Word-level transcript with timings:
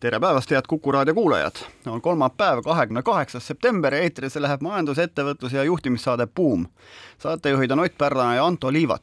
tere 0.00 0.20
päevast, 0.20 0.50
head 0.50 0.62
Kuku 0.68 0.92
raadio 0.92 1.14
kuulajad! 1.14 1.56
on 1.86 2.02
kolmapäev, 2.02 2.62
kahekümne 2.64 3.02
kaheksas 3.02 3.46
september 3.46 3.94
ja 3.94 4.00
eetrisse 4.00 4.42
läheb 4.42 4.60
majandus, 4.62 4.98
ettevõtlus 4.98 5.52
ja 5.52 5.64
juhtimissaade 5.64 6.26
Buum. 6.26 6.66
saatejuhid 7.18 7.70
on 7.70 7.80
Ott 7.80 7.98
Pärna 7.98 8.34
ja 8.34 8.46
Anto 8.46 8.72
Liivat. 8.72 9.02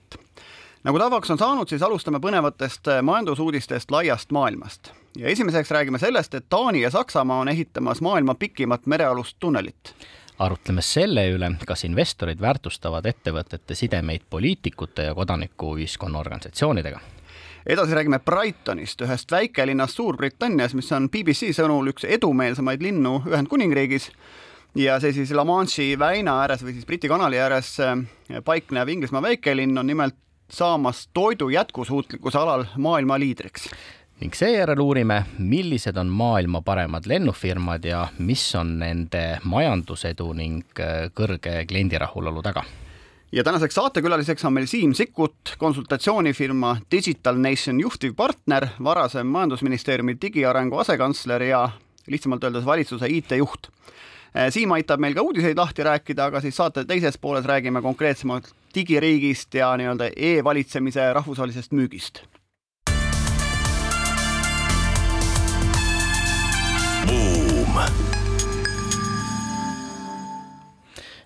nagu 0.84 1.00
tavaks 1.00 1.32
on 1.32 1.38
saanud, 1.38 1.68
siis 1.68 1.84
alustame 1.84 2.20
põnevatest 2.20 2.88
majandusuudistest 3.02 3.92
laiast 3.92 4.32
maailmast. 4.32 4.92
ja 5.18 5.28
esimeseks 5.28 5.72
räägime 5.72 6.00
sellest, 6.00 6.34
et 6.34 6.46
Taani 6.50 6.82
ja 6.82 6.92
Saksamaa 6.92 7.40
on 7.40 7.48
ehitamas 7.48 8.02
maailma 8.02 8.36
pikimat 8.36 8.86
merealust 8.86 9.38
tunnelit 9.40 9.94
arutleme 10.40 10.82
selle 10.82 11.30
üle, 11.32 11.52
kas 11.68 11.84
investorid 11.84 12.42
väärtustavad 12.42 13.06
ettevõtete 13.06 13.76
sidemeid 13.76 14.22
poliitikute 14.30 15.04
ja 15.04 15.16
kodanikuühiskonna 15.16 16.20
organisatsioonidega 16.20 17.00
edasi 17.66 17.96
räägime 17.96 18.20
Brightonist, 18.20 19.02
ühest 19.02 19.32
väikelinnast 19.32 19.98
Suurbritannias, 19.98 20.76
mis 20.78 20.92
on 20.94 21.10
BBC 21.10 21.50
sõnul 21.56 21.90
üks 21.94 22.06
edumeelsemaid 22.06 22.84
linnu 22.84 23.22
Ühendkuningriigis. 23.26 24.12
Ja 24.76 25.00
see 25.00 25.14
siis 25.16 25.32
La 25.32 25.46
Manche'i 25.48 25.96
väina 26.00 26.42
ääres 26.44 26.64
või 26.64 26.76
siis 26.76 26.86
Briti 26.86 27.08
kanali 27.08 27.40
ääres 27.40 27.78
äh, 27.80 27.96
paiknev 28.44 28.92
Inglismaa 28.92 29.24
väikelinn 29.24 29.78
on 29.78 29.88
nimelt 29.88 30.18
saamas 30.52 31.08
toidu 31.14 31.50
jätkusuutlikkuse 31.50 32.38
alal 32.38 32.66
maailma 32.78 33.20
liidriks. 33.20 33.70
Ning 34.22 34.36
seejärel 34.36 34.80
uurime, 34.80 35.24
millised 35.40 35.98
on 35.98 36.08
maailma 36.08 36.62
paremad 36.62 37.08
lennufirmad 37.08 37.84
ja 37.84 38.08
mis 38.20 38.44
on 38.56 38.78
nende 38.80 39.40
majandusedu 39.44 40.34
ning 40.34 40.64
äh, 40.80 41.08
kõrge 41.16 41.64
kliendirahulolu 41.68 42.44
taga 42.44 42.66
ja 43.32 43.44
tänaseks 43.44 43.76
saatekülaliseks 43.76 44.46
on 44.46 44.54
meil 44.54 44.66
Siim 44.66 44.94
Sikkut, 44.94 45.56
konsultatsioonifirma 45.58 46.78
Digital 46.92 47.36
Nation 47.36 47.80
juhtivpartner, 47.80 48.68
varasem 48.84 49.28
Majandusministeeriumi 49.28 50.18
digiarengu 50.22 50.78
asekantsler 50.78 51.44
ja 51.44 51.70
lihtsamalt 52.08 52.44
öeldes 52.44 52.66
valitsuse 52.66 53.08
IT-juht. 53.10 53.68
Eh, 54.36 54.52
Siim 54.52 54.72
aitab 54.72 55.00
meil 55.00 55.14
ka 55.16 55.22
uudiseid 55.22 55.58
lahti 55.58 55.84
rääkida, 55.84 56.26
aga 56.26 56.42
siis 56.42 56.56
saate 56.56 56.86
teises 56.86 57.18
pooles 57.18 57.46
räägime 57.46 57.82
konkreetsemalt 57.82 58.54
digiriigist 58.76 59.54
ja 59.54 59.78
nii-öelda 59.78 60.12
e-valitsemise 60.16 61.14
rahvusvahelisest 61.14 61.72
müügist. 61.72 62.26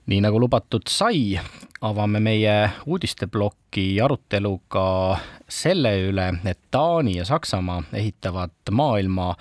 nii 0.09 0.21
nagu 0.25 0.39
lubatud 0.41 0.89
sai, 0.89 1.37
avame 1.81 2.19
meie 2.19 2.53
uudisteploki 2.85 3.85
aruteluga 4.03 5.17
selle 5.49 5.93
üle, 6.09 6.27
et 6.45 6.59
Taani 6.71 7.17
ja 7.17 7.25
Saksamaa 7.27 7.83
ehitavad 7.95 8.71
maailma 8.71 9.31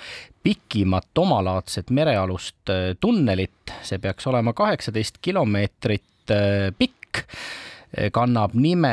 pikimat 0.43 1.19
omalaadset 1.19 1.91
merealust 1.91 2.71
äh, 2.73 2.95
tunnelit, 3.01 3.75
see 3.83 3.99
peaks 4.03 4.27
olema 4.31 4.55
kaheksateist 4.57 5.19
kilomeetrit 5.23 6.33
äh, 6.35 6.71
pikk, 6.79 7.25
kannab 8.13 8.53
nime 8.53 8.91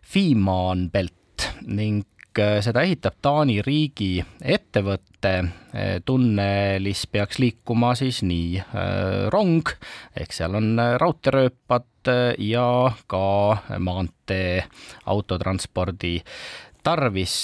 Fehmarn 0.00 0.86
Belt 0.90 1.44
ning 1.68 2.06
Äh, 2.38 2.60
seda 2.62 2.84
ehitab 2.86 3.16
Taani 3.22 3.58
riigi 3.66 4.20
ettevõte. 4.38 5.32
Äh, 5.74 5.98
tunnelis 6.06 7.02
peaks 7.10 7.40
liikuma 7.42 7.94
siis 7.98 8.20
nii 8.26 8.60
äh, 8.62 9.26
rong 9.34 9.66
ehk 10.16 10.34
seal 10.36 10.54
on 10.58 10.78
raudteerööpad 11.02 12.12
ja 12.40 12.68
ka 13.10 13.24
maantee 13.84 14.62
autotranspordi 15.10 16.14
tarvis 16.86 17.34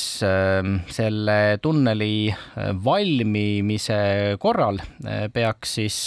selle 0.97 1.37
tunneli 1.61 2.33
valmimise 2.87 3.99
korral 4.41 4.79
peaks 5.35 5.75
siis 5.77 5.99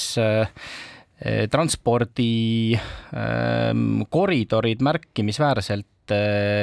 transpordi 1.54 2.80
koridorid 4.10 4.82
märkimisväärselt 4.90 5.86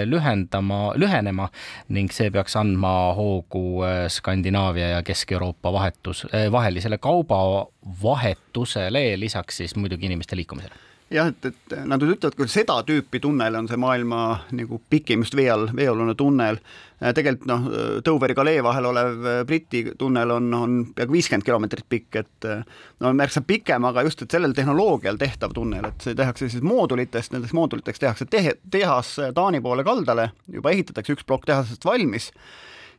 lühendama, 0.06 0.94
lühenema 1.00 1.48
ning 1.88 2.12
see 2.12 2.30
peaks 2.30 2.56
andma 2.56 3.14
hoogu 3.18 3.84
äh, 3.84 4.08
Skandinaavia 4.08 4.88
ja 4.96 5.02
Kesk-Euroopa 5.02 5.72
vahetus, 5.72 6.26
äh, 6.32 6.52
vahelisele 6.52 6.98
kaubavahetusele, 6.98 9.20
lisaks 9.20 9.56
siis 9.62 9.76
muidugi 9.76 10.06
inimeste 10.06 10.36
liikumisele 10.36 10.74
jah, 11.14 11.30
et, 11.30 11.50
et 11.50 11.76
nad 11.86 12.02
ütlevad 12.02 12.36
küll 12.38 12.50
seda 12.50 12.80
tüüpi 12.86 13.20
tunnel 13.22 13.58
on 13.58 13.68
see 13.70 13.78
maailma 13.80 14.24
nagu 14.56 14.80
pikim 14.90 15.24
just 15.24 15.36
vee 15.36 15.50
all, 15.52 15.68
veealune 15.76 16.16
tunnel. 16.18 16.60
Äh, 17.04 17.12
tegelikult 17.12 17.48
noh, 17.50 17.64
Doveri 18.04 18.34
Galee 18.36 18.62
vahel 18.64 18.86
olev 18.88 19.26
äh, 19.28 19.38
Briti 19.44 19.82
tunnel 19.98 20.30
on, 20.32 20.46
on 20.56 20.76
peaaegu 20.96 21.12
viiskümmend 21.18 21.44
kilomeetrit 21.44 21.84
pikk, 21.90 22.20
et 22.22 22.46
äh, 22.48 22.62
no 23.04 23.10
märksa 23.16 23.42
pikem, 23.44 23.84
aga 23.84 24.06
just, 24.06 24.22
et 24.24 24.32
sellel 24.32 24.54
tehnoloogial 24.56 25.18
tehtav 25.20 25.52
tunnel, 25.56 25.84
et 25.90 26.06
see 26.06 26.16
tehakse 26.16 26.48
siis 26.48 26.64
moodulitest, 26.64 27.34
nendeks 27.34 27.52
mooduliteks 27.56 28.00
tehakse 28.00 28.28
tehe, 28.30 28.54
tehas 28.72 29.18
Taani 29.36 29.60
poole 29.64 29.84
kaldale, 29.84 30.30
juba 30.48 30.72
ehitatakse 30.72 31.18
üks 31.18 31.28
plokk 31.28 31.44
tehasest 31.50 31.84
valmis 31.84 32.30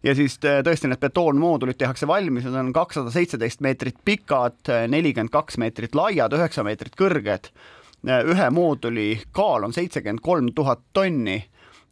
ja 0.05 0.13
siis 0.13 0.37
tõesti 0.37 0.91
need 0.91 1.01
betoonmoodulid 1.01 1.79
tehakse 1.81 2.05
valmis, 2.05 2.45
need 2.45 2.59
on 2.61 2.69
kakssada 2.75 3.09
seitseteist 3.09 3.63
meetrit 3.65 3.97
pikad, 4.05 4.59
nelikümmend 4.91 5.33
kaks 5.33 5.57
meetrit 5.57 5.97
laiad, 5.97 6.35
üheksa 6.37 6.61
meetrit 6.67 6.93
kõrged. 6.99 7.49
Ühe 8.05 8.49
mooduli 8.53 9.15
kaal 9.33 9.65
on 9.65 9.73
seitsekümmend 9.73 10.21
kolm 10.21 10.51
tuhat 10.53 10.83
tonni 10.93 11.39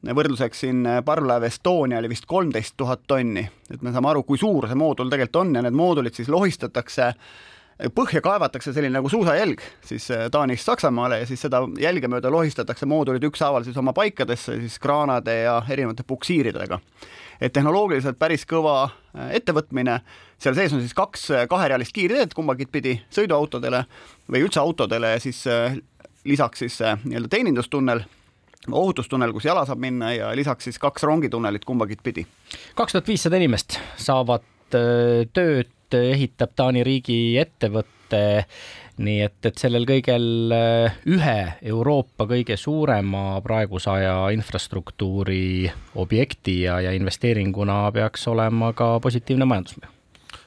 võrdluseks 0.03 0.65
siin 0.65 0.83
parvlaev 1.05 1.47
Estonia 1.47 2.01
oli 2.01 2.11
vist 2.11 2.25
kolmteist 2.27 2.75
tuhat 2.77 3.05
tonni, 3.07 3.45
et 3.71 3.81
me 3.81 3.93
saame 3.95 4.09
aru, 4.11 4.25
kui 4.27 4.37
suur 4.37 4.67
see 4.67 4.75
moodul 4.75 5.11
tegelikult 5.11 5.41
on 5.45 5.55
ja 5.55 5.63
need 5.63 5.77
moodulid 5.77 6.17
siis 6.17 6.31
lohistatakse 6.31 7.13
põhja 7.93 8.21
kaevatakse 8.23 8.73
selline 8.73 8.93
nagu 8.99 9.09
suusajälg 9.09 9.61
siis 9.85 10.05
äh, 10.13 10.27
Taanist 10.31 10.65
Saksamaale 10.65 11.19
ja 11.23 11.27
siis 11.27 11.41
seda 11.41 11.63
jälge 11.79 12.07
mööda 12.07 12.31
lohistatakse 12.31 12.85
moodulid 12.85 13.23
ükshaaval 13.27 13.65
siis 13.65 13.77
oma 13.77 13.93
paikadesse 13.93 14.59
siis 14.61 14.77
kraanade 14.79 15.39
ja 15.43 15.61
erinevate 15.69 16.03
puksiiridega. 16.07 16.79
et 17.41 17.53
tehnoloogiliselt 17.53 18.19
päris 18.19 18.45
kõva 18.45 18.83
äh, 18.85 19.33
ettevõtmine, 19.39 19.99
seal 20.37 20.55
sees 20.55 20.73
on 20.73 20.81
siis 20.81 20.93
kaks 20.93 21.27
kaherealist 21.49 21.93
kiirteed 21.93 22.33
kumbagi 22.33 22.65
pidi 22.65 22.99
sõiduautodele 23.09 23.85
või 24.29 24.45
üldse 24.45 24.59
autodele 24.59 25.15
ja 25.15 25.19
siis 25.19 25.43
lisaks 26.23 26.59
siis 26.59 26.79
nii-öelda 27.03 27.27
teenindustunnel 27.27 28.03
ohutustunnel, 28.71 29.33
kus 29.35 29.45
jala 29.49 29.65
saab 29.67 29.81
minna 29.83 30.13
ja 30.13 30.31
lisaks 30.35 30.69
siis 30.69 30.79
kaks 30.79 31.03
rongitunnelit 31.03 31.65
kumbagi 31.65 31.97
pidi. 32.03 32.25
kaks 32.75 32.95
tuhat 32.95 33.07
viissada 33.07 33.39
inimest 33.41 33.79
saavad 33.97 34.45
tööd, 34.73 35.69
ehitab 35.93 36.55
Taani 36.57 36.81
riigi 36.83 37.37
ettevõte 37.37 38.21
nii 39.01 39.21
et, 39.25 39.39
et 39.45 39.57
sellel 39.57 39.87
kõigel 39.89 40.53
ühe 41.09 41.37
Euroopa 41.65 42.27
kõige 42.29 42.57
suurema 42.59 43.39
praeguse 43.45 43.89
aja 43.89 44.15
infrastruktuuri 44.35 45.71
objekti 46.01 46.61
ja, 46.67 46.79
ja 46.83 46.93
investeeringuna 46.93 47.87
peaks 47.95 48.27
olema 48.29 48.73
ka 48.77 48.95
positiivne 49.01 49.49
majandusmõju. 49.49 49.89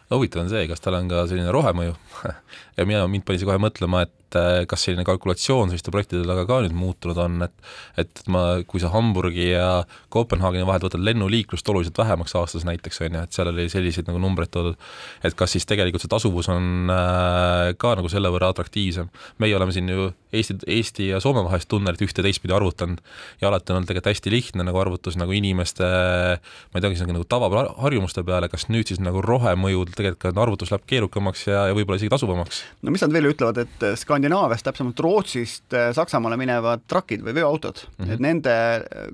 Huvitav 0.06 0.44
on 0.44 0.50
see, 0.52 0.68
kas 0.70 0.82
tal 0.82 0.94
on 1.00 1.08
ka 1.10 1.24
selline 1.26 1.50
rohemõju 1.50 1.96
ja 2.76 2.86
mina, 2.86 3.06
mind 3.08 3.24
pani 3.26 3.40
see 3.40 3.48
kohe 3.48 3.58
mõtlema, 3.60 4.02
et 4.04 4.36
äh, 4.36 4.64
kas 4.68 4.84
selline 4.84 5.04
kalkulatsioon 5.06 5.70
selliste 5.70 5.92
projektide 5.94 6.26
taga 6.28 6.44
ka 6.48 6.58
nüüd 6.64 6.76
muutunud 6.76 7.18
on, 7.22 7.38
et 7.46 8.02
et 8.02 8.22
ma, 8.32 8.42
kui 8.68 8.82
sa 8.82 8.90
Hamburgi 8.92 9.48
ja 9.48 9.68
Kopenhaageni 10.12 10.66
vahelt 10.68 10.84
võtad 10.88 11.04
lennuliiklust 11.04 11.68
oluliselt 11.72 11.98
vähemaks 11.98 12.36
aastas 12.36 12.66
näiteks, 12.68 13.00
on 13.06 13.16
ju, 13.16 13.24
et 13.24 13.36
seal 13.36 13.50
oli 13.52 13.68
selliseid 13.72 14.10
nagu 14.10 14.20
numbreid 14.22 14.52
toodud, 14.52 14.76
et 15.24 15.38
kas 15.38 15.56
siis 15.56 15.68
tegelikult 15.68 16.04
see 16.04 16.12
tasuvus 16.12 16.50
on 16.52 16.92
äh, 16.92 17.72
ka 17.80 17.94
nagu 17.98 18.12
selle 18.12 18.32
võrra 18.34 18.52
atraktiivsem. 18.52 19.08
meie 19.42 19.56
oleme 19.56 19.74
siin 19.74 19.88
ju 19.92 20.10
Eesti, 20.36 20.58
Eesti 20.68 21.08
ja 21.08 21.20
Soome 21.22 21.40
vahelist 21.46 21.68
tunnelit 21.70 22.02
ühte 22.04 22.20
teistpidi 22.24 22.52
arvutanud 22.52 23.00
ja 23.40 23.48
alati 23.48 23.72
on 23.72 23.78
olnud 23.78 23.88
tegelikult 23.88 24.10
hästi 24.10 24.32
lihtne 24.34 24.66
nagu 24.66 24.80
arvutus 24.82 25.16
nagu 25.16 25.32
inimeste 25.32 25.86
ma 25.86 26.76
ei 26.76 26.84
tea, 26.84 26.92
kas 26.92 27.06
nagu 27.06 27.24
tavaharjumuste 27.30 28.24
peale, 28.26 28.50
kas 28.52 28.68
nüüd 28.68 28.90
siis 28.90 29.00
nagu 29.00 29.22
rohemõjud 29.24 29.94
tegelikult 29.96 30.42
arvutus 30.44 30.74
läheb 30.74 30.84
keerukamaks 30.90 31.46
ja, 31.48 31.68
ja 31.70 31.78
võib-olla 31.78 32.00
isegi 32.02 32.12
tasuvamaks? 32.12 32.65
No 32.82 32.94
mis 32.94 33.02
nad 33.04 33.14
veel 33.14 33.30
ütlevad, 33.30 33.62
et 33.64 33.86
Skandinaaviast, 34.00 34.66
täpsemalt 34.66 35.00
Rootsist 35.04 35.74
äh, 35.76 35.90
Saksamaale 35.96 36.38
minevad 36.40 36.86
trakid 36.90 37.24
või 37.26 37.36
veoautod 37.40 37.82
mm, 37.86 38.04
-hmm. 38.04 38.12
et 38.12 38.24
nende 38.24 38.56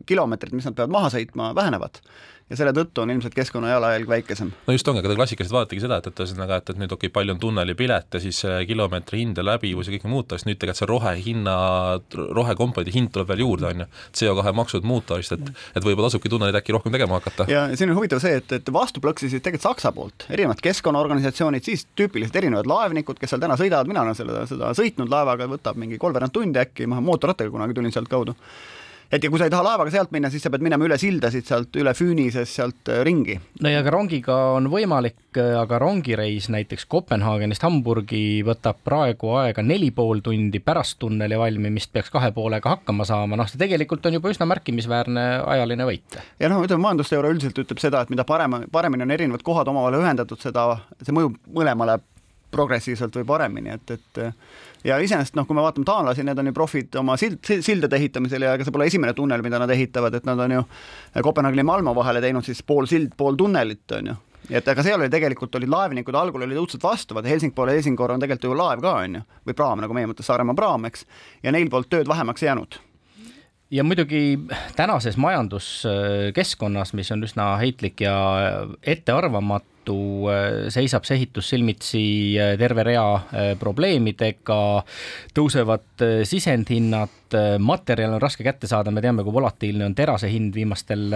kilomeetrid, 0.06 0.54
mis 0.56 0.68
nad 0.68 0.76
peavad 0.78 0.94
maha 0.98 1.12
sõitma, 1.16 1.52
vähenevad 1.58 2.02
ja 2.52 2.58
selle 2.58 2.74
tõttu 2.76 3.02
on 3.02 3.12
ilmselt 3.14 3.34
keskkonna 3.34 3.70
jalajälg 3.72 4.08
väikesem. 4.08 4.52
no 4.66 4.74
just 4.74 4.88
ongi, 4.88 5.00
aga 5.00 5.10
te 5.10 5.16
klassikaliselt 5.16 5.56
vaatategi 5.56 5.84
seda, 5.84 5.98
et, 6.02 6.08
et 6.10 6.22
ühesõnaga, 6.24 6.58
et, 6.60 6.72
et 6.72 6.80
nüüd 6.80 6.92
okei 6.92 7.08
okay,, 7.08 7.14
palju 7.14 7.34
on 7.34 7.40
tunnelipilet 7.42 8.18
ja 8.18 8.22
siis 8.22 8.42
kilomeetri 8.68 9.22
hind 9.22 9.40
ja 9.40 9.46
läbivus 9.46 9.88
ja 9.88 9.94
kõik 9.96 10.08
muud, 10.12 10.34
siis 10.36 10.46
nüüd 10.48 10.60
tegelikult 10.60 10.82
see 10.82 10.90
rohehinna, 10.90 11.56
rohekomponendi 12.38 12.94
hind 12.94 13.12
tuleb 13.14 13.32
veel 13.32 13.44
juurde, 13.44 13.70
on 13.72 13.84
ju. 13.84 13.88
CO2 14.20 14.54
maksud 14.60 14.88
muuta 14.88 15.18
vist, 15.20 15.32
et, 15.36 15.52
et 15.76 15.86
võib-olla 15.86 16.10
tasubki 16.10 16.32
tunnelid 16.32 16.58
äkki 16.60 16.76
rohkem 16.76 16.94
tegema 16.94 17.20
hakata. 17.20 17.48
ja 17.52 17.64
siin 17.78 17.92
on 17.92 17.98
huvitav 18.00 18.20
see, 18.24 18.36
et, 18.42 18.56
et 18.58 18.72
vastu 18.74 19.02
plõksisid 19.04 19.40
tegelikult 19.40 19.70
Saksa 19.72 19.92
poolt 19.94 20.26
erinevad 20.32 20.60
keskkonnaorganisatsioonid, 20.64 21.64
siis 21.64 21.86
tüüpiliselt 21.96 22.36
erinevad 22.42 22.68
laevnikud, 22.68 23.20
kes 23.20 23.32
seal 23.32 23.42
täna 23.42 23.56
sõidavad, 23.60 23.88
mina 23.88 24.02
olen 24.04 24.18
selle, 24.18 24.44
seda 24.50 24.72
sõitnud 24.76 25.12
laevaga, 25.12 25.46
võtab 25.48 25.78
mingi 25.80 26.00
kolmveerand 26.02 26.34
tundi 26.34 26.60
äkki, 26.60 26.88
ma 26.90 27.00
mootorrattaga 27.04 27.52
kunagi 27.54 27.78
tulin 27.78 27.94
sealtkaudu 27.94 28.34
et 29.12 29.24
ja 29.24 29.28
kui 29.30 29.40
sa 29.40 29.46
ei 29.46 29.52
taha 29.52 29.64
laevaga 29.66 29.92
sealt 29.92 30.12
minna, 30.14 30.30
siis 30.32 30.44
sa 30.44 30.50
pead 30.52 30.64
minema 30.64 30.86
üle 30.86 30.96
sildasid 31.00 31.44
sealt 31.48 31.76
üle 31.76 31.92
Füünisest 31.96 32.56
sealt 32.56 32.88
äh, 32.88 33.02
ringi. 33.04 33.36
no 33.60 33.72
ja 33.72 33.82
ka 33.84 33.92
rongiga 33.92 34.36
on 34.56 34.70
võimalik, 34.72 35.18
äh, 35.36 35.52
aga 35.60 35.80
rongireis 35.82 36.48
näiteks 36.52 36.86
Kopenhaagenist 36.92 37.64
Hamburgi 37.66 38.40
võtab 38.46 38.80
praegu 38.84 39.34
aega 39.42 39.64
neli 39.66 39.90
pool 39.94 40.22
tundi, 40.24 40.62
pärast 40.64 40.98
tunneli 41.02 41.38
valmimist 41.38 41.92
peaks 41.92 42.12
kahe 42.14 42.32
poolega 42.32 42.76
hakkama 42.76 43.06
saama, 43.08 43.36
noh, 43.36 43.50
see 43.50 43.60
tegelikult 43.60 44.08
on 44.08 44.16
juba 44.16 44.32
üsna 44.32 44.48
märkimisväärne 44.48 45.26
ajaline 45.56 45.88
võit. 45.88 46.20
ja 46.40 46.52
noh, 46.52 46.64
ütleme 46.64 46.86
majandusteooria 46.86 47.36
üldiselt 47.36 47.60
ütleb 47.66 47.84
seda, 47.84 48.02
et 48.02 48.14
mida 48.14 48.24
parem, 48.28 48.62
paremini 48.72 49.04
on 49.04 49.16
erinevad 49.18 49.44
kohad 49.44 49.68
omavahel 49.68 50.00
ühendatud, 50.00 50.40
seda, 50.40 50.70
see 51.02 51.12
mõjub 51.12 51.36
mõlemale 51.52 52.00
progressiivselt 52.52 53.14
või 53.16 53.28
paremini, 53.28 53.76
et, 53.76 53.94
et 53.96 54.24
ja 54.84 54.98
iseenesest 55.02 55.36
noh, 55.38 55.46
kui 55.46 55.56
me 55.56 55.64
vaatame 55.64 55.86
taanlasi, 55.88 56.24
need 56.26 56.38
on 56.38 56.50
ju 56.50 56.56
profid 56.56 56.98
oma 57.00 57.16
sild, 57.20 57.40
sildade 57.44 57.96
ehitamisel 57.98 58.46
ja 58.46 58.56
ega 58.56 58.66
see 58.66 58.74
pole 58.74 58.88
esimene 58.90 59.14
tunnel, 59.16 59.44
mida 59.44 59.60
nad 59.62 59.70
ehitavad, 59.70 60.14
et 60.18 60.28
nad 60.28 60.40
on 60.44 60.58
ju 60.58 60.66
Kopenhaageni 61.22 61.64
ja 61.64 61.70
Malmo 61.70 61.94
vahele 61.96 62.22
teinud 62.24 62.46
siis 62.46 62.62
pool 62.66 62.88
sild, 62.90 63.16
pool 63.16 63.38
tunnelit, 63.38 63.86
on 63.98 64.12
ju. 64.12 64.18
Et 64.50 64.68
aga 64.68 64.82
seal 64.82 64.98
oli 64.98 65.10
tegelikult 65.10 65.54
olid 65.54 65.70
laevnikud 65.70 66.16
algul 66.18 66.42
olid 66.44 66.58
õudselt 66.58 66.82
vastu, 66.82 67.14
vaata 67.14 67.30
Helsingborg 67.30 67.70
ja 67.70 67.78
Helsingor 67.78 68.10
on 68.10 68.22
tegelikult 68.22 68.50
ju 68.50 68.56
laev 68.58 68.82
ka 68.82 68.94
on 69.04 69.20
ju, 69.20 69.26
või 69.46 69.56
praam, 69.58 69.82
nagu 69.84 69.94
meie 69.96 70.08
mõttes 70.10 70.26
Saaremaa 70.28 70.58
praam, 70.58 70.88
eks, 70.90 71.06
ja 71.46 71.54
neil 71.54 71.70
polnud 71.70 71.90
tööd 71.92 72.10
vähemaks 72.10 72.42
jäänud. 72.42 72.80
Ja 73.72 73.84
muidugi 73.86 74.36
tänases 74.76 75.16
majanduskeskkonnas, 75.16 76.92
mis 76.92 77.08
on 77.14 77.22
üsna 77.24 77.54
heitlik 77.62 78.02
ja 78.04 78.16
ettearvamatu, 78.82 79.71
tõttu 79.82 80.30
äh, 80.30 80.70
seisab 80.70 81.04
see 81.04 81.16
ehitus 81.18 81.50
silmitsi 81.50 82.38
äh, 82.38 82.54
terve 82.58 82.84
rea 82.86 83.14
äh, 83.14 83.58
probleemidega, 83.58 84.84
tõusevad 85.34 86.02
sisendhinnad, 86.26 87.10
materjal 87.62 88.16
on 88.16 88.20
raske 88.20 88.44
kätte 88.44 88.66
saada, 88.68 88.90
me 88.92 89.00
teame, 89.00 89.22
kui 89.24 89.32
volatiilne 89.32 89.86
on 89.86 89.94
terase 89.96 90.28
hind 90.28 90.52
viimastel 90.52 91.14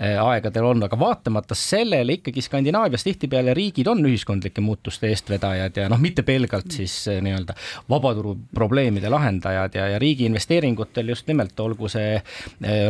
aegadel 0.00 0.66
olnud, 0.66 0.86
aga 0.88 0.98
vaatamata 0.98 1.54
sellele 1.54 2.16
ikkagi 2.16 2.42
Skandinaavias 2.42 3.04
tihtipeale 3.06 3.54
riigid 3.54 3.86
on 3.92 4.02
ühiskondlike 4.08 4.64
muutuste 4.64 5.12
eestvedajad 5.12 5.78
ja 5.78 5.86
noh, 5.92 6.00
mitte 6.02 6.24
pelgalt 6.26 6.74
siis 6.74 6.96
nii-öelda 7.06 7.54
vabaturu 7.90 8.34
probleemide 8.54 9.12
lahendajad 9.12 9.78
ja, 9.78 9.86
ja 9.94 10.02
riigi 10.02 10.26
investeeringutel 10.26 11.14
just 11.14 11.30
nimelt, 11.30 11.54
olgu 11.62 11.92
see 11.92 12.18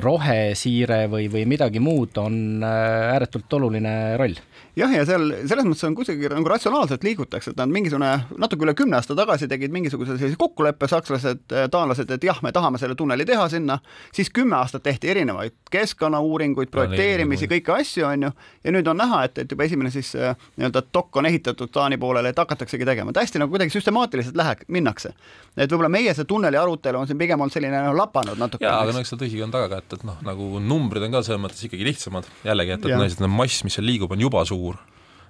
rohesiire 0.00 1.04
või, 1.12 1.28
või 1.34 1.44
midagi 1.50 1.84
muud, 1.84 2.16
on 2.22 2.64
ääretult 2.64 3.58
oluline 3.60 4.14
roll 4.20 4.40
jah, 4.76 4.90
ja 4.90 5.04
seal 5.06 5.28
selles 5.46 5.66
mõttes 5.66 5.84
on 5.86 5.94
kuidagi 5.96 6.28
nagu 6.32 6.50
ratsionaalselt 6.50 7.04
liigutakse, 7.06 7.52
et 7.52 7.60
nad 7.60 7.70
mingisugune 7.70 8.10
natuke 8.40 8.66
üle 8.66 8.74
kümne 8.78 8.98
aasta 8.98 9.16
tagasi 9.18 9.48
tegid 9.50 9.72
mingisuguse 9.74 10.16
sellise 10.18 10.38
kokkuleppe, 10.40 10.88
sakslased, 10.90 11.44
taanlased, 11.70 12.10
et 12.10 12.26
jah, 12.26 12.40
me 12.42 12.52
tahame 12.54 12.80
selle 12.82 12.96
tunneli 12.98 13.26
teha 13.28 13.46
sinna, 13.52 13.78
siis 14.14 14.32
kümme 14.34 14.56
aastat 14.58 14.82
tehti 14.86 15.12
erinevaid 15.14 15.54
keskkonnauuringuid, 15.74 16.72
projekteerimisi, 16.74 17.48
kõiki 17.50 17.74
asju, 17.76 18.06
on 18.08 18.28
ju, 18.28 18.32
ja 18.66 18.74
nüüd 18.74 18.90
on 18.90 18.98
näha, 19.02 19.22
et, 19.28 19.38
et 19.44 19.54
juba 19.54 19.66
esimene 19.68 19.92
siis 19.94 20.10
äh, 20.18 20.34
nii-öelda 20.58 20.84
dok 20.94 21.20
on 21.22 21.30
ehitatud 21.30 21.72
Taani 21.74 21.98
poolele, 22.00 22.34
et 22.34 22.42
hakataksegi 22.42 22.86
tegema, 22.88 23.14
et 23.14 23.22
hästi 23.22 23.42
nagu 23.42 23.54
kuidagi 23.54 23.74
süstemaatiliselt 23.74 24.38
läheb, 24.38 24.66
minnakse. 24.74 25.14
et 25.56 25.70
võib-olla 25.70 25.92
meie 25.92 26.14
see 26.14 26.26
tunneli 26.26 26.58
arutelu 26.58 26.98
on 26.98 27.10
siin 27.10 27.18
pigem 27.18 27.40
olnud 27.40 27.54
selline 27.54 27.78
noh, 27.86 27.94
lapanud 27.98 28.38
natuke. 28.40 28.66
jaa, 28.66 28.80
aga 28.82 28.94
no 28.94 29.02
eks 29.02 29.14
seal 29.14 29.22
tõsi 29.22 29.42
on 29.44 29.54
taga 29.54 29.70
ka, 29.70 29.82
et, 29.84 29.98
et 29.98 30.06
noh, 30.06 30.18
nagu 30.26 30.50
numbrid 30.62 31.06
on 31.06 31.14
ka 31.14 31.22
selles 31.26 31.42
mõttes 31.42 31.62
ikkagi 31.66 31.86
lihtsamad, 31.86 32.26
jällegi, 32.46 32.74
et, 32.76 32.88
et, 32.90 33.18
et 33.18 33.26
mass, 33.30 33.62
mis 33.66 33.78
seal 33.78 33.86
liigub, 33.86 34.14
on 34.14 34.26
juba 34.26 34.42
suur 34.48 34.63
suur 34.64 34.82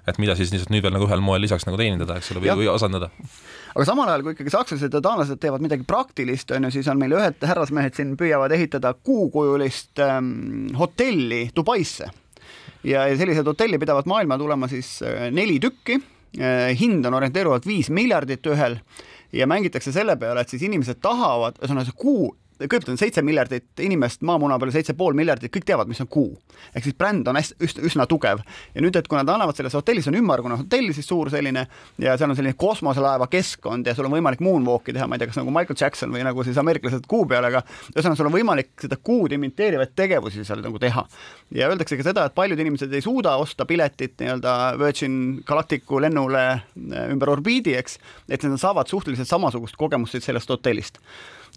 et 0.08 0.18
mida 0.20 0.34
siis 0.36 0.52
lihtsalt 0.52 0.72
nüüd 0.72 0.84
veel 0.84 0.94
nagu 0.94 1.06
ühel 1.08 1.22
moel 1.24 1.42
lisaks 1.44 1.64
nagu 1.64 1.78
teenindada, 1.80 2.18
eks 2.20 2.32
ole, 2.34 2.42
või, 2.44 2.52
või 2.60 2.68
asendada. 2.74 3.08
aga 3.72 3.86
samal 3.88 4.10
ajal, 4.12 4.24
kui 4.26 4.34
ikkagi 4.36 4.52
sakslased 4.52 4.96
ja 4.96 5.00
taanlased 5.04 5.40
teevad 5.40 5.64
midagi 5.64 5.86
praktilist, 5.88 6.52
on 6.52 6.68
ju, 6.68 6.74
siis 6.76 6.90
on 6.92 7.00
meil 7.00 7.16
ühed 7.16 7.46
härrasmehed 7.48 7.96
siin 7.96 8.12
püüavad 8.20 8.52
ehitada 8.56 8.92
kuukujulist 8.94 10.02
ähm, 10.04 10.74
hotelli 10.78 11.46
Dubaisse. 11.56 12.10
ja, 12.84 13.06
ja 13.08 13.16
sellised 13.16 13.48
hotelli 13.48 13.80
pidavat 13.80 14.10
maailma 14.10 14.38
tulema 14.38 14.68
siis 14.68 14.98
äh, 15.02 15.30
neli 15.32 15.56
tükki 15.62 15.96
äh,, 15.96 16.70
hind 16.80 17.06
on 17.08 17.16
orienteeruvalt 17.22 17.66
viis 17.66 17.88
miljardit 17.90 18.44
ühel 18.52 18.76
ja 19.32 19.48
mängitakse 19.48 19.92
selle 19.92 20.18
peale, 20.20 20.44
et 20.44 20.52
siis 20.52 20.68
inimesed 20.68 21.00
tahavad, 21.02 21.56
ühesõnaga 21.62 21.88
see 21.88 21.96
kuu 22.04 22.28
kõigepealt 22.58 22.92
on 22.92 22.98
seitse 22.98 23.22
miljardit 23.24 23.82
inimest 23.82 24.22
maamuna 24.26 24.56
peal, 24.62 24.70
seitse 24.74 24.94
pool 24.98 25.16
miljardit, 25.18 25.50
kõik 25.52 25.66
teavad, 25.66 25.88
mis 25.90 26.00
on 26.04 26.08
kuu. 26.10 26.36
ehk 26.74 26.84
siis 26.86 26.94
bränd 26.98 27.26
on 27.28 27.36
hästi, 27.36 27.56
üsna, 27.66 27.82
üsna 27.88 28.06
tugev. 28.06 28.42
ja 28.74 28.82
nüüd, 28.82 28.96
et 28.96 29.08
kui 29.08 29.18
nad 29.18 29.28
annavad 29.28 29.56
selles 29.56 29.74
hotellis, 29.74 30.06
on 30.08 30.14
ümmargune 30.14 30.58
hotell 30.60 30.92
siis 30.94 31.06
suur 31.06 31.30
selline 31.30 31.66
ja 31.98 32.16
seal 32.16 32.30
on 32.30 32.36
selline 32.38 32.54
kosmoselaeva 32.58 33.26
keskkond 33.26 33.86
ja 33.86 33.94
sul 33.94 34.06
on 34.06 34.14
võimalik 34.14 34.42
moonwalk'i 34.44 34.94
teha, 34.94 35.08
ma 35.10 35.18
ei 35.18 35.24
tea, 35.24 35.32
kas 35.32 35.40
nagu 35.40 35.54
Michael 35.54 35.80
Jackson 35.80 36.14
või 36.14 36.22
nagu 36.26 36.46
siis 36.46 36.58
ameeriklased 36.62 37.08
kuu 37.10 37.26
peal, 37.30 37.44
aga 37.50 37.64
ühesõnaga, 37.92 38.20
sul 38.20 38.30
on 38.30 38.36
võimalik 38.38 38.72
seda 38.86 39.00
kuud 39.02 39.34
imiteerivaid 39.34 39.94
tegevusi 39.98 40.46
seal 40.46 40.62
nagu 40.62 40.78
teha. 40.78 41.06
ja 41.54 41.70
öeldakse 41.72 41.98
ka 41.98 42.06
seda, 42.06 42.28
et 42.28 42.38
paljud 42.38 42.60
inimesed 42.60 42.92
ei 42.94 43.02
suuda 43.02 43.36
osta 43.42 43.66
piletit 43.66 44.14
nii-öelda 44.20 44.78
Virgin 44.78 45.40
Galacticu 45.46 46.00
lennule 46.00 46.44
äh, 46.50 47.08
ümber 47.10 47.34
orbiidi, 47.34 47.74
eks, 47.78 47.98
et 48.28 48.46
nad 48.46 48.60
saavad 48.62 48.90
suhteliselt 48.90 49.28
samasugust 49.28 49.76
kogemust 49.80 50.22
sellest 50.22 50.50
hotellist 50.54 51.02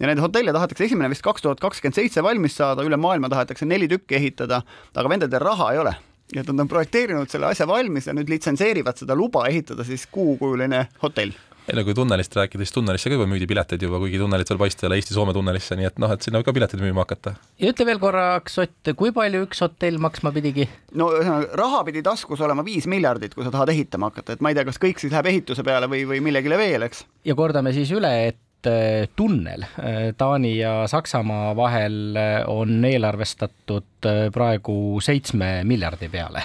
ja 0.00 0.10
neid 0.10 0.22
hotelle 0.22 0.54
tahetakse 0.54 0.88
esimene 0.88 1.10
vist 1.12 1.24
kaks 1.26 1.44
tuhat 1.44 1.62
kakskümmend 1.62 1.98
seitse 1.98 2.22
valmis 2.24 2.56
saada, 2.58 2.86
üle 2.86 3.00
maailma 3.00 3.30
tahetakse 3.32 3.66
neli 3.66 3.88
tükki 3.90 4.18
ehitada, 4.20 4.62
aga 4.94 5.10
vendadel 5.10 5.44
raha 5.44 5.72
ei 5.74 5.82
ole 5.84 5.96
nii 6.28 6.42
et 6.42 6.48
nad 6.50 6.60
on 6.60 6.68
projekteerinud 6.68 7.30
selle 7.32 7.48
asja 7.48 7.64
valmis 7.68 8.08
ja 8.08 8.12
nüüd 8.12 8.28
litsenseerivad 8.28 9.00
seda 9.00 9.16
luba 9.16 9.46
ehitada 9.48 9.86
siis 9.88 10.04
kuukujuline 10.12 10.82
hotell 11.00 11.32
ei 11.68 11.76
no 11.76 11.84
kui 11.84 11.92
tunnelist 11.96 12.32
rääkida, 12.36 12.64
siis 12.64 12.72
tunnelisse 12.72 13.10
ka 13.10 13.16
juba 13.18 13.26
müüdi 13.28 13.44
pileteid 13.48 13.82
juba, 13.84 13.98
kuigi 14.00 14.16
tunnelit 14.20 14.48
veel 14.48 14.60
paista 14.60 14.86
ei 14.86 14.88
ole 14.88 14.96
Eesti-Soome 15.02 15.34
tunnelisse, 15.36 15.76
nii 15.76 15.88
et 15.90 16.00
noh, 16.00 16.14
et 16.14 16.24
sinna 16.24 16.40
võib 16.40 16.48
ka 16.48 16.54
pileteid 16.56 16.80
müüma 16.80 17.04
hakata. 17.04 17.34
ja 17.60 17.72
ütle 17.72 17.84
veel 17.84 18.00
korraks, 18.00 18.56
Ott, 18.62 18.92
kui 18.96 19.12
palju 19.12 19.44
üks 19.44 19.60
hotell 19.64 20.00
maksma 20.00 20.32
pidigi? 20.32 20.64
no 20.96 21.10
ühesõnaga, 21.12 21.52
raha 21.60 21.82
pidi 21.84 22.00
taskus 22.06 22.40
olema 22.44 22.64
viis 22.64 22.88
miljardit, 22.88 23.36
kui 23.36 23.44
sa 23.44 23.52
tahad 23.52 23.72
ehitama 23.74 24.08
hakata, 24.08 24.38
et 24.38 24.44
ma 24.44 24.52
ei 24.52 24.56
tea, 24.56 24.64
kas 24.70 24.80
kõik 24.80 25.02
siis 25.02 25.12
läheb 25.12 25.28
ehituse 25.28 25.64
peale 25.66 25.90
või, 25.92 26.06
või 26.08 26.22
millegile 26.24 26.56
veel, 26.60 26.88
eks. 26.88 27.04
ja 27.28 27.36
kordame 27.36 27.76
siis 27.76 27.92
üle, 27.92 28.14
et 28.32 28.40
Eh, 28.68 29.08
tunnel 29.16 29.62
eh, 29.62 30.14
Taani 30.16 30.58
ja 30.58 30.86
Saksamaa 30.86 31.56
vahel 31.56 32.16
eh, 32.16 32.42
on 32.46 32.84
eelarvestatud 32.84 34.08
praegu 34.32 35.00
seitsme 35.00 35.64
miljardi 35.64 36.08
peale. 36.08 36.42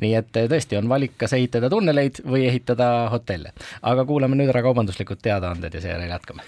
nii 0.00 0.14
et 0.18 0.32
tõesti 0.32 0.78
on 0.80 0.88
valik, 0.88 1.14
kas 1.20 1.36
ehitada 1.36 1.70
tunneleid 1.70 2.22
või 2.26 2.46
ehitada 2.48 3.08
hotelle. 3.12 3.52
aga 3.82 4.04
kuulame 4.08 4.38
nüüd 4.38 4.50
ära 4.50 4.64
kaubanduslikud 4.64 5.22
teadaanded 5.22 5.74
ja 5.74 5.84
seejärel 5.84 6.10
jätkame. 6.10 6.42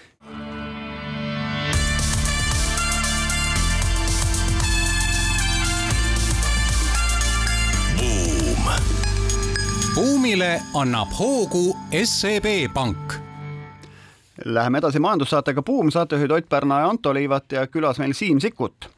buumile 9.95 10.57
annab 10.75 11.13
hoogu 11.15 11.69
SEB 12.03 12.73
Pank 12.75 13.24
Läheme 14.45 14.81
edasi 14.83 14.99
majandussaatega 14.99 15.63
Buum, 15.63 15.91
saatejuhid 15.95 16.31
Ott 16.35 16.49
Pärna 16.49 16.81
ja 16.83 16.89
Anto 16.91 17.15
Liivat 17.15 17.53
ja 17.53 17.67
külas 17.67 18.01
meil 18.03 18.17
Siim 18.19 18.41
Sikkut 18.43 18.89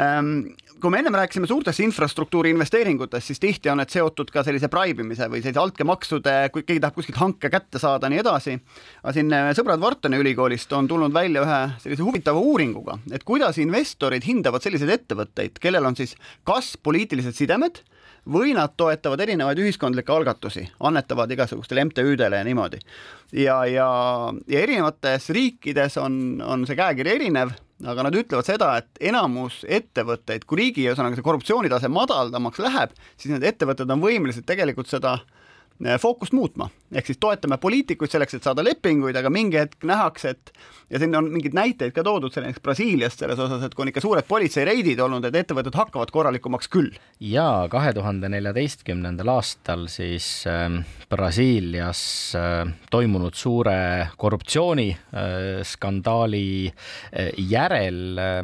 ähm, 0.00 0.50
kui 0.80 0.90
me 0.90 1.00
ennem 1.02 1.14
rääkisime 1.18 1.46
suurtest 1.46 1.80
infrastruktuuri 1.82 2.50
investeeringutest, 2.54 3.26
siis 3.26 3.40
tihti 3.42 3.70
on 3.70 3.80
need 3.80 3.90
seotud 3.90 4.30
ka 4.30 4.44
sellise 4.46 4.70
braibimise 4.70 5.26
või 5.30 5.42
sellise 5.42 5.62
altkäemaksude, 5.62 6.34
kui 6.54 6.62
keegi 6.66 6.82
tahab 6.82 6.98
kuskilt 6.98 7.18
hanke 7.18 7.50
kätte 7.50 7.80
saada, 7.82 8.10
nii 8.10 8.22
edasi. 8.22 8.54
aga 9.02 9.14
siin 9.16 9.34
äh, 9.34 9.50
sõbrad 9.58 9.82
Whartoni 9.82 10.20
ülikoolist 10.22 10.72
on 10.78 10.88
tulnud 10.88 11.14
välja 11.14 11.42
ühe 11.42 11.60
sellise 11.82 12.06
huvitava 12.06 12.42
uuringuga, 12.42 12.98
et 13.12 13.26
kuidas 13.26 13.58
investorid 13.58 14.26
hindavad 14.26 14.62
selliseid 14.62 14.94
ettevõtteid, 14.94 15.58
kellel 15.62 15.90
on 15.90 15.98
siis 15.98 16.14
kas 16.46 16.76
poliitilised 16.82 17.34
sidemed 17.34 17.82
või 18.26 18.54
nad 18.56 18.74
toetavad 18.76 19.20
erinevaid 19.20 19.60
ühiskondlikke 19.62 20.12
algatusi, 20.12 20.64
annetavad 20.80 21.30
igasugustele 21.30 21.84
MTÜ-dele 21.88 22.40
ja 22.40 22.44
niimoodi. 22.44 22.78
ja, 23.32 23.64
ja, 23.66 23.88
ja 24.48 24.60
erinevates 24.60 25.30
riikides 25.30 25.96
on, 25.96 26.42
on 26.44 26.66
see 26.66 26.76
käekiri 26.76 27.14
erinev, 27.14 27.54
aga 27.86 28.02
nad 28.08 28.16
ütlevad 28.18 28.46
seda, 28.46 28.74
et 28.80 29.02
enamus 29.10 29.62
ettevõtteid, 29.68 30.44
kui 30.44 30.62
riigi 30.62 30.86
ühesõnaga 30.88 31.18
see 31.18 31.26
korruptsioonitase 31.26 31.90
madaldamaks 31.92 32.62
läheb, 32.64 32.94
siis 33.16 33.34
need 33.34 33.46
ettevõtted 33.52 33.90
on 33.90 34.02
võimelised 34.02 34.46
tegelikult 34.48 34.90
seda 34.90 35.18
fookust 36.02 36.34
muutma, 36.34 36.66
ehk 36.92 37.06
siis 37.06 37.20
toetame 37.22 37.58
poliitikuid 37.62 38.10
selleks, 38.10 38.34
et 38.34 38.46
saada 38.46 38.64
lepinguid, 38.66 39.16
aga 39.16 39.30
mingi 39.30 39.60
hetk 39.60 39.84
nähakse, 39.86 40.34
et 40.34 40.50
ja 40.90 40.98
siin 40.98 41.16
on 41.16 41.30
mingeid 41.32 41.54
näiteid 41.56 41.92
ka 41.96 42.02
toodud, 42.04 42.32
näiteks 42.34 42.60
Brasiiliast 42.64 43.18
selles 43.22 43.38
osas, 43.38 43.62
et 43.64 43.74
kui 43.76 43.82
on 43.84 43.88
ikka 43.92 44.00
suured 44.02 44.24
politseireidid 44.28 45.00
olnud, 45.04 45.24
et 45.28 45.36
ettevõtted 45.42 45.74
hakkavad 45.76 46.10
korralikumaks 46.14 46.68
küll. 46.72 46.90
ja 47.20 47.68
kahe 47.70 47.92
tuhande 47.94 48.28
neljateistkümnendal 48.32 49.28
aastal 49.36 49.86
siis 49.92 50.46
äh, 50.48 50.70
Brasiilias 51.10 52.34
äh, 52.38 52.66
toimunud 52.90 53.34
suure 53.34 54.08
korruptsiooniskandaali 54.16 56.66
äh, 56.66 56.72
äh, 57.12 57.28
järel 57.38 58.18
äh, 58.18 58.42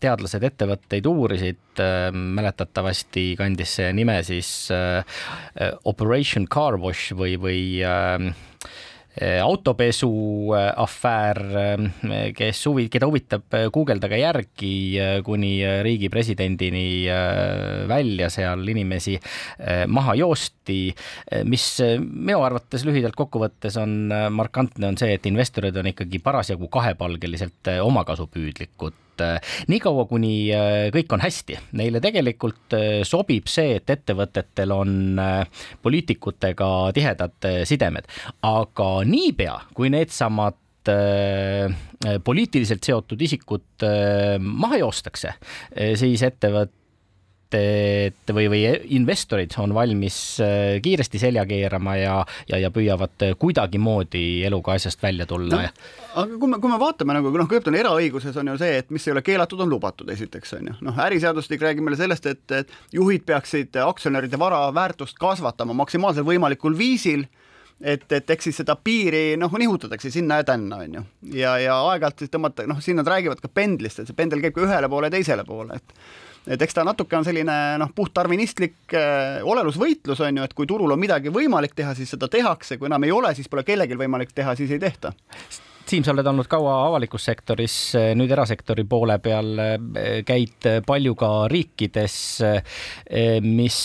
teadlased 0.00 0.42
ettevõtteid 0.50 1.06
uurisid 1.06 1.80
äh,, 1.80 2.12
mäletatavasti 2.12 3.36
kandis 3.38 3.74
see 3.78 3.92
nime 3.96 4.22
siis 4.26 4.70
äh, 4.74 5.04
Operation 6.34 6.48
Car 6.50 6.74
Wash 6.82 7.14
või, 7.14 7.36
või 7.38 7.78
äh, 7.86 8.32
autopesu 9.38 10.08
afäär, 10.50 11.38
kes 12.34 12.62
huvi, 12.66 12.88
keda 12.90 13.06
huvitab, 13.06 13.44
guugeldage 13.70 14.18
järgi 14.18 14.72
kuni 15.22 15.52
riigi 15.86 16.10
presidendini 16.10 17.06
välja 17.86 18.26
seal 18.34 18.66
inimesi 18.66 19.14
maha 19.86 20.16
joosti, 20.18 20.80
mis 21.46 21.68
minu 22.02 22.42
arvates 22.42 22.82
lühidalt 22.82 23.14
kokkuvõttes 23.14 23.78
on 23.78 24.10
markantne, 24.34 24.90
on 24.90 24.98
see, 24.98 25.14
et 25.14 25.30
investorid 25.30 25.78
on 25.78 25.92
ikkagi 25.94 26.18
parasjagu 26.18 26.66
kahepalgeliselt 26.74 27.70
omakasupüüdlikud 27.86 29.03
niikaua, 29.70 30.06
kuni 30.10 30.34
kõik 30.94 31.14
on 31.14 31.22
hästi, 31.24 31.58
neile 31.78 32.02
tegelikult 32.04 32.76
sobib 33.06 33.48
see, 33.50 33.78
et 33.78 33.90
ettevõtetel 33.94 34.74
on 34.74 35.20
poliitikutega 35.82 36.70
tihedad 36.96 37.50
sidemed, 37.68 38.08
aga 38.48 38.90
niipea, 39.08 39.58
kui 39.74 39.92
needsamad 39.94 40.58
poliitiliselt 42.24 42.84
seotud 42.84 43.22
isikud 43.24 43.86
maha 44.44 44.82
joostakse, 44.82 45.32
siis 45.96 46.24
ettevõte 46.26 46.83
ettevõtted 47.54 48.34
või, 48.36 48.48
või 48.52 48.62
investorid 48.96 49.54
on 49.62 49.74
valmis 49.74 50.16
kiiresti 50.82 51.20
selja 51.22 51.44
keerama 51.46 51.96
ja, 51.96 52.16
ja, 52.48 52.58
ja 52.58 52.70
püüavad 52.74 53.26
kuidagimoodi 53.38 54.44
eluga 54.46 54.74
asjast 54.78 55.02
välja 55.02 55.26
tulla 55.26 55.60
no,. 55.60 55.68
aga 56.14 56.38
kui 56.38 56.50
me, 56.50 56.58
kui 56.62 56.72
me 56.72 56.80
vaatame 56.80 57.16
nagu 57.16 57.32
noh, 57.34 57.48
kõigepealt 57.50 57.70
on 57.72 57.78
eraõiguses 57.78 58.36
on 58.40 58.52
ju 58.52 58.58
see, 58.60 58.80
et 58.82 58.90
mis 58.94 59.06
ei 59.08 59.14
ole 59.14 59.22
keelatud, 59.26 59.60
on 59.60 59.70
lubatud, 59.70 60.10
esiteks 60.10 60.56
on 60.58 60.72
ju. 60.72 60.76
noh, 60.88 61.00
äriseadustik 61.06 61.62
räägib 61.62 61.86
meile 61.86 62.00
sellest, 62.00 62.26
et, 62.30 62.44
et 62.52 62.74
juhid 62.92 63.26
peaksid 63.26 63.76
aktsionäride 63.84 64.40
vara 64.40 64.66
väärtust 64.74 65.18
kasvatama 65.20 65.76
maksimaalsel 65.84 66.26
võimalikul 66.26 66.78
viisil 66.78 67.26
et, 67.80 68.04
et 68.12 68.30
eks 68.30 68.48
siis 68.48 68.60
seda 68.62 68.76
piiri 68.76 69.34
noh, 69.40 69.52
nihutatakse 69.58 70.10
sinna 70.12 70.40
ja 70.40 70.46
tänna, 70.48 70.82
on 70.84 71.00
ju. 71.00 71.06
ja, 71.38 71.56
ja 71.62 71.78
aeg-ajalt 71.90 72.24
siis 72.24 72.32
tõmmata, 72.32 72.66
noh, 72.70 72.80
siin 72.84 73.00
nad 73.00 73.08
räägivad 73.10 73.42
ka 73.42 73.50
pendlist, 73.52 74.00
et 74.00 74.10
see 74.10 74.18
pendel 74.18 74.42
käib 74.44 74.56
ka 74.56 74.64
ühele 74.66 74.90
poole 74.90 75.10
ja 75.10 75.16
teisele 75.16 75.46
poole, 75.48 75.80
et 75.80 75.98
et 76.46 76.62
eks 76.62 76.76
ta 76.76 76.84
natuke 76.86 77.16
on 77.18 77.26
selline 77.26 77.58
noh, 77.80 77.92
puhttarvinistlik 77.96 78.94
äh, 78.96 79.42
olelusvõitlus 79.46 80.22
on 80.24 80.40
ju, 80.40 80.46
et 80.46 80.56
kui 80.56 80.68
turul 80.68 80.92
on 80.94 81.00
midagi 81.00 81.32
võimalik 81.34 81.76
teha, 81.76 81.94
siis 81.96 82.14
seda 82.14 82.28
tehakse, 82.32 82.78
kui 82.78 82.90
enam 82.90 83.06
ei 83.06 83.14
ole, 83.14 83.34
siis 83.36 83.48
pole 83.50 83.64
kellelgi 83.66 83.98
võimalik 84.00 84.34
teha, 84.36 84.56
siis 84.58 84.74
ei 84.74 84.82
tehta. 84.82 85.14
Siim, 85.84 86.00
sa 86.00 86.14
oled 86.14 86.26
olnud 86.26 86.48
kaua 86.48 86.78
avalikus 86.86 87.26
sektoris, 87.28 87.74
nüüd 88.16 88.30
erasektori 88.32 88.86
poole 88.88 89.18
peal, 89.20 89.50
käid 90.24 90.68
palju 90.86 91.12
ka 91.20 91.28
riikides, 91.52 92.16
mis 93.44 93.82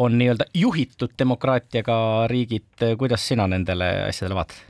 on 0.00 0.16
nii-öelda 0.22 0.48
juhitud 0.56 1.12
demokraatiaga 1.20 1.98
riigid, 2.32 2.88
kuidas 2.96 3.28
sina 3.28 3.44
nendele 3.44 3.90
asjadele 4.06 4.40
vaatad? 4.40 4.64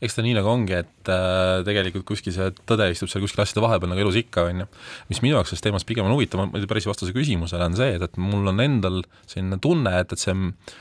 Eks 0.00 0.16
ta 0.16 0.24
nii 0.24 0.34
nagu 0.36 0.48
ongi, 0.48 0.78
et 0.80 1.10
äh, 1.12 1.60
tegelikult 1.66 2.06
kuskil 2.08 2.34
see 2.34 2.50
tõde 2.68 2.88
istub 2.92 3.10
seal 3.12 3.24
kuskil 3.24 3.44
asjade 3.44 3.64
vahepeal 3.64 3.92
nagu 3.92 4.04
elus 4.04 4.18
ikka, 4.20 4.46
on 4.50 4.64
ju. 4.64 4.68
mis 5.12 5.22
minu 5.24 5.36
jaoks 5.36 5.52
sellest 5.52 5.66
teemast 5.68 5.88
pigem 5.88 6.08
on 6.08 6.14
huvitav, 6.16 6.44
ma 6.44 6.62
päris 6.70 6.88
vastuse 6.88 7.14
küsimusele 7.16 7.68
on 7.68 7.78
see, 7.78 7.96
et, 7.98 8.04
et 8.08 8.20
mul 8.20 8.48
on 8.52 8.64
endal 8.64 9.02
selline 9.30 9.60
tunne, 9.62 9.92
et, 10.00 10.14
et 10.16 10.22
see, 10.22 10.36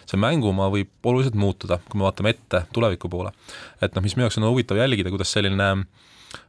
see 0.09 0.21
mängumaa 0.21 0.71
võib 0.73 1.11
oluliselt 1.11 1.39
muutuda, 1.39 1.81
kui 1.89 1.99
me 1.99 2.07
vaatame 2.07 2.35
ette 2.35 2.65
tuleviku 2.75 3.11
poole. 3.11 3.35
et 3.81 3.95
noh, 3.95 4.05
mis 4.05 4.15
minu 4.15 4.27
jaoks 4.27 4.39
on 4.39 4.49
huvitav 4.51 4.79
jälgida, 4.79 5.11
kuidas 5.13 5.35
selline 5.35 5.71
äh, 5.73 6.07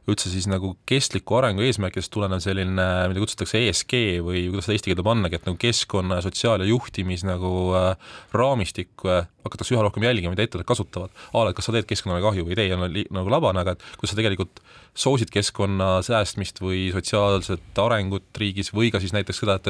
üldse 0.09 0.29
siis 0.31 0.47
nagu 0.49 0.73
kestliku 0.89 1.37
arengu 1.39 1.63
eesmärkidest 1.65 2.11
tulenev 2.13 2.41
selline, 2.43 2.87
mida 3.11 3.23
kutsutakse 3.23 3.61
ESG 3.67 3.95
või 4.25 4.43
kuidas 4.49 4.67
seda 4.67 4.77
eesti 4.77 4.91
keelde 4.91 5.05
pannagi, 5.05 5.39
et 5.39 5.47
nagu 5.49 5.59
keskkonna, 5.61 6.19
sotsiaal- 6.25 6.63
ja 6.63 6.69
juhtimis 6.69 7.25
nagu 7.27 7.51
äh, 7.77 8.13
raamistik 8.37 9.05
äh, 9.05 9.25
hakatakse 9.45 9.75
üha 9.75 9.85
rohkem 9.85 10.05
jälgima, 10.05 10.35
mida 10.35 10.45
ettevõtted 10.45 10.69
kasutavad. 10.69 11.13
a 11.33 11.43
la, 11.43 11.51
et 11.51 11.57
kas 11.57 11.69
sa 11.69 11.75
teed 11.75 11.89
keskkonnale 11.89 12.23
kahju 12.25 12.45
või 12.45 12.55
ei 12.55 12.61
tee, 12.61 12.75
on 12.75 12.85
nagu 13.17 13.33
labane, 13.33 13.63
aga 13.63 13.77
et 13.77 13.85
kuidas 13.97 14.13
sa 14.13 14.19
tegelikult 14.19 14.61
soosid 14.93 15.31
keskkonna 15.31 16.01
säästmist 16.03 16.59
või 16.61 16.89
sotsiaalset 16.91 17.79
arengut 17.79 18.27
riigis 18.37 18.73
või 18.75 18.91
ka 18.91 18.99
siis 18.99 19.13
näiteks 19.15 19.39
seda, 19.43 19.55
et, 19.59 19.67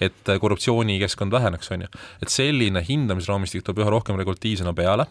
et 0.00 0.12
et 0.12 0.30
korruptsioonikeskkond 0.40 1.32
väheneks, 1.32 1.70
on 1.74 1.84
ju. 1.84 1.88
et 2.22 2.32
selline 2.32 2.82
hindamisraamistik 2.86 3.64
tuleb 3.66 3.82
üha 3.82 3.92
rohkem 3.92 4.16
regulatiivsena 4.20 4.72
peale, 4.76 5.06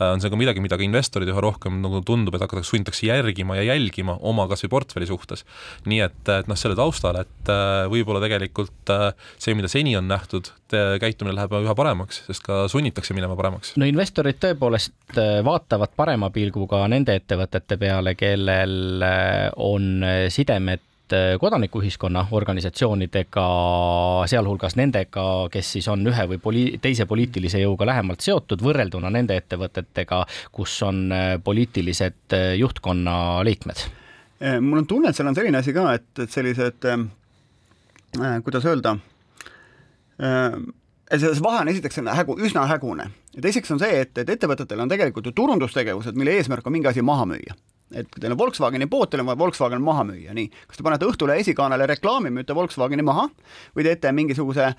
äh, 0.00 0.08
on 0.08 0.22
see 0.22 0.30
ka 0.32 0.38
midagi, 0.38 0.62
mida 0.64 0.78
ka 0.78 0.86
investorid 0.86 1.30
üha 1.30 1.42
rohkem 1.42 1.80
nagu 1.82 2.02
tundub, 2.06 2.36
et 2.36 2.44
hakatakse, 2.44 2.70
sunnitakse 2.72 3.06
järgima 3.08 3.58
ja 3.58 3.66
jälgima 3.72 4.16
oma 4.20 4.46
kas 4.50 4.64
või 4.66 4.74
portfelli 4.76 5.08
suhtes. 5.10 5.44
nii 5.86 6.00
et, 6.06 6.22
et 6.32 6.50
noh, 6.50 6.58
selle 6.58 6.78
taustal, 6.78 7.20
et 7.22 7.52
äh, 7.52 7.84
võib-olla 7.92 8.22
tegelikult 8.24 8.94
äh, 8.94 9.10
see, 9.36 9.56
mida 9.58 9.70
seni 9.72 9.96
on 9.98 10.08
nähtud, 10.10 10.52
käitumine 10.72 11.34
läheb 11.36 11.52
üha 11.52 11.74
paremaks, 11.76 12.22
sest 12.24 12.44
ka 12.46 12.62
sunnitakse 12.72 13.12
minema 13.12 13.36
paremaks. 13.36 13.74
no 13.76 13.88
investorid 13.88 14.38
tõepoolest 14.40 15.18
vaatavad 15.44 15.92
parema 15.96 16.30
pilguga 16.32 16.80
nende 16.88 17.12
ettevõtete 17.18 17.76
peale, 17.76 18.14
kellel 18.16 19.01
on 19.56 20.04
sidemed 20.28 20.88
kodanikuühiskonna 21.40 22.26
organisatsioonidega, 22.32 23.46
sealhulgas 24.30 24.76
nendega, 24.80 25.24
kes 25.52 25.72
siis 25.76 25.88
on 25.92 26.06
ühe 26.08 26.24
või 26.30 26.38
poli-, 26.40 26.78
teise 26.80 27.04
poliitilise 27.06 27.60
jõuga 27.60 27.86
lähemalt 27.90 28.24
seotud, 28.24 28.62
võrrelduna 28.64 29.10
nende 29.12 29.36
ettevõtetega, 29.36 30.22
kus 30.52 30.78
on 30.86 31.12
poliitilised 31.44 32.36
juhtkonna 32.56 33.16
liikmed. 33.44 33.84
mul 34.60 34.84
on 34.84 34.86
tunne, 34.86 35.10
et 35.10 35.18
seal 35.18 35.28
on 35.28 35.36
selline 35.36 35.60
asi 35.60 35.74
ka, 35.76 35.90
et, 35.98 36.08
et 36.24 36.30
sellised 36.32 36.88
äh, 36.88 37.04
kuidas 38.44 38.64
öelda 38.64 38.96
äh,, 40.22 40.56
see 41.18 41.42
vahe 41.42 41.60
on 41.60 41.68
esiteks 41.72 42.00
hägu, 42.12 42.36
üsna 42.44 42.66
hägune 42.68 43.10
ja 43.34 43.42
teiseks 43.42 43.70
on 43.72 43.80
see, 43.80 44.00
et, 44.04 44.16
et 44.18 44.32
ettevõtetel 44.36 44.80
on 44.80 44.90
tegelikult 44.90 45.26
ju 45.26 45.32
turundustegevused, 45.36 46.16
mille 46.16 46.36
eesmärk 46.36 46.66
on 46.66 46.76
mingi 46.76 46.90
asi 46.90 47.04
maha 47.04 47.28
müüa 47.28 47.56
et 47.94 48.08
kui 48.10 48.22
teil 48.22 48.34
on 48.34 48.40
Volkswageni 48.40 48.88
pood, 48.90 49.10
teil 49.10 49.22
on 49.22 49.30
vaja 49.30 49.40
Volkswagen 49.40 49.82
maha 49.84 50.04
müüa, 50.08 50.34
nii. 50.36 50.50
kas 50.68 50.80
te 50.80 50.86
panete 50.86 51.08
Õhtulehe 51.08 51.44
esikaanele 51.44 51.86
reklaami, 51.94 52.32
müüte 52.34 52.56
Volkswageni 52.56 53.06
maha 53.06 53.28
või 53.76 53.86
teete 53.88 54.12
mingisuguse 54.16 54.72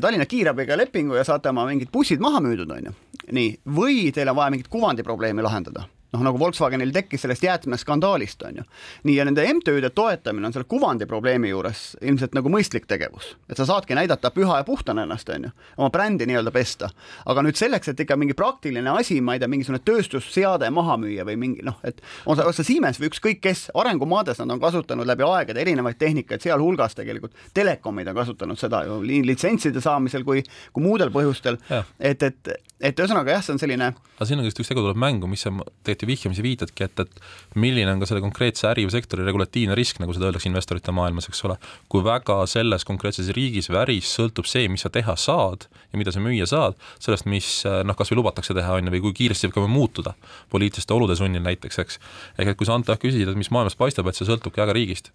Tallinna 0.00 0.26
kiirabiga 0.28 0.76
lepingu 0.78 1.18
ja 1.18 1.26
saate 1.28 1.52
oma 1.52 1.66
mingid 1.68 1.92
bussid 1.92 2.22
maha 2.24 2.42
müüdud, 2.44 2.72
on 2.74 2.90
ju. 2.90 2.96
nii, 3.32 3.54
või 3.78 4.08
teil 4.14 4.32
on 4.32 4.40
vaja 4.40 4.54
mingit 4.54 4.72
kuvandiprobleemi 4.72 5.44
lahendada 5.44 5.88
noh, 6.12 6.22
nagu 6.24 6.38
Volkswagenil 6.40 6.92
tekkis 6.92 7.22
sellest 7.24 7.42
jäätmeskandaalist, 7.42 8.42
on 8.42 8.60
ju. 8.60 8.64
nii, 9.04 9.16
ja 9.16 9.24
nende 9.28 9.44
MTÜ-de 9.54 9.90
toetamine 9.90 10.46
on 10.46 10.52
selle 10.52 10.68
kuvandi 10.68 11.06
probleemi 11.06 11.50
juures 11.52 11.96
ilmselt 12.00 12.36
nagu 12.36 12.48
mõistlik 12.52 12.86
tegevus. 12.88 13.34
et 13.50 13.56
sa 13.56 13.66
saadki 13.68 13.94
näidata 13.94 14.30
püha 14.30 14.60
ja 14.60 14.64
puhtana 14.64 15.04
ennast, 15.04 15.28
on 15.28 15.48
ju, 15.48 15.50
oma 15.76 15.90
brändi 15.90 16.26
nii-öelda 16.26 16.52
pesta. 16.54 16.90
aga 17.26 17.42
nüüd 17.44 17.60
selleks, 17.60 17.88
et 17.88 18.00
ikka 18.00 18.16
mingi 18.16 18.34
praktiline 18.34 18.90
asi, 18.90 19.20
ma 19.20 19.34
ei 19.36 19.42
tea, 19.42 19.48
mingisugune 19.48 19.82
tööstusseade 19.84 20.70
maha 20.70 20.96
müüa 20.96 21.26
või 21.28 21.36
mingi 21.36 21.66
noh, 21.66 21.76
et 21.84 22.00
on 22.26 22.36
see, 22.36 22.46
on 22.46 22.56
see 22.56 22.70
Siemens 22.72 23.00
või 23.00 23.12
ükskõik 23.12 23.42
kes, 23.44 23.68
arengumaades 23.74 24.40
nad 24.40 24.56
on 24.56 24.60
kasutanud 24.60 25.06
läbi 25.06 25.26
aegade 25.28 25.60
erinevaid 25.60 26.00
tehnikaid, 26.00 26.42
sealhulgas 26.44 26.96
tegelikult 26.98 27.36
telekomid 27.54 28.08
on 28.08 28.16
kasutanud 28.16 28.58
seda 28.58 28.84
ju 28.88 29.00
nii 29.04 29.22
litsentside 29.28 29.80
saamisel 29.84 30.24
kui, 30.24 30.42
kui 30.72 30.84
muudel 30.84 31.12
põhjustel. 31.12 31.60
et, 32.00 32.22
et, 32.22 32.48
et 32.78 33.00
ühesõnaga 33.00 33.32
jah, 33.34 33.42
see 33.42 33.54
on 33.56 33.60
selline. 33.60 33.88
aga 33.90 34.26
siin 34.28 34.38
on 34.38 34.46
just 34.46 34.60
üks 34.62 34.70
tegu 34.70 34.82
tuleb 34.84 34.98
mängu, 35.00 35.26
mis 35.30 35.42
sa 35.42 35.50
tegelikult 35.50 36.04
ju 36.04 36.08
vihjamisi 36.10 36.44
viitadki, 36.44 36.86
et, 36.86 37.00
et 37.02 37.56
milline 37.58 37.90
on 37.90 38.02
ka 38.02 38.06
selle 38.06 38.22
konkreetse 38.22 38.68
äri 38.70 38.84
või 38.86 38.94
sektori 38.94 39.26
regulatiivne 39.26 39.74
risk, 39.78 39.98
nagu 40.02 40.14
seda 40.14 40.28
öeldakse 40.28 40.46
investorite 40.50 40.94
maailmas, 40.94 41.26
eks 41.30 41.42
ole. 41.48 41.58
kui 41.90 42.04
väga 42.06 42.38
selles 42.50 42.86
konkreetses 42.86 43.32
riigis 43.34 43.70
või 43.72 43.80
äris 43.82 44.12
sõltub 44.18 44.46
see, 44.46 44.68
mis 44.70 44.86
sa 44.86 44.92
teha 44.94 45.16
saad 45.18 45.66
ja 45.66 45.98
mida 45.98 46.14
sa 46.14 46.22
müüa 46.22 46.46
saad, 46.46 46.78
sellest, 47.02 47.26
mis 47.26 47.50
noh, 47.66 47.98
kas 47.98 48.12
või 48.12 48.20
lubatakse 48.22 48.54
teha, 48.54 48.78
on 48.78 48.86
ju, 48.86 48.94
või 48.94 49.02
kui 49.08 49.16
kiiresti 49.24 49.50
võib 49.50 49.58
ka 49.58 49.66
muutuda 49.72 50.14
poliitiliste 50.54 50.94
olude 50.94 51.18
sunnil 51.18 51.42
näiteks, 51.42 51.82
eks. 51.82 51.98
ehk 52.38 52.54
et 52.54 52.60
kui 52.60 52.68
sa 52.68 52.78
Ante 52.78 52.94
küsisid, 52.94 53.26
et 53.26 53.38
mis 53.38 53.50
maailmas 53.50 53.74
paistab, 53.78 54.06
et 54.06 54.18
see 54.18 54.28
sõltubki 54.28 54.62
väga 54.62 54.76
riigist 54.76 55.10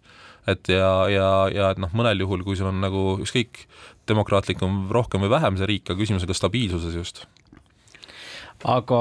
et 0.48 0.68
ja, 0.68 1.08
ja, 1.08 1.28
ja 1.48 1.70
et 1.72 1.80
noh, 1.80 1.92
mõnel 1.96 2.20
juhul, 2.20 2.44
kui 2.44 2.58
sul 2.60 2.68
on 2.68 2.82
nagu 2.84 3.14
ükskõik, 3.24 3.64
demokraatlikum 4.12 4.90
rohkem 4.92 5.24
või 5.24 5.32
vähem 5.32 5.56
see 5.56 5.70
riik, 5.70 5.88
aga 5.88 6.00
küsimus 6.02 6.26
on 6.26 6.32
ka 6.32 6.36
stabiilsuses 6.36 6.98
just 6.98 7.24
aga 8.64 9.00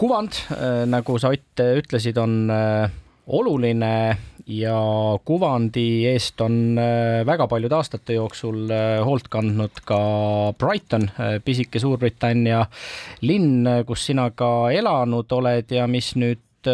kuvand, 0.00 0.38
äh, 0.56 0.84
nagu 0.88 1.18
sa 1.20 1.32
Ott 1.34 1.60
ütlesid, 1.60 2.18
on 2.18 2.50
äh, 2.50 2.90
oluline 3.26 4.16
ja 4.46 4.76
kuvandi 5.24 6.04
eest 6.10 6.40
on 6.44 6.76
väga 7.24 7.46
paljude 7.48 7.78
aastate 7.78 8.18
jooksul 8.18 8.68
hoolt 9.06 9.30
kandnud 9.32 9.80
ka 9.88 10.00
Brighton, 10.60 11.06
pisike 11.40 11.80
Suurbritannia 11.80 12.66
linn, 13.24 13.64
kus 13.88 14.04
sina 14.10 14.28
ka 14.36 14.68
elanud 14.68 15.32
oled 15.32 15.72
ja 15.72 15.86
mis 15.88 16.10
nüüd 16.20 16.68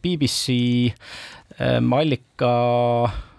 BBC 0.00 0.56
allika 1.60 2.54
Äh, 3.12 3.29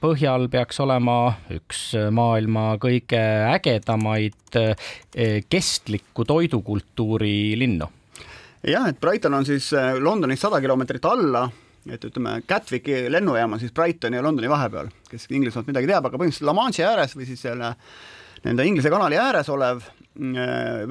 põhjal 0.00 0.46
peaks 0.48 0.78
olema 0.80 1.34
üks 1.52 1.80
maailma 2.14 2.78
kõige 2.80 3.20
ägedamaid 3.52 4.56
äh, 4.56 4.92
kestliku 5.48 6.24
toidukultuuri 6.24 7.58
linnu. 7.60 7.88
jah, 8.66 8.88
et 8.88 9.00
Brighton 9.00 9.34
on 9.34 9.44
siis 9.44 9.72
äh, 9.72 9.98
Londonist 10.00 10.42
sada 10.42 10.60
kilomeetrit 10.60 11.04
alla, 11.04 11.50
et 11.90 12.04
ütleme, 12.04 12.40
Gatwicki 12.48 13.10
lennujaam 13.12 13.52
on 13.52 13.60
siis 13.60 13.72
Brightoni 13.72 14.16
ja 14.16 14.22
Londoni 14.22 14.48
vahepeal, 14.48 14.88
kes 15.10 15.28
Inglismaalt 15.30 15.68
midagi 15.68 15.90
teab, 15.90 16.08
aga 16.08 16.16
põhimõtteliselt 16.16 16.48
La 16.48 16.56
Manche'i 16.56 16.88
ääres 16.88 17.16
või 17.16 17.28
siis 17.28 17.44
selle 17.44 17.74
nende 18.44 18.64
Inglise 18.64 18.92
kanali 18.92 19.20
ääres 19.20 19.48
olev 19.52 19.84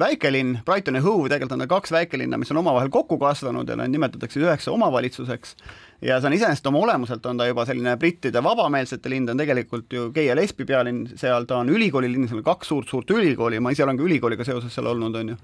väikelinn, 0.00 0.58
Brighton 0.64 0.96
ja 0.96 1.02
Hove, 1.04 1.28
tegelikult 1.28 1.52
on 1.52 1.62
ta 1.62 1.66
kaks 1.70 1.92
väikelinna, 1.92 2.38
mis 2.40 2.50
on 2.50 2.62
omavahel 2.62 2.88
kokku 2.90 3.18
kasvanud 3.20 3.68
ja 3.68 3.76
neid 3.76 3.92
nimetatakse 3.92 4.40
üheks 4.40 4.66
omavalitsuseks 4.72 5.56
ja 6.02 6.20
see 6.20 6.30
on 6.30 6.36
iseenesest 6.36 6.66
oma 6.70 6.82
olemuselt 6.84 7.26
on 7.26 7.40
ta 7.40 7.46
juba 7.48 7.64
selline 7.68 7.96
brittide 8.00 8.42
vabameelsete 8.42 9.10
linn, 9.12 9.26
ta 9.26 9.34
on 9.36 9.42
tegelikult 9.42 9.92
ju 9.92 10.10
gei 10.14 10.28
ja 10.28 10.36
lesbi 10.38 10.64
pealinn 10.68 11.06
seal, 11.20 11.48
ta 11.48 11.60
on 11.60 11.72
ülikoolilinn, 11.72 12.28
seal 12.28 12.40
on 12.40 12.46
kaks 12.46 12.72
suurt-suurt 12.72 13.10
ülikooli, 13.16 13.60
ma 13.60 13.74
ise 13.74 13.84
olen 13.84 13.98
ka 14.00 14.06
ülikooliga 14.06 14.46
seoses 14.46 14.74
seal 14.74 14.88
olnud, 14.90 15.18
on 15.20 15.34
ju. 15.34 15.40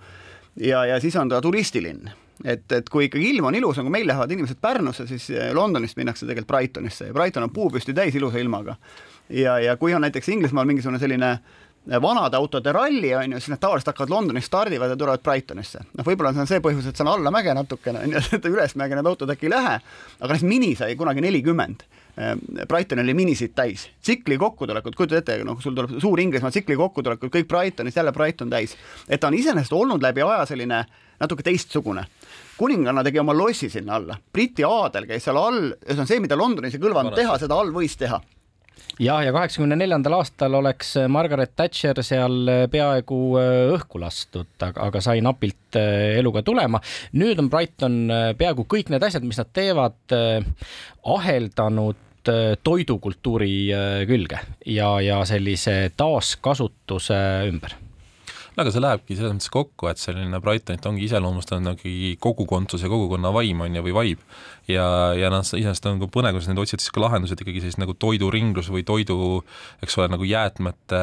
ja, 0.69 0.85
ja 0.93 1.01
siis 1.01 1.17
on 1.21 1.29
ta 1.29 1.43
turistilinn. 1.45 2.09
et, 2.45 2.73
et 2.73 2.89
kui 2.93 3.09
ikkagi 3.09 3.31
ilm 3.33 3.51
on 3.51 3.55
ilus, 3.55 3.81
nagu 3.81 3.93
meil 3.93 4.09
lähevad 4.09 4.33
inimesed 4.33 4.61
Pärnusse, 4.61 5.07
siis 5.07 5.29
Londonist 5.53 5.97
minnakse 5.97 6.27
tegelikult 6.27 6.55
Brightonisse 6.55 7.11
ja 7.11 7.15
Brighton 7.17 7.49
on 7.49 7.53
puupüsti 7.53 7.95
täis 7.95 8.15
ilusa 8.15 8.39
ilmaga. 8.39 8.77
ja, 9.29 9.59
ja 9.59 9.77
kui 9.77 9.95
on 9.95 10.05
näiteks 10.05 10.29
Inglismaal 10.29 10.69
mingisugune 10.69 10.99
selline 10.99 11.31
äh, 11.31 11.66
vanade 12.02 12.37
autode 12.37 12.73
ralli, 12.73 13.14
on 13.14 13.33
ju, 13.33 13.40
siis 13.40 13.55
nad 13.55 13.61
tavaliselt 13.62 13.93
hakkavad 13.93 14.11
Londonis 14.11 14.47
stardivad 14.47 14.90
ja 14.90 14.97
tulevad 14.97 15.23
Brightonisse. 15.23 15.85
noh, 15.99 16.07
võib-olla 16.07 16.33
see 16.35 16.43
on 16.43 16.50
see 16.50 16.62
põhjus, 16.64 16.88
et 16.88 16.99
see 16.99 17.07
on 17.07 17.12
alla 17.12 17.31
mäge 17.35 17.55
natukene, 17.55 18.02
on 18.02 18.16
ju, 18.16 18.23
et 18.38 18.49
ülesmäge 18.50 18.99
need 18.99 19.11
autod 19.11 19.31
äkki 19.35 19.47
ei 19.47 19.55
lähe, 19.55 19.76
aga 20.19 20.33
näiteks 20.33 20.49
Mini 20.49 20.75
sai 20.78 20.97
kunagi 20.99 21.25
nelikümmend. 21.25 21.87
Brighton 22.69 23.02
oli 23.02 23.12
minisid 23.12 23.52
täis, 23.52 23.90
tsikli 24.00 24.38
kokkutulekut, 24.40 24.95
kujutad 24.97 25.19
ette, 25.19 25.35
noh, 25.45 25.59
sul 25.61 25.75
tuleb 25.76 25.99
suur 26.00 26.21
Inglismaa 26.23 26.49
tsikli 26.50 26.78
kokkutulekut, 26.81 27.28
kõik 27.35 27.49
Brightonis, 27.50 27.97
jälle 27.97 28.12
Brighton 28.16 28.50
täis. 28.50 28.73
et 29.09 29.21
ta 29.21 29.28
on 29.28 29.37
iseenesest 29.37 29.73
olnud 29.76 30.02
läbi 30.02 30.25
aja 30.25 30.47
selline 30.49 30.87
natuke 31.21 31.45
teistsugune 31.45 32.07
kuninganna 32.57 33.05
tegi 33.05 33.21
oma 33.21 33.35
lossi 33.37 33.69
sinna 33.69 33.99
alla, 34.00 34.16
Briti 34.33 34.64
aadel 34.64 35.05
käis 35.07 35.28
seal 35.28 35.37
all, 35.37 35.75
see 35.85 36.00
on 36.00 36.09
see, 36.09 36.21
mida 36.25 36.38
Londonis 36.40 36.75
ei 36.75 36.81
kõlvanud 36.81 37.12
teha, 37.16 37.37
seda 37.38 37.59
all 37.61 37.73
võis 37.75 37.99
teha 38.00 38.21
jah, 39.00 39.21
ja 39.25 39.33
kaheksakümne 39.35 39.76
neljandal 39.78 40.18
aastal 40.18 40.56
oleks 40.59 40.95
Margaret 41.12 41.52
Thatcher 41.56 42.00
seal 42.06 42.50
peaaegu 42.73 43.21
äh, 43.40 43.52
õhku 43.76 44.00
lastud, 44.00 44.50
aga, 44.61 44.88
aga 44.88 45.02
sai 45.04 45.23
napilt 45.25 45.78
äh, 45.78 46.16
eluga 46.21 46.42
tulema. 46.47 46.80
nüüd 47.16 47.40
on 47.42 47.50
Brighton 47.52 48.02
äh, 48.11 48.28
peaaegu 48.38 48.66
kõik 48.68 48.92
need 48.92 49.06
asjad, 49.06 49.26
mis 49.26 49.40
nad 49.40 49.52
teevad, 49.56 49.99
aheldanud 51.06 52.02
toidukultuuri 52.66 53.50
külge 54.09 54.40
ja, 54.66 54.88
ja 54.99 55.21
sellise 55.28 55.92
taaskasutuse 55.95 57.18
ümber 57.47 57.76
no 58.56 58.64
aga 58.64 58.73
see 58.73 58.83
lähebki 58.83 59.16
selles 59.18 59.35
mõttes 59.37 59.52
kokku, 59.52 59.87
et 59.90 60.00
selline 60.00 60.40
Brightonit 60.42 60.87
ongi 60.88 61.04
iseloomustanud 61.06 61.68
nagu 61.68 61.95
kogukondsus 62.25 62.83
ja 62.83 62.90
kogukonna 62.90 63.30
vaim 63.37 63.61
on 63.62 63.76
ju, 63.76 63.85
või 63.85 63.95
vibe 64.00 64.25
ja, 64.71 64.87
ja 65.19 65.31
noh, 65.33 65.45
iseenesest 65.47 65.87
on 65.89 65.97
nagu 65.99 66.09
põnev, 66.13 66.37
kuidas 66.37 66.49
neid 66.51 66.61
otsida 66.61 66.83
siis 66.83 66.95
ka 66.95 67.03
lahendused 67.03 67.41
ikkagi 67.43 67.63
siis 67.65 67.79
nagu 67.81 67.95
toiduringlus 67.99 68.71
või 68.73 68.85
toidu, 68.87 69.41
eks 69.85 69.99
ole, 70.01 70.09
nagu 70.13 70.27
jäätmete 70.27 71.01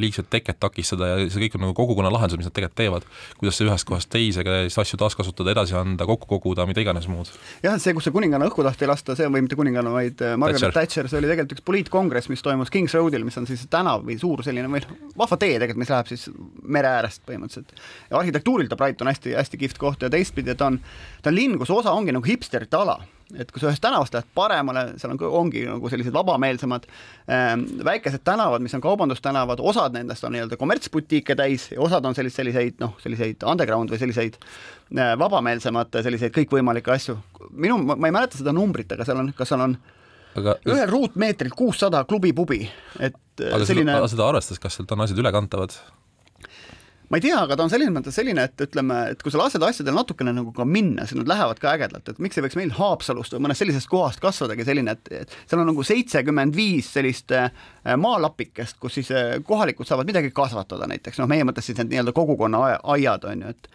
liigset 0.00 0.30
teket 0.32 0.60
takistada 0.62 1.10
ja 1.12 1.18
see 1.26 1.44
kõik 1.44 1.58
on 1.58 1.66
nagu 1.66 1.76
kogukonna 1.76 2.12
lahendused, 2.14 2.40
mis 2.40 2.48
nad 2.48 2.56
tegelikult 2.56 2.78
teevad. 2.80 3.08
kuidas 3.40 3.58
see 3.58 3.68
ühest 3.68 3.88
kohast 3.88 4.10
teise 4.12 4.44
siis 4.46 4.78
asju 4.82 5.00
taaskasutada, 5.00 5.52
edasi 5.52 5.76
anda, 5.78 6.06
kokku 6.08 6.28
koguda, 6.36 6.66
mida 6.68 6.82
iganes 6.84 7.08
muud. 7.10 7.30
jah, 7.64 7.76
see, 7.82 7.94
kus 7.96 8.08
see 8.08 8.14
kuninganna 8.14 8.48
õhku 8.48 8.64
taheti 8.66 8.88
lasta, 8.88 9.16
see 9.18 9.28
või 9.28 9.44
mitte 9.44 9.58
kuninganna, 9.58 9.92
vaid 9.92 10.22
äh, 10.24 10.36
Margaret 10.40 10.72
Thatcher, 10.72 11.04
Thatcher, 11.04 11.10
see 11.10 11.20
oli 11.20 11.30
tegelikult 11.30 11.56
üks 11.58 11.66
poliitkongress, 11.68 12.30
mis 12.32 12.44
toimus 12.44 12.72
Kings 12.72 12.96
Roadil, 12.96 13.26
mis 13.26 13.36
on 13.40 13.48
siis 13.48 13.66
tänav 13.72 14.04
või 14.06 14.18
suur 14.20 14.44
selline 14.46 14.70
või 14.72 14.82
vahva 15.18 15.38
tee 15.40 15.56
tegelikult, 15.56 15.82
mis 15.84 15.92
läheb 15.92 16.10
siis 16.10 16.26
mere 16.62 16.92
äärest 16.98 17.24
põhimõtteliselt. 17.28 17.76
ja 18.10 18.20
arhitektuurilt 18.20 18.72
ta 18.72 18.80
Brighton 18.80 19.10
hästi-hästi 19.10 19.60
kihvt 19.60 19.80
koht 19.82 20.04
ja 20.04 20.10
teistpidi 20.12 20.54
ta 20.54 20.70
on, 20.70 20.80
ta 21.22 21.32
on 21.32 21.38
linn, 21.38 21.58
kus 21.60 21.72
osa 21.74 21.94
ongi 21.96 22.14
nagu 22.14 22.26
hipsterite 22.26 22.78
ala 22.86 23.00
et 23.34 23.50
kui 23.50 23.60
sa 23.60 23.70
ühest 23.70 23.82
tänavast 23.82 24.14
lähed 24.14 24.28
paremale, 24.38 24.84
seal 25.00 25.12
on, 25.14 25.18
ongi 25.40 25.64
nagu 25.66 25.90
sellised 25.90 26.14
vabameelsemad 26.14 26.86
ähm, 27.32 27.64
väikesed 27.84 28.22
tänavad, 28.26 28.62
mis 28.62 28.74
on 28.78 28.84
kaubandustänavad, 28.84 29.62
osad 29.66 29.96
nendest 29.96 30.24
on 30.24 30.36
nii-öelda 30.36 30.58
kommertsbutiike 30.60 31.34
täis 31.38 31.68
ja 31.72 31.80
osad 31.82 32.06
on 32.06 32.14
sellised, 32.14 32.38
selliseid 32.38 32.78
noh, 32.82 32.94
selliseid 33.02 33.42
underground 33.50 33.90
või 33.90 34.00
selliseid 34.02 34.38
äh, 34.38 35.16
vabameelsemad 35.18 35.98
selliseid 36.06 36.34
kõikvõimalikke 36.38 36.94
asju. 36.94 37.18
minu, 37.50 37.80
ma 37.82 37.98
ei 38.06 38.14
mäleta 38.14 38.38
seda 38.38 38.54
numbrit, 38.54 38.94
aga 38.94 39.08
seal 39.08 39.24
on, 39.24 39.34
kas 39.36 39.50
seal 39.52 39.66
on 39.66 39.76
aga 40.36 40.58
ühel 40.68 40.88
ruutmeetril 40.90 41.54
kuussada 41.56 42.04
klubi-pubi, 42.06 42.62
et 43.00 43.46
aga 43.50 43.64
selline... 43.66 43.98
seda, 43.98 44.12
seda 44.14 44.30
arvestades, 44.30 44.62
kas 44.62 44.78
sealt 44.78 44.94
on 44.94 45.02
asjad 45.06 45.24
ülekantavad? 45.24 45.74
Ma 47.08 47.18
ei 47.18 47.22
tea, 47.22 47.36
aga 47.38 47.56
ta 47.56 47.64
on 47.66 47.70
selles 47.70 47.90
mõttes 47.94 48.16
selline, 48.18 48.46
et 48.48 48.62
ütleme, 48.66 48.98
et 49.12 49.20
kui 49.22 49.32
sa 49.32 49.38
lased 49.38 49.62
asjadel 49.62 49.94
natukene 49.94 50.32
nagu 50.34 50.50
ka 50.54 50.66
minna, 50.66 51.06
siis 51.06 51.20
nad 51.20 51.30
lähevad 51.30 51.60
ka 51.62 51.74
ägedalt, 51.76 52.08
et 52.10 52.22
miks 52.22 52.38
ei 52.38 52.46
võiks 52.46 52.58
meil 52.58 52.72
Haapsalust 52.76 53.36
või 53.36 53.44
mõnest 53.46 53.62
sellisest 53.62 53.90
kohast 53.90 54.22
kasvadagi 54.22 54.66
selline, 54.66 54.96
et, 54.96 55.12
et 55.22 55.36
seal 55.44 55.62
on 55.62 55.70
nagu 55.70 55.86
seitsekümmend 55.86 56.56
viis 56.56 56.90
sellist 56.96 57.34
äh, 57.36 57.52
maalapikest, 58.02 58.80
kus 58.82 58.98
siis 58.98 59.12
äh, 59.14 59.36
kohalikud 59.46 59.86
saavad 59.86 60.10
midagi 60.10 60.32
kasvatada 60.34 60.88
näiteks, 60.90 61.22
noh, 61.22 61.30
meie 61.30 61.46
mõttes 61.46 61.70
siis 61.70 61.78
need 61.78 61.94
nii-öelda 61.94 62.16
kogukonna 62.16 62.64
aiad 62.96 63.28
on 63.30 63.46
ju, 63.46 63.54
et 63.54 63.70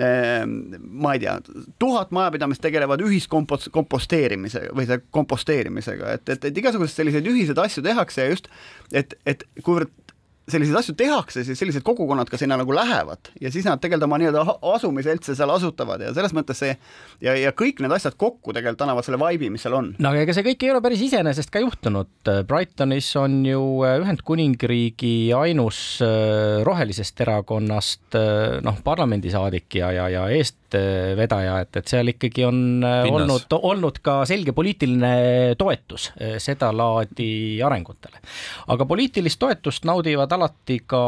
äh, 0.00 0.48
ma 0.48 1.12
ei 1.12 1.20
tea, 1.26 1.36
tuhat 1.82 2.14
majapidamist 2.16 2.64
tegelevad 2.64 3.04
ühiskomposteerimise 3.04 4.70
või 4.72 4.88
see 4.88 5.02
komposteerimisega, 5.12 6.16
et, 6.16 6.36
et, 6.38 6.48
et 6.48 6.62
igasuguseid 6.64 7.02
selliseid 7.02 7.28
ühiseid 7.28 7.60
asju 7.60 7.84
tehakse 7.84 8.24
ja 8.24 8.32
just, 8.32 8.48
et, 8.96 9.12
et 9.28 9.44
kuivõrd 9.60 9.92
selliseid 10.52 10.78
asju 10.78 10.94
tehakse, 10.98 11.44
siis 11.46 11.58
sellised 11.58 11.84
kogukonnad 11.86 12.30
ka 12.30 12.40
sinna 12.40 12.58
nagu 12.60 12.74
lähevad 12.76 13.32
ja 13.40 13.50
siis 13.52 13.66
nad 13.68 13.80
tegelikult 13.82 14.08
oma 14.08 14.18
nii-öelda 14.20 14.56
asumiseltse 14.74 15.36
seal 15.38 15.52
asutavad 15.54 16.04
ja 16.04 16.12
selles 16.16 16.34
mõttes 16.36 16.62
see 16.62 16.72
ja, 17.24 17.34
ja 17.38 17.52
kõik 17.56 17.82
need 17.82 17.94
asjad 17.94 18.16
kokku 18.20 18.54
tegelikult 18.54 18.86
annavad 18.86 19.06
selle 19.06 19.20
vibe'i, 19.20 19.50
mis 19.52 19.64
seal 19.64 19.76
on. 19.78 19.92
no 19.98 20.12
aga 20.12 20.24
ega 20.26 20.36
see 20.36 20.46
kõik 20.46 20.66
ei 20.66 20.72
ole 20.74 20.82
päris 20.84 21.04
iseenesest 21.08 21.52
ka 21.52 21.62
juhtunud. 21.62 22.32
Brightonis 22.48 23.10
on 23.20 23.40
ju 23.46 23.62
äh, 23.86 23.98
Ühendkuningriigi 24.02 25.32
ainus 25.36 25.82
äh, 26.04 26.62
rohelisest 26.66 27.20
erakonnast 27.24 28.18
äh, 28.18 28.58
noh, 28.64 28.80
parlamendisaadik 28.84 29.80
ja, 29.80 29.92
ja, 29.96 30.08
ja 30.12 30.26
eest 30.32 30.61
vedaja, 31.18 31.58
et, 31.64 31.76
et 31.80 31.92
seal 31.92 32.12
ikkagi 32.12 32.44
on 32.46 32.58
Pinnas. 32.82 33.12
olnud, 33.12 33.56
olnud 33.70 34.00
ka 34.04 34.22
selge 34.28 34.54
poliitiline 34.56 35.54
toetus 35.60 36.10
sedalaadi 36.42 37.60
arengutele. 37.64 38.22
aga 38.74 38.86
poliitilist 38.88 39.40
toetust 39.42 39.88
naudivad 39.88 40.32
alati 40.36 40.80
ka 40.86 41.02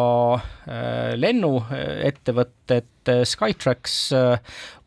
lennuettevõtted, 1.20 2.90
Skytrax 3.04 3.98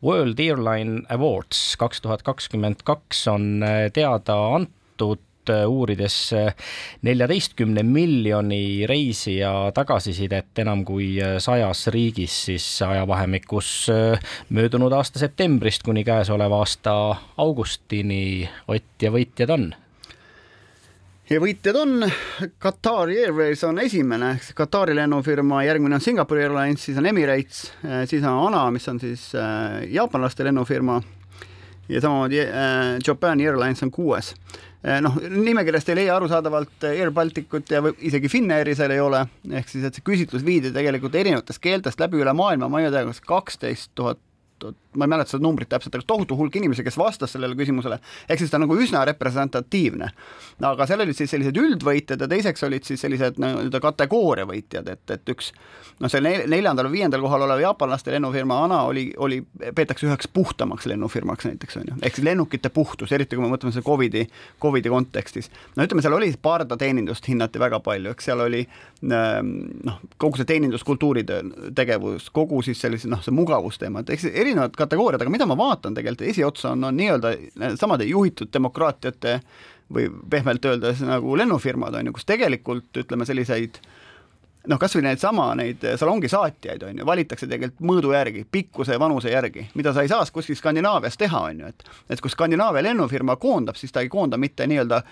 World 0.02 0.40
Airline 0.42 1.04
Awards 1.14 1.76
kaks 1.78 2.02
tuhat 2.02 2.24
kakskümmend 2.26 2.82
kaks 2.86 3.26
on 3.30 3.62
teada 3.94 4.38
antud 4.56 5.22
Äh, 5.50 5.68
uurides 5.68 6.32
äh, 6.32 6.54
neljateistkümne 7.02 7.82
miljoni 7.82 8.86
reisija 8.86 9.72
tagasisidet 9.74 10.58
enam 10.58 10.84
kui 10.84 11.14
äh, 11.22 11.38
sajas 11.40 11.86
riigis 11.94 12.34
siis 12.48 12.66
ajavahemikus 12.82 13.70
möödunud 14.52 14.92
aasta 14.92 15.18
septembrist 15.22 15.82
kuni 15.86 16.04
käesoleva 16.04 16.60
aasta 16.60 16.94
augustini 17.36 18.48
Ott 18.68 19.02
ja 19.02 19.12
võitjad 19.14 19.52
on. 19.54 19.68
Ja 21.30 21.40
võitjad 21.40 21.76
on, 21.76 22.06
Qatari 22.60 23.18
Airways 23.24 23.64
on 23.64 23.80
esimene, 23.80 24.34
ehk 24.36 24.46
siis 24.48 24.56
Qatari 24.56 24.96
lennufirma, 24.96 25.62
järgmine 25.66 25.98
on 25.98 26.04
Singapore 26.04 26.46
Airlines, 26.46 26.84
siis 26.84 26.98
on 26.98 27.06
Emirates, 27.06 27.66
siis 28.08 28.24
on 28.24 28.46
ANA, 28.46 28.62
mis 28.72 28.88
on 28.88 29.00
siis 29.00 29.30
jaapanlaste 29.92 30.48
lennufirma. 30.48 31.02
Ja 31.88 32.00
samamoodi 32.00 32.40
Japan 33.06 33.40
Airlines 33.40 33.82
on 33.82 33.90
kuues 33.90 34.34
noh, 35.02 35.16
nimekirjast 35.18 35.88
ei 35.90 35.98
leia 36.02 36.16
arusaadavalt 36.16 36.86
eh, 36.86 37.00
Air 37.02 37.10
Balticut 37.14 37.70
ja 37.70 37.82
isegi 37.98 38.30
Finnairi 38.30 38.76
seal 38.78 38.94
ei 38.94 39.02
ole, 39.02 39.24
ehk 39.50 39.70
siis, 39.70 39.84
et 39.88 39.98
see 39.98 40.06
küsitlus 40.06 40.44
viidi 40.46 40.70
tegelikult 40.74 41.16
erinevatest 41.18 41.62
keeltest 41.62 42.00
läbi 42.02 42.20
üle 42.22 42.34
maailma, 42.36 42.70
ma 42.70 42.82
ei 42.82 42.92
tea, 42.94 43.02
kas 43.08 43.20
kaksteist 43.26 43.90
tuhat, 43.98 44.20
ma 44.98 45.04
ei 45.04 45.12
mäleta 45.12 45.34
seda 45.34 45.44
numbrit 45.44 45.68
täpselt, 45.70 45.94
aga 45.94 46.06
tohutu 46.06 46.36
hulk 46.38 46.56
inimesi, 46.58 46.84
kes 46.86 46.96
vastas 46.98 47.34
sellele 47.34 47.56
küsimusele, 47.58 47.98
ehk 48.28 48.40
siis 48.40 48.50
ta 48.50 48.58
on 48.58 48.66
nagu 48.66 48.78
üsna 48.80 49.04
representatiivne. 49.08 50.10
aga 50.68 50.86
seal 50.88 51.04
olid 51.04 51.16
siis 51.16 51.30
sellised 51.30 51.56
üldvõitjad 51.60 52.20
ja 52.24 52.28
teiseks 52.30 52.64
olid 52.66 52.88
siis 52.88 53.00
sellised 53.04 53.38
nii-öelda 53.38 53.80
kategooria 53.84 54.46
võitjad, 54.48 54.88
et, 54.90 55.04
et 55.14 55.32
üks 55.34 55.52
noh, 56.00 56.10
see 56.10 56.22
neljandal 56.22 56.88
või 56.88 56.98
viiendal 56.98 57.22
kohal 57.24 57.44
olev 57.46 57.62
jaapanlaste 57.62 58.14
lennufirma 58.14 58.58
ANA 58.64 58.80
oli, 58.88 59.04
oli, 59.16 59.40
peetakse 59.74 60.08
üheks 60.08 60.30
puhtamaks 60.32 60.88
lennufirmaks 60.90 61.48
näiteks 61.48 61.80
on 61.80 61.92
ju, 61.92 61.98
ehk 62.02 62.18
siis 62.18 62.26
lennukite 62.26 62.72
puhtus, 62.74 63.12
eriti 63.12 63.36
kui 63.38 63.44
me 63.44 63.52
mõtleme 63.52 63.74
selle 63.74 63.86
Covidi, 63.86 64.24
Covidi 64.62 64.92
kontekstis. 64.92 65.50
no 65.76 65.86
ütleme, 65.86 66.02
seal 66.04 66.16
oli 66.16 66.32
pardateenindust 66.42 67.28
hinnati 67.28 67.62
väga 67.62 67.80
palju, 67.84 68.14
eks 68.16 68.30
seal 68.30 68.42
oli 68.46 68.64
ähm, 68.64 69.54
noh, 69.86 70.00
kogu 70.18 70.40
see 70.40 70.48
teeninduskultuuri 70.48 71.26
tegevus, 71.76 72.30
kogu 72.34 72.62
siis 72.66 72.80
sellise 72.82 73.10
noh, 73.10 73.22
see 73.24 73.34
mugavusteema, 73.34 74.02
et 74.02 74.16
eks 74.16 74.28
erinevad 74.48 74.76
kategooriad, 74.78 75.22
aga 75.22 75.32
mida 75.32 75.46
ma 75.48 75.56
vaatan 75.58 75.96
tegelikult 75.96 76.28
esiotsa 76.32 76.72
on, 76.74 76.88
on 76.88 76.98
nii-öelda 76.98 77.76
samade 77.80 78.08
juhitud 78.08 78.50
demokraatiate 78.52 79.38
või 79.94 80.08
pehmelt 80.30 80.64
öeldes 80.68 81.00
nagu 81.04 81.36
lennufirmad 81.38 81.96
on 81.96 82.10
ju, 82.10 82.16
kus 82.18 82.28
tegelikult 82.28 83.04
ütleme 83.04 83.28
selliseid 83.28 83.80
noh, 84.68 84.80
kas 84.80 84.96
või 84.96 85.06
neid 85.06 85.22
sama, 85.22 85.48
neid 85.58 85.84
salongisaatjaid 86.00 86.84
on 86.88 87.00
ju, 87.00 87.06
valitakse 87.08 87.48
tegelikult 87.48 87.86
mõõdu 87.88 88.12
järgi, 88.12 88.44
pikkuse 88.52 88.96
ja 88.96 89.00
vanuse 89.00 89.32
järgi, 89.32 89.68
mida 89.78 89.94
sa 89.96 90.04
ei 90.04 90.12
saa 90.12 90.26
kuskil 90.32 90.58
Skandinaavias 90.58 91.16
teha, 91.20 91.40
on 91.52 91.64
ju, 91.64 91.72
et 91.72 91.88
et 92.10 92.20
kui 92.24 92.32
Skandinaavia 92.32 92.84
lennufirma 92.90 93.38
koondab, 93.40 93.78
siis 93.80 93.94
ta 93.94 94.04
ei 94.04 94.12
koonda 94.12 94.36
mitte 94.40 94.66
nii-öelda 94.68 95.02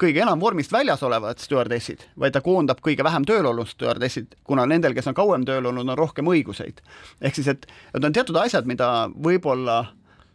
kõige 0.00 0.22
enam 0.24 0.40
vormist 0.40 0.72
väljas 0.72 1.02
olevad 1.06 1.38
stjuardessid, 1.42 2.06
vaid 2.20 2.34
ta 2.34 2.42
koondab 2.44 2.80
kõige 2.84 3.04
vähem 3.06 3.26
tööl 3.28 3.46
olnud 3.52 3.68
stjuardessid, 3.68 4.34
kuna 4.44 4.66
nendel, 4.66 4.96
kes 4.96 5.10
on 5.12 5.18
kauem 5.18 5.46
tööl 5.48 5.70
olnud, 5.70 5.88
on 5.88 5.98
rohkem 5.98 6.28
õiguseid. 6.32 6.82
ehk 7.20 7.38
siis, 7.38 7.48
et, 7.52 7.66
et 7.94 8.04
on 8.04 8.12
teatud 8.12 8.36
asjad, 8.40 8.68
mida 8.68 9.10
võib-olla 9.14 9.82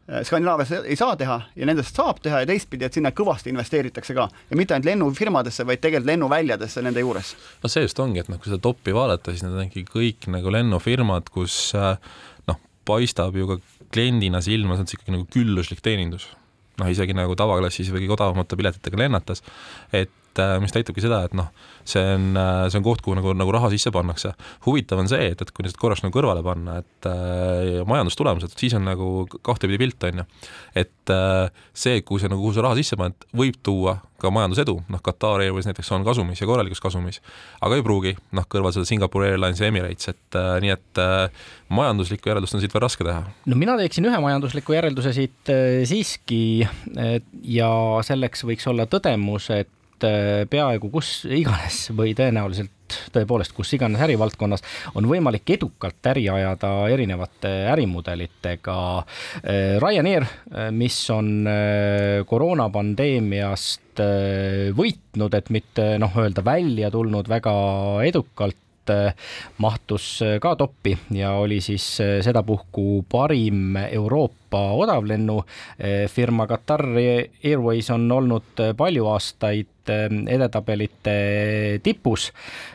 Äh, 0.05 0.21
Skandinaavias 0.23 0.71
ei 0.85 0.95
saa 0.95 1.15
teha 1.17 1.39
ja 1.57 1.65
nendest 1.65 1.97
saab 1.97 2.19
teha 2.21 2.43
ja 2.43 2.45
teistpidi, 2.45 2.85
et 2.85 2.93
sinna 2.93 3.09
kõvasti 3.15 3.49
investeeritakse 3.49 4.13
ka 4.13 4.27
ja 4.29 4.57
mitte 4.57 4.75
ainult 4.75 4.85
lennufirmadesse, 4.91 5.65
vaid 5.65 5.81
tegelikult 5.81 6.11
lennuväljadesse 6.11 6.83
nende 6.85 7.01
juures. 7.01 7.31
no 7.63 7.71
see 7.73 7.81
just 7.87 7.99
ongi, 8.03 8.21
et 8.21 8.29
noh, 8.29 8.37
kui 8.37 8.51
seda 8.51 8.61
topi 8.61 8.93
vaadata, 8.93 9.33
siis 9.33 9.41
need 9.41 9.57
on 9.57 9.65
ikkagi 9.65 9.87
kõik 9.89 10.27
nagu 10.35 10.53
lennufirmad, 10.53 11.31
kus 11.33 11.57
äh, 11.73 11.97
noh, 12.51 12.59
paistab 12.85 13.33
ju 13.39 13.49
ka 13.49 13.57
kliendina 13.95 14.43
silma, 14.45 14.77
see 14.77 14.85
on 14.85 14.93
ikkagi 14.99 15.15
nagu 15.15 15.25
külluslik 15.33 15.81
teenindus. 15.81 16.29
Noh, 16.81 16.91
isegi 16.91 17.15
nagu 17.17 17.35
tavaklassis 17.39 17.91
või 17.93 18.05
kõige 18.05 18.17
odavamate 18.17 18.59
piletitega 18.59 19.03
lennates, 19.05 19.43
et 19.95 20.11
äh, 20.41 20.55
mis 20.63 20.73
näitabki 20.75 21.03
seda, 21.03 21.21
et 21.27 21.35
noh, 21.37 21.51
see 21.87 22.03
on, 22.15 22.31
äh, 22.39 22.65
see 22.71 22.79
on 22.79 22.85
koht, 22.87 23.03
kuhu 23.05 23.17
nagu, 23.19 23.33
nagu 23.37 23.53
raha 23.55 23.69
sisse 23.73 23.93
pannakse. 23.95 24.33
huvitav 24.65 25.01
on 25.03 25.11
see, 25.11 25.31
et, 25.33 25.41
et 25.41 25.53
kui 25.55 25.65
nüüd 25.65 25.77
korraks 25.79 26.03
nagu 26.05 26.15
kõrvale 26.15 26.43
panna, 26.45 26.79
et 26.83 27.09
äh, 27.11 27.83
majandustulemused, 27.87 28.57
siis 28.59 28.75
on 28.77 28.87
nagu 28.87 29.11
kahtepidi 29.45 29.81
pilt, 29.81 30.09
on 30.09 30.23
ju. 30.23 30.27
et 30.83 31.13
äh, 31.13 31.63
see, 31.73 32.01
kuhu 32.01 32.23
sa 32.23 32.31
nagu, 32.31 32.43
kuhu 32.43 32.57
sa 32.57 32.67
raha 32.67 32.79
sisse 32.79 32.99
paned, 32.99 33.27
võib 33.35 33.59
tuua 33.63 33.99
ka 34.21 34.31
majandusedu, 34.33 34.77
noh, 34.91 35.01
Qatar 35.03 35.43
Airways 35.43 35.67
näiteks 35.67 35.91
on 35.95 36.05
kasumis 36.07 36.39
ja 36.41 36.47
korralikus 36.47 36.81
kasumis, 36.83 37.19
aga 37.65 37.77
ei 37.77 37.83
pruugi, 37.85 38.15
noh, 38.35 38.47
kõrval 38.51 38.73
seda 38.75 38.87
Singapore 38.87 39.29
Airlines 39.33 39.61
ja 39.61 39.69
Emirates, 39.69 40.09
et 40.13 40.39
äh, 40.39 40.51
nii 40.63 40.73
et 40.73 41.01
äh, 41.01 41.47
majanduslikku 41.75 42.31
järeldust 42.31 42.55
on 42.55 42.63
siit 42.63 42.73
veel 42.75 42.85
raske 42.85 43.05
teha. 43.07 43.25
no 43.51 43.59
mina 43.59 43.75
teeksin 43.79 44.07
ühe 44.07 44.21
majandusliku 44.23 44.77
järelduse 44.77 45.13
siit 45.15 45.53
äh, 45.53 45.83
siiski 45.89 46.43
ja 47.57 47.71
selleks 48.07 48.45
võiks 48.47 48.67
olla 48.71 48.87
tõdemus, 48.89 49.51
et 49.55 49.71
Äh, 50.03 50.43
peaaegu 50.51 50.89
kus 50.91 51.21
iganes 51.31 51.85
või 51.95 52.11
tõenäoliselt 52.17 52.71
tõepoolest 53.15 53.53
kus 53.55 53.69
iganes 53.77 54.01
ärivaldkonnas 54.03 54.61
on 54.99 55.07
võimalik 55.07 55.47
edukalt 55.55 56.09
äri 56.11 56.25
ajada 56.29 56.71
erinevate 56.91 57.51
ärimudelitega. 57.71 58.75
Äh, 59.39 59.77
Ryanair, 59.79 60.27
äh, 60.27 60.67
mis 60.75 60.97
on 61.15 61.47
koroonapandeemiast 62.27 64.03
võitnud, 64.75 65.39
et 65.39 65.49
mitte 65.55 65.87
noh, 66.03 66.11
öelda 66.19 66.43
välja 66.43 66.91
tulnud 66.91 67.29
väga 67.31 67.55
edukalt, 68.03 68.59
mahtus 69.57 70.19
ka 70.43 70.51
toppi 70.59 70.91
ja 71.15 71.31
oli 71.41 71.57
siis 71.63 71.87
sedapuhku 71.97 72.99
parim 73.09 73.79
Euroopa 73.81 74.61
odavlennufirma 74.77 76.45
Qatar 76.51 76.83
Airways 76.93 77.89
on 77.95 78.05
olnud 78.13 78.61
palju 78.77 79.07
aastaid 79.09 79.71
edetabelite 79.89 81.15
tipus 81.83 82.29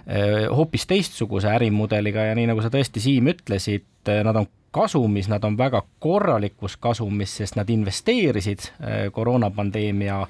eh, 0.07 0.47
hoopis 0.51 0.87
teistsuguse 0.91 1.51
ärimudeliga 1.53 2.31
ja 2.31 2.39
nii 2.39 2.49
nagu 2.51 2.63
sa 2.65 2.73
tõesti, 2.73 3.03
Siim, 3.03 3.31
ütlesid, 3.33 3.87
eh, 4.09 4.23
nad 4.27 4.39
on 4.41 4.49
kasumis, 4.75 5.29
nad 5.31 5.45
on 5.45 5.57
väga 5.59 5.83
korralikus 6.03 6.77
kasumis, 6.79 7.33
sest 7.41 7.57
nad 7.59 7.71
investeerisid 7.71 8.69
koroonapandeemia 9.13 10.21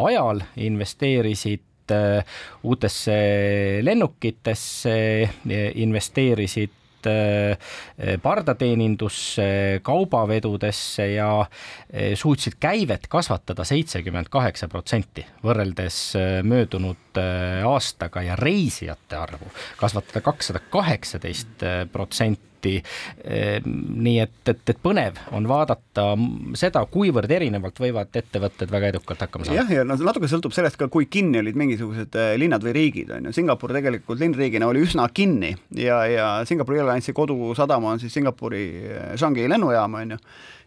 ajal, 0.00 0.40
investeerisid 0.56 1.92
uutesse 2.64 3.18
lennukitesse, 3.84 4.94
investeerisid 5.84 6.72
pardateenindusse, 8.22 9.80
kaubavedudesse 9.82 11.06
ja 11.14 11.30
eh, 11.90 12.12
suutsid 12.18 12.58
käivet 12.60 13.08
kasvatada 13.08 13.64
seitsekümmend 13.64 14.30
kaheksa 14.30 14.68
protsenti 14.68 15.26
võrreldes 15.44 15.98
eh, 16.18 16.30
möödunud 16.46 17.20
aastaga 17.68 18.22
ja 18.24 18.36
reisijate 18.38 19.16
arvu 19.18 19.50
kasvatada 19.76 20.22
kakssada 20.24 20.62
kaheksateist 20.72 21.66
protsenti 21.92 22.51
lahti. 22.62 22.82
Ehm, 23.24 24.02
nii 24.02 24.18
et, 24.20 24.48
et, 24.48 24.62
et 24.70 24.78
põnev 24.82 25.18
on 25.32 25.46
vaadata 25.48 26.14
seda, 26.54 26.84
kuivõrd 26.90 27.30
erinevalt 27.30 27.78
võivad 27.78 28.14
ettevõtted 28.14 28.70
väga 28.70 28.92
edukalt 28.92 29.20
hakkama 29.20 29.44
saada. 29.44 29.60
jah, 29.60 29.70
ja 29.70 29.84
no 29.84 29.96
natuke 29.96 30.28
sõltub 30.28 30.52
sellest 30.52 30.76
ka, 30.76 30.88
kui 30.88 31.06
kinni 31.06 31.38
olid 31.38 31.56
mingisugused 31.56 32.14
eh, 32.14 32.34
linnad 32.38 32.62
või 32.62 32.74
riigid, 32.76 33.10
on 33.10 33.28
ju, 33.28 33.32
Singapur 33.32 33.72
tegelikult 33.72 34.20
linnriigina 34.20 34.68
oli 34.68 34.82
üsna 34.82 35.08
kinni 35.12 35.54
ja, 35.76 36.04
ja 36.06 36.28
Singapuri 36.46 36.82
Airlinesi 36.82 37.12
kodusadam 37.12 37.84
on 37.84 38.02
siis 38.02 38.12
Singapuri 38.14 38.64
eh, 38.82 39.14
Shanghai 39.16 39.48
lennujaam, 39.50 39.94
on 39.94 40.16
ju 40.16 40.22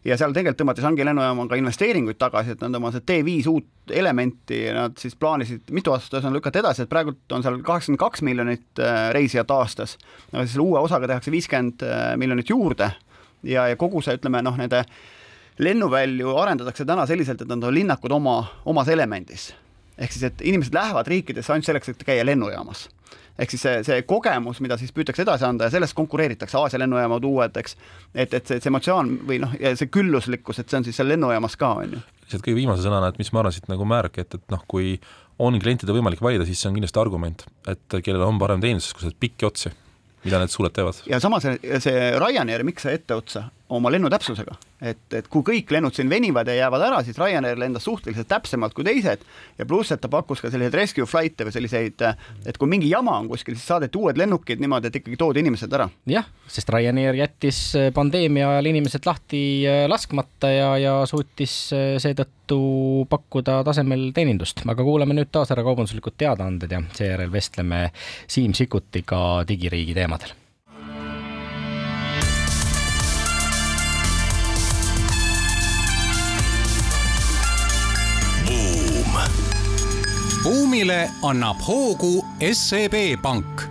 ja 0.05 0.17
seal 0.19 0.33
tegelikult 0.35 0.59
tõmmati 0.61 0.83
Shanghai 0.83 1.07
lennujaama 1.07 1.47
ka 1.49 1.57
investeeringuid 1.59 2.19
tagasi, 2.21 2.53
et 2.55 2.61
nad 2.63 2.77
oma 2.77 2.91
see 2.93 3.03
T5 3.09 3.49
uut 3.51 3.93
elementi, 3.95 4.59
nad 4.75 4.97
siis 5.01 5.17
plaanisid 5.19 5.73
mitu 5.75 5.93
aastat 5.93 6.19
ühesõnaga 6.19 6.39
lükata 6.39 6.61
edasi, 6.61 6.85
et 6.85 6.91
praegult 6.91 7.35
on 7.35 7.45
seal 7.45 7.59
kaheksakümmend 7.65 8.01
kaks 8.01 8.23
miljonit 8.25 8.81
äh, 8.83 9.09
reisijat 9.15 9.51
aastas. 9.55 9.97
aga 10.31 10.45
siis 10.45 10.61
uue 10.61 10.79
osaga 10.79 11.09
tehakse 11.09 11.33
viiskümmend 11.33 11.85
äh, 11.85 12.07
miljonit 12.21 12.49
juurde 12.49 12.91
ja, 13.43 13.67
ja 13.71 13.75
kogu 13.79 14.01
see, 14.05 14.17
ütleme 14.19 14.43
noh, 14.45 14.57
nende 14.57 14.83
lennuvälju 15.57 16.35
arendatakse 16.37 16.85
täna 16.85 17.05
selliselt, 17.09 17.41
et 17.41 17.49
nad 17.49 17.63
on 17.63 17.73
linnakud 17.73 18.11
oma, 18.11 18.41
omas 18.65 18.91
elemendis. 18.91 19.53
ehk 19.97 20.11
siis, 20.11 20.27
et 20.29 20.41
inimesed 20.43 20.75
lähevad 20.75 21.07
riikidesse 21.07 21.53
ainult 21.53 21.65
selleks, 21.65 21.89
et 21.89 22.05
käia 22.05 22.25
lennujaamas 22.27 22.89
ehk 23.39 23.51
siis 23.51 23.65
see, 23.65 23.83
see 23.87 24.01
kogemus, 24.07 24.61
mida 24.63 24.77
siis 24.79 24.93
püütakse 24.95 25.25
edasi 25.25 25.47
anda 25.47 25.67
ja 25.67 25.73
sellest 25.73 25.95
konkureeritakse, 25.97 26.57
Aasia 26.59 26.79
lennujaamad 26.81 27.27
uued, 27.27 27.59
eks, 27.61 27.77
et, 28.13 28.33
et 28.33 28.41
see, 28.47 28.61
see 28.63 28.71
emotsioon 28.71 29.11
või 29.27 29.41
noh, 29.43 29.55
see 29.55 29.91
külluslikkus, 29.91 30.61
et 30.61 30.71
see 30.71 30.79
on 30.79 30.87
siis 30.87 30.99
seal 30.99 31.11
lennujaamas 31.11 31.57
ka, 31.59 31.71
on 31.83 31.97
ju. 31.97 32.03
lihtsalt 32.25 32.45
kõige 32.45 32.59
viimase 32.61 32.85
sõnana, 32.85 33.11
et 33.11 33.19
mis 33.21 33.31
ma 33.35 33.43
arvan 33.43 33.55
siit 33.55 33.67
nagu 33.71 33.87
märk, 33.89 34.21
et, 34.23 34.37
et 34.39 34.53
noh, 34.53 34.63
kui 34.71 34.95
on 35.41 35.57
klientidel 35.59 35.97
võimalik 35.97 36.23
valida, 36.23 36.47
siis 36.47 36.61
see 36.61 36.71
on 36.71 36.77
kindlasti 36.77 37.01
argument, 37.01 37.43
et 37.71 37.99
kellel 37.99 38.23
on 38.27 38.39
parem 38.39 38.63
teenindus, 38.63 38.93
sa 38.93 39.03
oled 39.03 39.19
pikki 39.19 39.49
otsi, 39.49 39.73
mida 40.25 40.39
need 40.41 40.53
suured 40.53 40.73
teevad. 40.75 41.03
ja 41.11 41.19
samas 41.23 41.45
see, 41.45 41.59
see 41.83 42.07
Ryanair, 42.15 42.63
miks 42.67 42.87
see 42.87 42.95
etteotsa 42.97 43.49
oma 43.69 43.89
lennutäpsusega. 43.91 44.55
Et, 44.85 45.01
et 45.17 45.27
kui 45.31 45.41
kõik 45.45 45.71
lennud 45.73 45.95
siin 45.95 46.09
venivad 46.11 46.47
ja 46.51 46.57
jäävad 46.59 46.83
ära, 46.85 46.99
siis 47.05 47.17
Ryanair 47.17 47.57
lendas 47.57 47.87
suhteliselt 47.87 48.27
täpsemalt 48.29 48.75
kui 48.77 48.85
teised 48.85 49.23
ja 49.57 49.65
pluss, 49.65 49.93
et 49.95 50.01
ta 50.03 50.11
pakkus 50.11 50.43
ka 50.43 50.51
selliseid 50.53 50.77
rescue 50.77 51.07
flight'e 51.09 51.47
või 51.47 51.55
selliseid, 51.55 52.03
et 52.45 52.59
kui 52.61 52.69
mingi 52.69 52.91
jama 52.91 53.15
on 53.23 53.29
kuskil, 53.31 53.57
siis 53.57 53.65
saadeti 53.71 53.97
uued 53.97 54.19
lennukid 54.21 54.61
niimoodi, 54.61 54.91
et 54.91 54.99
ikkagi 55.01 55.17
toodi 55.17 55.41
inimesed 55.41 55.73
ära. 55.73 55.89
jah, 56.11 56.29
sest 56.51 56.69
Ryanair 56.69 57.17
jättis 57.17 57.63
äh, 57.79 57.89
pandeemia 57.95 58.51
ajal 58.53 58.69
inimesed 58.75 59.09
lahti 59.09 59.41
äh, 59.65 59.85
laskmata 59.89 60.53
ja, 60.53 60.69
ja 60.81 60.95
suutis 61.09 61.57
äh, 61.73 61.95
seetõttu 62.03 62.61
pakkuda 63.09 63.63
tasemel 63.65 64.11
teenindust, 64.13 64.61
aga 64.67 64.85
kuulame 64.85 65.17
nüüd 65.17 65.33
taas 65.33 65.55
ära 65.55 65.65
kaubanduslikud 65.65 66.19
teadaanded 66.21 66.77
ja 66.77 66.85
seejärel 66.93 67.33
vestleme 67.33 67.87
Siim 68.27 68.53
Sikkutiga 68.53 69.41
digiriigi 69.47 69.97
teemadel 69.97 70.44
buumile 80.45 81.07
annab 81.25 81.57
hoogu 81.65 82.19
SEB 82.53 82.93
Pank 83.21 83.63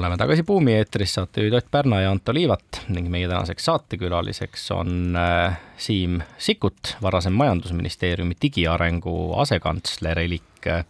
oleme 0.00 0.16
tagasi 0.16 0.46
Buumi 0.48 0.72
eetris, 0.78 1.12
saatejuhid 1.18 1.58
Ott 1.58 1.66
Pärna 1.70 1.98
ja 2.00 2.10
Anto 2.10 2.32
Liivat 2.32 2.80
ning 2.88 3.10
meie 3.12 3.28
tänaseks 3.28 3.68
saatekülaliseks 3.68 4.64
on 4.72 5.18
äh, 5.20 5.58
Siim 5.76 6.22
Sikkut, 6.38 6.96
varasem 7.02 7.36
Majandusministeeriumi 7.36 8.38
digiarengu 8.42 9.34
asekantsler 9.44 10.24
elik 10.24 10.72
äh, 10.72 10.88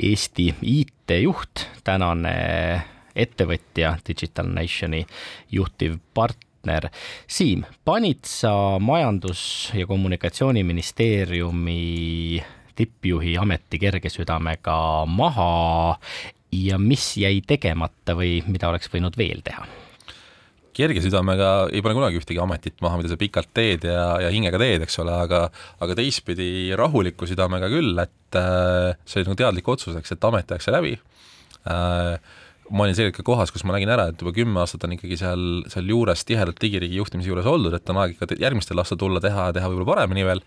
Eesti 0.00 0.54
IT-juht, 0.62 1.68
tänane 1.84 2.36
ettevõtja 3.12 3.98
Digital 4.08 4.48
Nationi 4.48 5.04
juhtiv 5.52 6.00
partner 6.14 6.48
partner. 6.68 6.90
Siim, 7.26 7.64
panid 7.84 8.24
sa 8.24 8.78
Majandus- 8.78 9.72
ja 9.74 9.86
Kommunikatsiooniministeeriumi 9.86 12.44
tippjuhi 12.78 13.36
ameti 13.40 13.80
kerge 13.82 14.10
südamega 14.12 14.78
maha 15.10 15.98
ja 16.54 16.78
mis 16.80 17.10
jäi 17.20 17.42
tegemata 17.46 18.16
või 18.18 18.38
mida 18.48 18.70
oleks 18.70 18.90
võinud 18.92 19.18
veel 19.18 19.44
teha? 19.44 19.66
kerge 20.78 21.02
südamega 21.02 21.50
ei 21.74 21.82
pane 21.82 21.96
kunagi 21.96 22.20
ühtegi 22.20 22.38
ametit 22.38 22.76
maha, 22.84 23.00
mida 23.00 23.10
sa 23.10 23.18
pikalt 23.18 23.50
teed 23.56 23.88
ja, 23.88 24.02
ja 24.22 24.28
hingega 24.30 24.60
teed, 24.62 24.84
eks 24.86 25.00
ole, 25.02 25.14
aga 25.26 25.40
aga 25.82 25.96
teistpidi 25.98 26.70
rahuliku 26.78 27.26
südamega 27.26 27.70
küll, 27.72 27.98
et 27.98 28.38
äh, 28.38 28.94
see 29.02 29.18
oli 29.18 29.26
nagu 29.26 29.40
teadlik 29.40 29.70
otsus, 29.74 29.96
eks, 29.98 30.14
et 30.14 30.28
amet 30.28 30.46
tehakse 30.46 30.74
läbi 30.74 30.94
äh,, 30.94 32.14
ma 32.70 32.84
olin 32.84 32.96
selgelt 32.96 33.16
ka 33.16 33.24
kohas, 33.26 33.52
kus 33.54 33.64
ma 33.66 33.74
nägin 33.76 33.90
ära, 33.92 34.08
et 34.10 34.22
juba 34.22 34.32
kümme 34.36 34.60
aastat 34.62 34.84
on 34.86 34.94
ikkagi 34.96 35.18
seal, 35.20 35.44
sealjuures 35.72 36.24
tihedalt 36.28 36.60
digiriigi 36.62 37.00
juhtimise 37.00 37.30
juures 37.30 37.48
oldud, 37.48 37.74
et 37.76 37.92
on 37.92 38.00
aeg 38.02 38.16
ikka 38.16 38.38
järgmistel 38.40 38.80
aastatel 38.80 39.06
tulla 39.06 39.22
teha 39.24 39.48
teha 39.56 39.70
võib-olla 39.70 39.92
paremini 39.94 40.26
veel, 40.28 40.42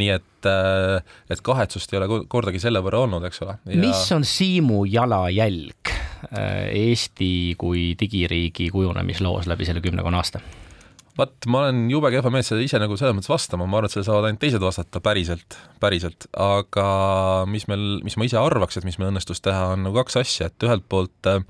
nii 0.00 0.10
et, 0.16 0.48
äh, 0.48 1.16
et 1.32 1.44
kahetsust 1.44 1.92
ei 1.94 2.00
ole 2.02 2.22
kordagi 2.32 2.60
selle 2.62 2.82
võrra 2.84 3.04
olnud, 3.06 3.24
eks 3.28 3.44
ole 3.46 3.58
ja.... 3.66 3.78
mis 3.80 4.02
on 4.16 4.26
Siimu 4.28 4.82
jalajälg 4.90 5.92
äh, 5.92 6.68
Eesti 6.72 7.32
kui 7.60 7.92
digiriigi 8.00 8.68
kujunemisloos 8.74 9.48
läbi 9.50 9.68
selle 9.68 9.84
kümmekonna 9.84 10.22
aasta? 10.22 10.42
Vaat 11.18 11.46
ma 11.50 11.64
olen 11.64 11.84
jube 11.92 12.10
kehva 12.14 12.30
meelt 12.32 12.48
seda 12.48 12.62
ise 12.64 12.80
nagu 12.80 12.96
selles 12.96 13.16
mõttes 13.16 13.30
vastama, 13.32 13.66
ma 13.68 13.80
arvan, 13.80 13.90
et 13.90 13.96
seda 13.96 14.06
saavad 14.08 14.28
ainult 14.28 14.40
teised 14.42 14.64
vastata 14.64 15.02
päriselt, 15.04 15.58
päriselt, 15.82 16.28
aga 16.40 16.86
mis 17.52 17.68
meil, 17.68 18.00
mis 18.06 18.16
ma 18.16 18.28
ise 18.28 18.40
arvaks, 18.40 18.78
et 18.78 18.88
mis 18.88 18.96
meil 19.00 19.12
õnnestus 19.12 19.44
teha, 19.44 19.72
on 19.76 19.84
nagu 19.86 20.00
kaks 20.00 20.20
asja, 20.22 20.48
et 20.48 20.68
ühelt 20.68 20.86
poolt 20.88 21.30
äh, 21.30 21.44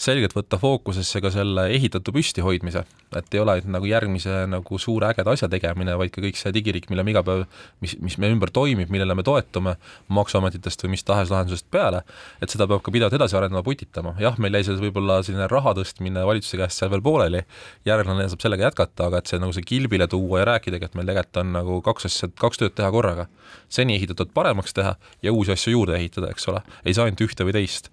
selgelt 0.00 0.34
võtta 0.36 0.58
fookusesse 0.60 1.20
ka 1.22 1.30
selle 1.32 1.66
ehitatu 1.74 2.12
püstihoidmise, 2.14 2.84
et 3.16 3.34
ei 3.34 3.42
ole 3.42 3.58
nagu 3.70 3.88
järgmise 3.88 4.44
nagu 4.50 4.78
suure 4.80 5.10
ägeda 5.12 5.34
asja 5.34 5.48
tegemine, 5.52 5.94
vaid 6.00 6.12
ka 6.14 6.22
kõik 6.24 6.38
see 6.38 6.52
digiriik, 6.54 6.88
mille 6.90 7.04
me 7.04 7.14
iga 7.14 7.22
päev, 7.26 7.44
mis, 7.84 7.96
mis 8.02 8.18
meie 8.22 8.34
ümber 8.34 8.52
toimib, 8.54 8.90
millele 8.92 9.16
me 9.18 9.24
toetume, 9.26 9.76
Maksuametitest 10.12 10.84
või 10.84 10.94
mis 10.96 11.04
tahes 11.06 11.30
lahendusest 11.32 11.68
peale, 11.72 12.02
et 12.42 12.52
seda 12.52 12.66
peab 12.70 12.82
ka 12.84 12.94
pidevalt 12.94 13.16
edasi 13.16 13.36
arendama, 13.38 13.64
putitama, 13.66 14.14
jah, 14.22 14.36
meil 14.42 14.58
jäi 14.58 14.66
selles 14.68 14.82
võib-olla 14.84 15.20
selline 15.24 15.48
raha 15.50 15.74
tõstmine 15.78 16.24
valitsuse 16.28 16.60
käest 16.60 16.82
seal 16.82 16.92
veel 16.92 17.04
pooleli, 17.04 17.44
järglane 17.88 18.28
saab 18.32 18.44
sellega 18.44 18.68
jätkata, 18.68 19.08
aga 19.08 19.22
et 19.22 19.30
see 19.30 19.40
nagu 19.42 19.54
see 19.56 19.66
kilbile 19.66 20.08
tuua 20.10 20.42
ja 20.42 20.50
rääkidagi, 20.54 20.90
et 20.90 20.98
meil 20.98 21.08
tegelikult 21.08 21.40
on 21.42 21.54
nagu 21.56 21.78
kaks 21.84 22.08
asja, 22.08 22.28
kaks 22.40 22.60
tööd 22.60 22.76
teha 22.78 22.90
korraga. 22.92 23.28
seni 23.68 23.94
ehitatud 23.96 24.32
paremaks 24.34 24.74
teha 24.76 24.96
ja 25.22 25.32
uusi 25.32 25.52
asju 25.52 25.72
juurde 25.72 25.96
ehitada, 25.96 26.30
eks 26.30 26.48
ole, 26.48 26.60
ei 26.84 26.94
saa 26.94 27.08
ainult 27.08 27.24
ühte 27.24 27.44
või 27.44 27.56
teist 27.56 27.90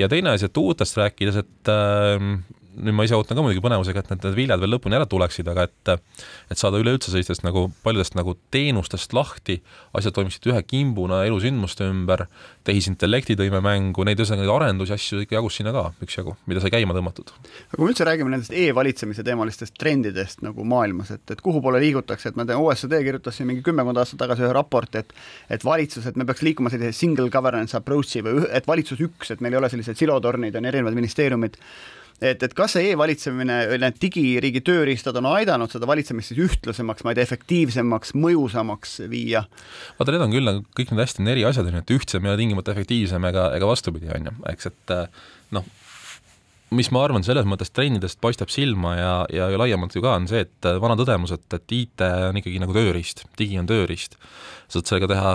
ja 0.00 0.08
teine 0.08 0.34
asi, 0.34 0.48
et 0.48 0.56
uutest 0.60 0.96
rääkides, 1.00 1.36
et 1.44 1.70
äh, 1.70 2.16
nüüd 2.76 2.94
ma 2.94 3.04
ise 3.06 3.16
ootan 3.18 3.38
ka 3.38 3.42
muidugi 3.44 3.62
põnevusega, 3.64 4.04
et 4.04 4.10
need, 4.12 4.22
need 4.24 4.36
viljad 4.36 4.60
veel 4.62 4.72
lõpuni 4.74 4.96
ära 4.98 5.06
tuleksid, 5.10 5.48
aga 5.50 5.66
et 5.68 5.92
et 6.50 6.58
saada 6.58 6.78
üleüldse 6.80 7.12
sellistest 7.12 7.42
nagu 7.46 7.66
paljudest 7.84 8.16
nagu 8.18 8.36
teenustest 8.54 9.14
lahti, 9.16 9.58
asjad 9.96 10.14
toimiksid 10.16 10.46
ühe 10.50 10.62
kimbuna 10.66 11.22
elusündmuste 11.28 11.86
ümber, 11.90 12.26
tehisintellekti 12.66 13.36
tõime 13.38 13.62
mängu, 13.64 14.04
neid 14.06 14.20
ühesõnaga 14.20 14.44
neid 14.44 14.54
arendusi, 14.54 14.94
asju 14.94 15.24
ikka 15.24 15.38
jagus 15.38 15.58
sinna 15.58 15.74
ka 15.74 15.84
üksjagu, 16.04 16.36
mida 16.50 16.62
sai 16.62 16.72
käima 16.74 16.96
tõmmatud. 16.96 17.32
aga 17.32 17.76
kui 17.76 17.84
me 17.84 17.92
üldse 17.92 18.06
räägime 18.08 18.34
nendest 18.34 18.54
e-valitsemise 18.54 19.26
teemalistest 19.26 19.76
trendidest 19.80 20.44
nagu 20.46 20.66
maailmas, 20.66 21.12
et, 21.16 21.24
et 21.30 21.42
kuhu 21.44 21.62
poole 21.64 21.82
liigutakse, 21.82 22.30
et 22.30 22.38
ma 22.38 22.46
tean, 22.46 22.62
OSCD 22.62 23.00
kirjutas 23.06 23.40
siin 23.40 23.50
mingi 23.50 23.64
kümmekond 23.66 23.98
aastat 24.00 24.22
tagasi 24.24 24.46
ühe 24.46 24.52
raporti, 24.56 25.04
et 25.04 25.14
et 25.50 25.64
valitsus, 25.64 26.06
et 26.06 26.18
me 26.18 26.26
peaks 26.28 26.42
liikuma 26.46 26.70
sellise 26.72 26.92
single 26.96 27.30
governance 27.32 27.76
approach'i 27.76 28.22
või 28.24 28.44
et 28.50 28.66
valitsus 28.68 29.00
üks, 29.02 29.32
et 29.32 29.40
meil 29.40 29.56
ei 29.56 29.62
ole 29.62 29.70
sellised 29.72 29.98
silotornid, 29.98 30.56
on 30.56 30.68
erinevad 30.70 30.96
ministeeriumid 30.96 31.58
et, 32.20 32.42
et 32.42 32.54
kas 32.56 32.76
see 32.76 32.92
e-valitsemine, 32.92 33.58
need 33.80 33.98
digiriigi 34.02 34.62
tööriistad 34.66 35.16
on 35.20 35.30
aidanud 35.32 35.72
seda 35.72 35.88
valitsemist 35.90 36.32
siis 36.32 36.42
ühtlasemaks, 36.46 37.04
ma 37.04 37.14
ei 37.14 37.20
tea, 37.20 37.28
efektiivsemaks, 37.28 38.14
mõjusamaks 38.20 38.98
viia? 39.10 39.44
vaata, 39.98 40.14
need 40.14 40.26
on 40.26 40.34
küll 40.36 40.50
nagu 40.50 40.64
kõik 40.76 40.92
need 40.92 41.04
hästi 41.04 41.28
eri 41.34 41.46
asjad, 41.48 41.68
on 41.68 41.78
ju, 41.78 41.84
et 41.84 41.94
ühtsem 41.96 42.26
ei 42.26 42.32
ole 42.32 42.42
tingimata 42.42 42.74
efektiivsem 42.76 43.30
ega, 43.30 43.50
ega 43.56 43.70
vastupidi, 43.70 44.12
on 44.14 44.30
ju, 44.30 44.36
eks, 44.52 44.70
et 44.70 44.96
noh, 45.56 45.66
mis 46.74 46.90
ma 46.94 47.02
arvan, 47.02 47.24
selles 47.26 47.46
mõttes 47.50 47.72
trendidest 47.74 48.20
paistab 48.22 48.50
silma 48.52 48.92
ja, 48.94 49.12
ja, 49.34 49.48
ja 49.50 49.58
laiemalt 49.58 49.94
ju 49.96 50.02
ka, 50.04 50.14
on 50.20 50.28
see, 50.30 50.44
et 50.46 50.68
vana 50.82 50.96
tõdemus, 50.98 51.32
et, 51.34 51.44
et 51.56 51.74
IT 51.74 52.04
on 52.28 52.38
ikkagi 52.38 52.62
nagu 52.62 52.74
tööriist, 52.76 53.24
digi 53.38 53.58
on 53.58 53.68
tööriist. 53.70 54.16
saad 54.70 54.86
sellega 54.86 55.08
teha 55.10 55.32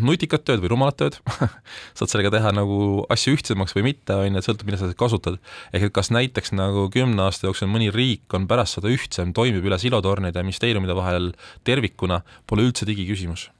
nutikat 0.00 0.46
tööd 0.48 0.62
või 0.64 0.72
rumalat 0.72 0.96
tööd 1.02 1.18
saad 1.98 2.08
sellega 2.08 2.32
teha 2.32 2.54
nagu 2.56 3.04
asju 3.12 3.36
ühtsemaks 3.36 3.76
või 3.76 3.90
mitte, 3.90 4.16
on 4.16 4.30
ju, 4.30 4.40
et 4.40 4.48
sõltub, 4.48 4.68
mida 4.70 4.80
sa 4.80 4.88
kasutad. 4.96 5.40
ehk 5.76 5.90
et 5.90 5.96
kas 6.00 6.12
näiteks 6.14 6.56
nagu 6.56 6.88
kümne 6.92 7.26
aasta 7.26 7.50
jooksul 7.50 7.68
mõni 7.68 7.92
riik 7.92 8.32
on 8.32 8.48
pärast 8.48 8.80
seda 8.80 8.92
ühtsem, 8.92 9.36
toimib 9.36 9.64
üle 9.68 9.78
silotornide 9.78 10.40
ja 10.40 10.46
ministeeriumide 10.46 10.96
vahel 10.96 11.34
tervikuna, 11.68 12.22
pole 12.48 12.70
üldse 12.70 12.88
digiküsimus 12.88 13.50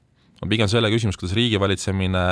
on 0.43 0.51
pigem 0.51 0.69
selle 0.71 0.91
küsimus, 0.93 1.17
kuidas 1.19 1.35
riigivalitsemine, 1.37 2.23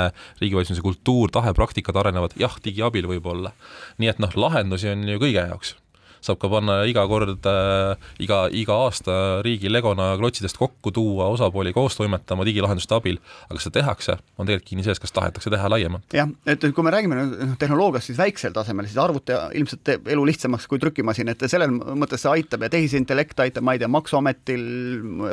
riigivalitsemise 0.42 0.84
kultuur, 0.84 1.32
tahe, 1.34 1.54
praktikad 1.56 1.98
arenevad, 2.04 2.36
jah, 2.40 2.56
digi 2.64 2.84
abil 2.84 3.08
võib-olla. 3.10 3.54
nii 3.98 4.12
et 4.12 4.22
noh, 4.22 4.36
lahendusi 4.36 4.92
on 4.92 5.08
ju 5.08 5.22
kõige 5.22 5.48
jaoks 5.48 5.76
saab 6.22 6.38
ka 6.42 6.50
panna 6.52 6.82
iga 6.88 7.04
kord 7.10 7.46
äh,, 7.48 8.10
iga, 8.22 8.44
iga 8.50 8.78
aasta 8.86 9.16
riigi 9.44 9.70
legona 9.70 10.12
klotsidest 10.20 10.58
kokku 10.60 10.92
tuua, 10.94 11.28
osapooli 11.34 11.74
koos 11.74 11.96
toimetama 11.98 12.46
digilahenduste 12.46 12.96
abil, 12.96 13.18
aga 13.48 13.58
kas 13.58 13.66
seda 13.68 13.80
tehakse, 13.80 14.18
on 14.38 14.48
tegelikult 14.48 14.68
kinni 14.70 14.86
selles, 14.86 15.00
kas 15.02 15.14
tahetakse 15.14 15.52
teha 15.52 15.70
laiemalt. 15.72 16.06
jah, 16.14 16.30
et 16.46 16.66
kui 16.74 16.86
me 16.86 16.94
räägime 16.94 17.18
noh, 17.18 17.56
tehnoloogiast, 17.60 18.10
siis 18.10 18.20
väiksel 18.20 18.54
tasemel, 18.56 18.88
siis 18.88 19.00
arvuti 19.02 19.36
ilmselt 19.58 19.82
teeb 19.86 20.10
elu 20.14 20.26
lihtsamaks 20.30 20.68
kui 20.70 20.80
trükimasin, 20.82 21.32
et 21.32 21.46
selles 21.50 21.70
mõttes 21.72 22.22
see 22.22 22.32
aitab 22.32 22.66
ja 22.66 22.70
tehisintellekt 22.72 23.42
aitab, 23.44 23.66
ma 23.66 23.76
ei 23.76 23.82
tea, 23.82 23.90
Maksuametil 23.92 24.62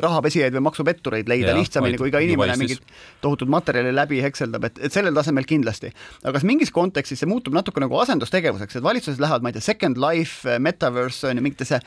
rahapesijaid 0.03 0.55
või 0.57 0.65
maksupettureid 0.67 1.29
leida 1.31 1.53
ja, 1.53 1.57
lihtsamini, 1.57 1.99
kui 2.01 2.11
iga 2.11 2.21
inimene 2.23 2.57
mingit 2.59 2.81
tohutut 3.23 3.49
materjali 3.51 3.93
läbi 3.95 4.21
hekseldab, 4.23 4.67
et, 4.69 4.81
et 4.87 4.95
sellel 4.95 5.15
tasemel 5.15 5.47
kindlasti. 5.49 5.91
aga 6.23 6.35
kas 6.37 6.45
mingis 6.47 6.73
kontekstis 6.75 7.21
see 7.21 7.29
muutub 7.29 7.55
natuke 7.55 7.81
nagu 7.83 7.97
asendustegevuseks, 8.03 8.79
et 8.79 8.85
valitsused 8.85 9.21
lähevad, 9.21 9.45
ma 9.45 9.51
ei 9.51 9.57
tea, 9.57 9.65
Second 9.69 9.99
Life, 10.01 10.57
metaverse 10.79 11.27
on 11.27 11.39
ju, 11.39 11.43
mingitesse 11.43 11.79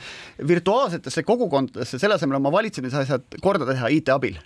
virtuaalsetesse 0.47 1.25
kogukondadesse, 1.25 1.99
selle 1.99 2.17
asemel 2.19 2.37
oma 2.37 2.51
valitsemisasjad 2.53 3.39
korda 3.41 3.67
teha 3.69 3.89
IT 3.89 4.13
abil 4.13 4.37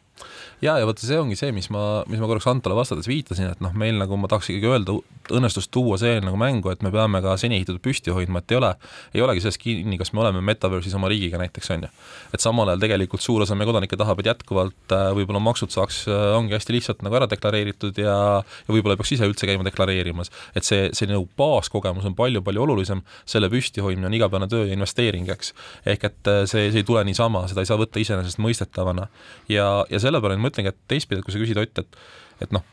ja, 0.61 0.77
ja 0.79 0.87
vaata, 0.89 1.05
see 1.05 1.19
ongi 1.19 1.37
see, 1.39 1.53
mis 1.55 1.69
ma, 1.73 2.03
mis 2.09 2.21
ma 2.21 2.29
korraks 2.29 2.49
Antole 2.51 2.77
vastates 2.77 3.09
viitasin, 3.09 3.53
et 3.53 3.63
noh, 3.63 3.75
meil 3.77 3.97
nagu 3.99 4.19
ma 4.19 4.29
tahaks 4.31 4.51
ikkagi 4.53 4.71
öelda, 4.71 4.97
õnnestus 5.37 5.69
tuua 5.71 5.99
see 6.01 6.19
nagu 6.23 6.39
mängu, 6.39 6.71
et 6.73 6.83
me 6.85 6.91
peame 6.93 7.21
ka 7.23 7.35
seni 7.39 7.59
ehitatud 7.59 7.83
püsti 7.83 8.13
hoidma, 8.15 8.41
et 8.41 8.55
ei 8.55 8.59
ole, 8.59 8.73
ei 9.13 9.23
olegi 9.23 9.43
selles 9.43 9.59
kinni, 9.61 9.99
kas 9.99 10.13
me 10.15 10.23
oleme 10.23 10.41
metaverse'is 10.45 10.95
oma 10.97 11.11
riigiga 11.11 11.39
näiteks, 11.41 11.71
on 11.75 11.87
ju. 11.87 11.91
et 12.33 12.43
samal 12.43 12.71
ajal 12.71 12.85
tegelikult 12.85 13.23
suur 13.23 13.45
osa 13.45 13.55
meie 13.55 13.69
kodanikke 13.69 13.99
tahab, 13.99 14.21
et 14.23 14.31
jätkuvalt 14.31 14.95
äh, 14.95 15.09
võib-olla 15.17 15.43
maksud 15.43 15.73
saaks, 15.73 16.05
äh, 16.11 16.27
ongi 16.37 16.55
hästi 16.57 16.77
lihtsalt 16.77 17.05
nagu 17.05 17.19
ära 17.19 17.29
deklareeritud 17.29 17.99
ja 18.01 18.17
ja 18.17 18.73
võib-olla 18.73 18.95
ei 18.95 19.01
peaks 19.01 19.13
ise 19.15 19.27
üldse 19.27 19.47
käima 19.49 19.65
deklareerimas. 19.67 20.31
et 20.55 20.65
see, 20.67 20.89
see 20.97 21.09
nagu 21.09 21.27
baaskogemus 21.39 22.05
on 22.07 22.15
palju-palju 22.17 22.63
olulisem, 22.63 23.03
selle 23.25 23.49
püsti 23.51 23.83
hoidmine 23.83 24.09
on 24.09 24.17
igapäevane 24.17 24.49
töö 24.51 24.65
ja 24.67 24.75
investeering, 24.75 25.29
eks. 25.33 25.53
ehk 25.85 26.07
et 26.09 26.31
äh, 26.31 26.43
see, 26.49 26.69
see 26.71 26.83
ei 26.83 26.87
tule 26.87 27.03
niisama, 27.07 27.45
seda 27.51 27.63
ei 27.63 27.69
saa 27.69 27.79
võtta 27.79 28.01
iseenesestmõistetavana. 28.01 29.07
ja, 29.51 29.67
ja 29.89 30.01
sellepärast 30.07 30.41
ma 30.41 30.53
ütlengi, 30.53 30.73
et 30.73 30.81
teistpidi, 30.89 31.21
et 31.21 31.27
kui 31.27 31.35
sa 31.35 31.43
küsid, 31.43 31.61
Ott, 31.61 31.83
et 31.83 32.01
et 32.43 32.51
noh, 32.53 32.65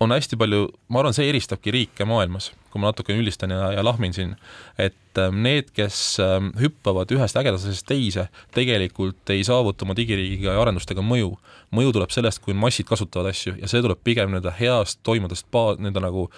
on 0.00 0.14
hästi 0.14 0.38
palju, 0.38 0.68
ma 0.92 1.02
arvan, 1.02 1.14
see 1.16 1.26
eristabki 1.30 1.72
riike 1.74 2.06
maailmas, 2.08 2.52
kui 2.72 2.80
ma 2.80 2.90
natukene 2.92 3.18
üldistan 3.22 3.52
ja, 3.52 3.70
ja 3.74 3.84
lahmin 3.84 4.14
siin, 4.14 4.34
et 4.80 5.20
ähm, 5.20 5.40
need, 5.44 5.72
kes 5.76 5.98
ähm, 6.22 6.52
hüppavad 6.60 7.10
ühest 7.14 7.38
ägedasest 7.40 7.86
teise, 7.88 8.28
tegelikult 8.54 9.32
ei 9.34 9.42
saavuta 9.46 9.86
oma 9.86 9.96
digiriigiga 9.98 10.54
ja 10.54 10.62
arendustega 10.62 11.02
mõju. 11.04 11.32
mõju 11.74 11.96
tuleb 11.96 12.14
sellest, 12.14 12.42
kui 12.44 12.54
massid 12.54 12.86
kasutavad 12.88 13.32
asju 13.32 13.56
ja 13.58 13.70
see 13.70 13.82
tuleb 13.84 14.00
pigem 14.04 14.30
nii-öelda 14.30 14.54
heast 14.60 15.02
toimuvast 15.06 15.48
baa-, 15.52 15.74
nii-öelda 15.78 16.04
nagu 16.06 16.28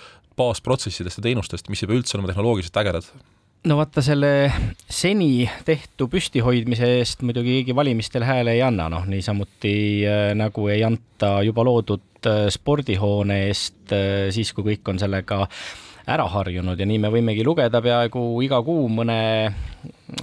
baasprotsessidest 0.41 1.21
ja 1.21 1.29
teenustest, 1.29 1.69
mis 1.69 1.83
ei 1.83 1.91
pea 1.91 2.01
üldse 2.01 2.17
olema 2.17 2.33
tehnoloogiliselt 2.33 2.81
ägedad 2.81 3.13
no 3.69 3.77
vaata 3.77 4.03
selle 4.05 4.31
seni 4.89 5.45
tehtu 5.67 6.09
püstihoidmise 6.09 6.89
eest 7.01 7.25
muidugi 7.27 7.59
keegi 7.59 7.77
valimistel 7.77 8.25
hääle 8.25 8.55
ei 8.57 8.63
anna, 8.65 8.89
noh 8.93 9.05
niisamuti 9.09 9.75
äh, 10.09 10.31
nagu 10.39 10.69
ei 10.73 10.85
anta 10.87 11.41
juba 11.45 11.65
loodud 11.67 12.29
äh, 12.31 12.47
spordihoone 12.53 13.43
eest 13.51 13.93
äh, 13.93 14.31
siis, 14.33 14.55
kui 14.57 14.73
kõik 14.73 14.93
on 14.93 15.01
sellega 15.03 15.43
ära 16.11 16.25
harjunud 16.33 16.81
ja 16.81 16.89
nii 16.89 17.03
me 17.03 17.11
võimegi 17.13 17.45
lugeda 17.45 17.83
peaaegu 17.85 18.23
iga 18.43 18.63
kuu 18.65 18.89
mõne 18.91 19.21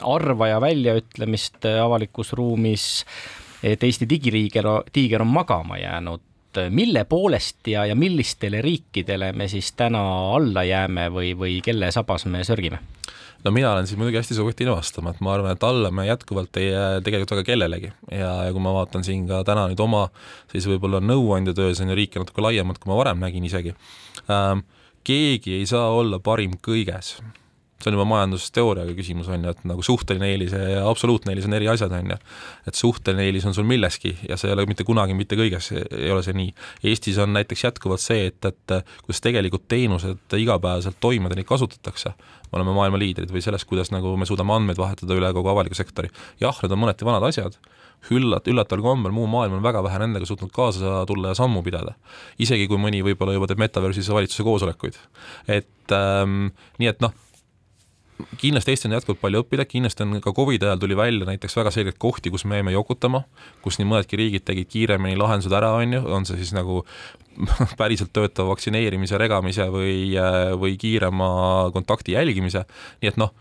arvaja 0.02 0.58
väljaütlemist 0.60 1.70
avalikus 1.78 2.34
ruumis, 2.36 3.06
et 3.64 3.84
Eesti 3.86 4.10
digiriiger, 4.10 4.66
tiiger 4.92 5.22
on 5.24 5.32
magama 5.32 5.78
jäänud 5.78 6.26
mille 6.74 7.04
poolest 7.06 7.68
ja, 7.70 7.86
ja 7.86 7.94
millistele 7.96 8.64
riikidele 8.66 9.30
me 9.38 9.46
siis 9.48 9.70
täna 9.78 10.02
alla 10.34 10.64
jääme 10.66 11.06
või, 11.14 11.36
või 11.38 11.60
kelle 11.62 11.92
sabas 11.94 12.26
me 12.26 12.42
sörgime? 12.48 12.82
No 13.46 13.54
mina 13.56 13.72
olen 13.72 13.88
siis 13.88 14.00
muidugi 14.00 14.20
hästi 14.20 14.38
subjektiivne 14.38 14.76
vastama, 14.76 15.14
et 15.14 15.22
ma 15.24 15.34
arvan, 15.34 15.56
et 15.56 15.64
alla 15.64 15.92
me 15.92 16.08
jätkuvalt 16.08 16.58
ei 16.62 16.70
jää 16.70 17.02
tegelikult 17.06 17.36
väga 17.36 17.46
kellelegi. 17.52 17.92
Ja, 18.12 18.32
ja 18.48 18.54
kui 18.56 18.64
ma 18.64 18.74
vaatan 18.76 19.06
siin 19.08 19.28
ka 19.30 19.44
täna 19.48 19.68
nüüd 19.72 19.82
oma 19.84 20.08
siis 20.52 20.68
võib-olla 20.70 21.02
nõuandja 21.04 21.56
töös 21.58 21.82
on 21.84 21.94
ju 21.94 22.00
riike 22.00 22.22
natuke 22.24 22.44
laiemalt, 22.46 22.82
kui 22.82 22.92
ma 22.92 23.00
varem 23.00 23.22
nägin 23.24 23.46
isegi. 23.48 23.76
Ähm,, 24.32 24.66
keegi 25.08 25.60
ei 25.62 25.68
saa 25.70 25.92
olla 25.96 26.20
parim 26.20 26.58
kõiges 26.64 27.18
see 27.78 27.92
on 27.92 27.98
juba 27.98 28.08
majandusteooriaga 28.10 28.94
küsimus, 28.98 29.28
on 29.30 29.44
ju, 29.46 29.54
et 29.54 29.66
nagu 29.70 29.84
suhteline 29.86 30.32
eelis 30.32 30.54
ja 30.58 30.82
absoluutne 30.90 31.34
eelis 31.34 31.46
on 31.46 31.54
eri 31.58 31.70
asjad, 31.70 31.94
on 31.94 32.14
ju. 32.14 32.18
et 32.70 32.80
suhteline 32.80 33.28
eelis 33.28 33.46
on 33.46 33.54
sul 33.54 33.68
milleski 33.70 34.16
ja 34.30 34.38
see 34.40 34.50
ei 34.50 34.56
ole 34.56 34.66
mitte 34.70 34.86
kunagi 34.88 35.14
mitte 35.18 35.38
kõiges, 35.38 35.70
ei 35.78 36.10
ole 36.14 36.24
see 36.26 36.36
nii. 36.38 36.54
Eestis 36.90 37.20
on 37.22 37.36
näiteks 37.38 37.68
jätkuvalt 37.68 38.02
see, 38.02 38.32
et, 38.32 38.50
et 38.50 38.76
kuidas 39.04 39.22
tegelikult 39.22 39.68
teenused 39.70 40.38
igapäevaselt 40.42 40.98
toimivad 41.04 41.36
ja 41.36 41.42
neid 41.42 41.50
kasutatakse, 41.50 42.14
me 42.48 42.60
oleme 42.60 42.74
maailma 42.78 43.02
liidrid 43.02 43.32
või 43.34 43.46
selles, 43.46 43.66
kuidas 43.70 43.94
nagu 43.94 44.16
me 44.18 44.26
suudame 44.30 44.56
andmeid 44.58 44.82
vahetada 44.82 45.18
üle 45.18 45.30
kogu 45.38 45.54
avaliku 45.54 45.78
sektori. 45.78 46.10
jah, 46.42 46.58
need 46.64 46.74
on 46.74 46.82
mõneti 46.82 47.06
vanad 47.06 47.30
asjad, 47.30 47.60
üllat-, 48.14 48.50
üllataval 48.50 48.84
kombel 48.86 49.14
muu 49.14 49.28
maailm 49.30 49.58
on 49.60 49.64
väga 49.66 49.84
vähe 49.86 50.02
nendega 50.02 50.26
suutnud 50.26 50.52
kaasa 50.56 51.04
tulla 51.10 51.34
ja 51.34 51.38
sammu 51.38 51.62
pidada. 51.66 51.94
isegi 52.40 52.68
kui 52.68 52.82
mõni 52.82 53.04
võib-olla 53.06 53.38
juba 53.38 53.50
teeb 53.50 53.62
metaversis 53.62 54.10
valitsuse 54.10 54.46
koosolekuid. 54.48 54.98
et 55.48 55.94
ähm, 55.94 56.50
nii 56.80 56.94
et 56.94 57.02
noh, 57.06 57.14
kindlasti 58.38 58.74
Eesti 58.74 58.90
on 58.90 58.96
jätkuvalt 58.98 59.22
palju 59.22 59.42
õppida, 59.44 59.66
kindlasti 59.70 60.06
on 60.06 60.20
ka 60.24 60.34
Covidi 60.36 60.66
ajal 60.66 60.82
tuli 60.82 60.98
välja 60.98 61.28
näiteks 61.28 61.58
väga 61.60 61.72
selgelt 61.74 61.98
kohti, 62.02 62.32
kus 62.34 62.46
me 62.46 62.60
jäime 62.60 62.74
jokutama, 62.74 63.24
kus 63.62 63.80
nii 63.80 63.88
mõnedki 63.90 64.20
riigid 64.20 64.46
tegid 64.48 64.70
kiiremini 64.74 65.18
lahendused 65.20 65.54
ära, 65.54 65.74
on 65.78 65.98
ju, 65.98 66.04
on 66.18 66.26
see 66.30 66.40
siis 66.42 66.54
nagu 66.58 66.84
päriselt 67.80 68.14
töötava 68.16 68.54
vaktsineerimise, 68.56 69.20
regamise 69.22 69.68
või, 69.74 70.16
või 70.58 70.78
kiirema 70.82 71.30
kontakti 71.76 72.18
jälgimise, 72.18 72.66
nii 73.02 73.14
et 73.14 73.22
noh 73.22 73.36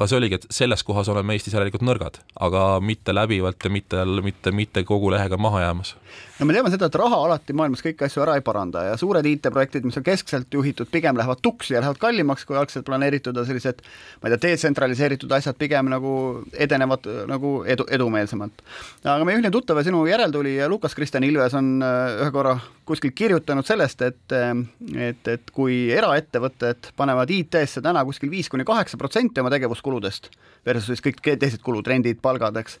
aga 0.00 0.08
see 0.08 0.16
oligi, 0.16 0.38
et 0.40 0.46
selles 0.56 0.80
kohas 0.86 1.10
oleme 1.12 1.34
Eestis 1.36 1.52
järelikult 1.52 1.82
nõrgad, 1.84 2.22
aga 2.40 2.64
mitte 2.80 3.12
läbivalt 3.12 3.66
ja 3.66 3.70
mitte, 3.72 4.04
mitte, 4.24 4.52
mitte 4.56 4.82
kogu 4.88 5.10
lehega 5.12 5.36
maha 5.36 5.60
jäämas. 5.66 5.92
no 6.38 6.46
me 6.48 6.54
teame 6.56 6.70
seda, 6.72 6.88
et 6.88 6.96
raha 6.96 7.18
alati 7.26 7.52
maailmas 7.52 7.84
kõiki 7.84 8.06
asju 8.06 8.22
ära 8.24 8.38
ei 8.38 8.44
paranda 8.44 8.86
ja 8.86 8.94
suured 8.96 9.26
IT-projektid, 9.28 9.84
mis 9.84 10.00
on 10.00 10.06
keskselt 10.06 10.56
juhitud, 10.56 10.88
pigem 10.88 11.20
lähevad 11.20 11.42
tuksi 11.44 11.76
ja 11.76 11.82
lähevad 11.84 12.00
kallimaks, 12.00 12.46
kui 12.48 12.56
algselt 12.56 12.88
planeeritud 12.88 13.36
ja 13.36 13.44
sellised 13.44 13.84
ma 14.22 14.30
ei 14.30 14.38
tea, 14.38 14.54
detsentraliseeritud 14.54 15.36
asjad 15.36 15.60
pigem 15.60 15.92
nagu 15.92 16.14
edenevad 16.56 17.04
nagu 17.28 17.52
edu, 17.68 17.84
edumeelsemalt. 17.92 18.64
aga 19.04 19.28
meie 19.28 19.36
ühine 19.36 19.52
tuttav 19.52 19.82
ja 19.82 19.84
sinu 19.90 20.06
järeltulija 20.08 20.68
Lukas 20.72 20.96
Kristjan 20.96 21.28
Ilves 21.28 21.58
on 21.60 21.74
äh, 21.84 22.22
ühe 22.24 22.32
korra 22.32 22.56
kuskilt 22.88 23.14
kirjutanud 23.14 23.68
sellest, 23.68 24.00
et 24.02 24.32
et, 24.32 25.28
et 25.28 25.52
kui 25.54 25.90
eraettevõtted 25.92 26.90
panevad 26.96 27.30
IT-sse 27.36 27.82
täna 27.84 28.02
kuskil 28.08 28.32
viis 28.32 28.48
kuni 28.50 28.64
kaheksa 28.66 28.98
protsenti 29.00 29.42
oma 29.42 29.52
tegevuskuludest, 29.90 30.30
versus 30.66 31.00
kõik 31.00 31.20
teised 31.40 31.62
kulud, 31.64 31.86
rendid, 31.86 32.20
palgad, 32.22 32.56
eks, 32.60 32.76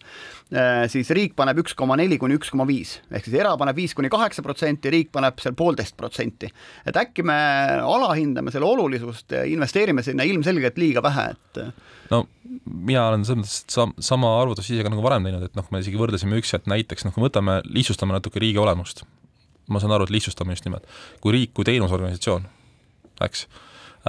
siis 0.92 1.10
riik 1.16 1.34
paneb 1.36 1.62
üks 1.62 1.74
koma 1.74 1.96
neli 1.96 2.18
kuni 2.20 2.36
üks 2.36 2.50
koma 2.52 2.66
viis, 2.68 2.98
ehk 3.10 3.24
siis 3.24 3.38
era 3.40 3.54
paneb 3.56 3.76
viis 3.76 3.94
kuni 3.96 4.10
kaheksa 4.12 4.42
protsenti, 4.44 4.90
riik 4.92 5.10
paneb 5.12 5.38
seal 5.40 5.54
poolteist 5.56 5.96
protsenti. 5.96 6.50
et 6.86 6.96
äkki 6.96 7.24
me 7.24 7.36
alahindame 7.80 8.52
selle 8.52 8.66
olulisust 8.68 9.32
ja 9.32 9.44
investeerime 9.44 10.02
sinna 10.02 10.26
ilmselgelt 10.28 10.76
liiga 10.78 11.02
vähe, 11.02 11.30
et 11.32 11.62
no 12.10 12.26
mina 12.64 13.06
olen 13.08 13.24
selles 13.24 13.40
mõttes 13.40 13.78
sam-, 13.78 13.96
sama 13.98 14.34
arvutust 14.42 14.70
ise 14.70 14.84
ka 14.84 14.92
nagu 14.92 15.02
varem 15.04 15.24
teinud, 15.24 15.48
et 15.48 15.56
noh, 15.56 15.66
me 15.70 15.80
isegi 15.80 15.98
võrdlesime 16.00 16.36
üks, 16.40 16.52
et 16.54 16.68
näiteks 16.68 17.06
noh, 17.06 17.14
kui 17.16 17.24
võtame, 17.24 17.60
lihtsustame 17.64 18.16
natuke 18.16 18.42
riigi 18.42 18.60
olemust. 18.60 19.04
Ma 19.70 19.78
saan 19.78 19.92
aru, 19.94 20.08
et 20.08 20.10
lihtsustame 20.10 20.50
just 20.50 20.64
nimelt, 20.66 20.86
kui 21.22 21.30
riik 21.30 21.52
kui 21.54 21.64
teenusorganisatsioon, 21.68 22.48
eks 23.22 23.44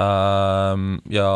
ähm,, 0.01 0.95
ja 1.13 1.29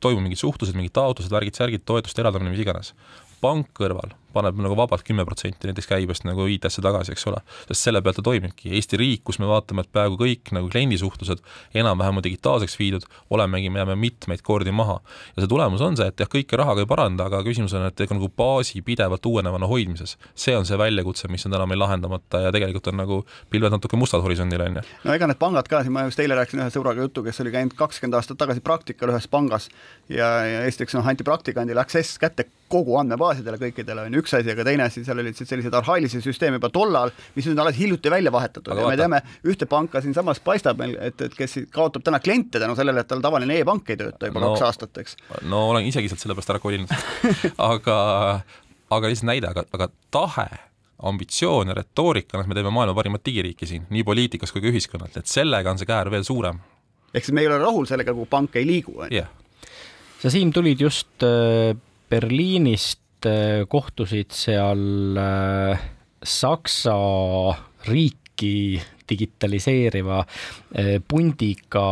toimub 0.00 0.24
mingid 0.24 0.40
suhtlused, 0.40 0.76
mingid 0.78 0.94
taotlused, 0.98 1.32
värgid-särgid, 1.34 1.84
toetuste 1.88 2.22
eraldamine, 2.22 2.54
mis 2.54 2.64
iganes. 2.64 2.94
pank 3.42 3.68
kõrval 3.78 4.14
paneb 4.32 4.58
nagu 4.60 4.76
vabalt 4.76 5.04
kümme 5.06 5.24
protsenti 5.28 5.70
näiteks 5.70 5.88
käibest 5.88 6.26
nagu 6.28 6.46
IT-sse 6.50 6.82
tagasi, 6.84 7.14
eks 7.14 7.26
ole, 7.30 7.40
sest 7.68 7.86
selle 7.86 8.02
pealt 8.04 8.18
ta 8.20 8.24
toimibki. 8.26 8.72
Eesti 8.76 9.00
riik, 9.00 9.24
kus 9.26 9.40
me 9.42 9.48
vaatame, 9.48 9.84
et 9.84 9.92
peaaegu 9.94 10.18
kõik 10.20 10.52
nagu 10.56 10.68
kliendisuhtlused 10.72 11.40
enam-vähem 11.78 12.20
on 12.20 12.26
digitaalseks 12.26 12.76
viidud, 12.78 13.06
olemegi, 13.34 13.70
me 13.72 13.82
jääme 13.82 13.96
mitmeid 13.98 14.42
kordi 14.44 14.74
maha. 14.74 14.98
ja 15.36 15.42
see 15.42 15.50
tulemus 15.50 15.84
on 15.84 15.96
see, 15.96 16.08
et 16.08 16.20
jah, 16.20 16.28
kõike 16.30 16.58
rahaga 16.60 16.84
ei 16.84 16.90
paranda, 16.90 17.28
aga 17.30 17.42
küsimus 17.46 17.74
on, 17.76 17.86
et 17.88 18.04
nagu 18.10 18.28
baasi 18.28 18.82
pidevalt 18.82 19.26
uuenevana 19.26 19.66
hoidmises. 19.66 20.16
see 20.34 20.56
on 20.56 20.66
see 20.66 20.78
väljakutse, 20.78 21.28
mis 21.28 21.46
on 21.46 21.56
täna 21.56 21.66
meil 21.66 21.80
lahendamata 21.80 22.42
ja 22.46 22.52
tegelikult 22.52 22.92
on 22.92 23.00
nagu 23.02 23.20
pilved 23.50 23.72
natuke 23.72 23.96
mustad 23.96 24.22
horisondil, 24.24 24.60
on 24.66 24.80
ju. 24.80 24.84
no 25.04 25.16
ega 25.16 25.30
need 25.30 25.40
pangad 25.40 25.68
ka, 25.68 25.82
siin 25.82 25.94
ma 25.96 26.04
just 26.08 26.20
eile 26.20 26.36
rääkisin 26.38 26.64
ühe 26.64 26.70
sõbraga 26.74 27.04
juttu, 27.06 27.24
kes 27.26 27.40
oli 27.44 27.54
käinud 27.54 27.76
kakskümmend 27.78 28.18
aastat 28.18 28.40
tagasi 28.40 28.64
praktikal 28.64 29.12
ühes 29.14 29.28
pangas 29.30 29.68
ja, 30.08 30.28
ja 30.44 30.62
esiteks 30.68 30.96
noh, 30.98 31.06
anti 31.06 31.26
praktikandile 31.26 31.80
access 31.80 32.18
kätte 32.20 32.48
kogu 32.68 32.98
andmebaasidele 33.00 33.58
kõikidele, 33.60 34.04
on 34.06 34.17
ju, 34.17 34.17
üks 34.20 34.34
asi, 34.38 34.52
aga 34.52 34.66
teine 34.66 34.86
asi, 34.88 35.04
seal 35.06 35.20
olid 35.22 35.38
siis 35.38 35.50
sellised 35.50 35.74
arhailisi 35.74 36.20
süsteeme 36.24 36.58
juba 36.58 36.70
tollal, 36.74 37.12
mis 37.36 37.48
nüüd 37.48 37.56
on 37.56 37.64
alles 37.64 37.78
hiljuti 37.78 38.12
välja 38.12 38.32
vahetatud 38.34 38.72
aga 38.72 38.80
ja 38.80 38.86
vaata. 38.86 38.96
me 38.96 39.02
teame, 39.02 39.50
ühte 39.52 39.68
panka 39.70 40.02
siinsamas 40.04 40.42
paistab 40.44 40.80
meil, 40.80 40.96
et, 41.08 41.20
et 41.28 41.34
kes 41.38 41.58
kaotab 41.74 42.06
täna 42.06 42.20
kliente 42.24 42.60
tänu 42.62 42.76
sellele, 42.78 43.04
et 43.04 43.10
tal 43.10 43.24
tavaline 43.24 43.58
e-pank 43.60 43.90
ei 43.94 44.00
tööta 44.00 44.30
juba 44.30 44.44
no, 44.44 44.54
kaks 44.54 44.66
aastat, 44.68 45.02
eks. 45.02 45.18
no 45.48 45.68
olen 45.72 45.88
isegi 45.88 46.10
sealt 46.10 46.24
sellepärast 46.24 46.54
ära 46.54 46.62
kolinud 46.62 46.94
aga, 47.72 47.98
aga 48.94 49.12
lihtsalt 49.12 49.30
näide, 49.32 49.52
aga, 49.52 49.66
aga 49.76 49.90
tahe 50.14 50.48
ambitsioon 51.08 51.70
ja 51.70 51.76
retoorika, 51.78 52.38
noh, 52.38 52.48
me 52.50 52.56
teeme 52.58 52.72
maailma 52.74 52.96
parimat 52.98 53.22
digiriiki 53.26 53.66
siin, 53.70 53.84
nii 53.94 54.04
poliitikas 54.06 54.52
kui 54.52 54.62
ka 54.64 54.70
ühiskonnalt, 54.72 55.18
et 55.20 55.30
sellega 55.30 55.70
on 55.70 55.78
see 55.78 55.88
käär 55.88 56.10
veel 56.10 56.26
suurem. 56.26 56.58
ehk 57.14 57.24
siis 57.24 57.34
me 57.34 57.44
ei 57.44 57.50
ole 57.50 57.58
rahul 57.62 57.86
sellega, 57.86 58.14
kuhu 58.14 58.26
pank 58.30 58.56
ei 58.58 58.66
liigu, 58.66 58.96
on 59.04 59.12
ju? 59.14 59.26
sa, 60.18 60.30
Siim, 60.30 60.50
tulid 60.52 60.80
just 60.82 61.22
äh, 61.22 61.76
Berliinist 62.10 63.00
kohtusid 63.68 64.34
seal 64.34 65.18
äh, 65.18 65.80
Saksa 66.22 66.94
riiki 67.88 68.80
digitaliseeriva 69.08 70.20
äh, 70.20 70.98
pundiga, 71.08 71.88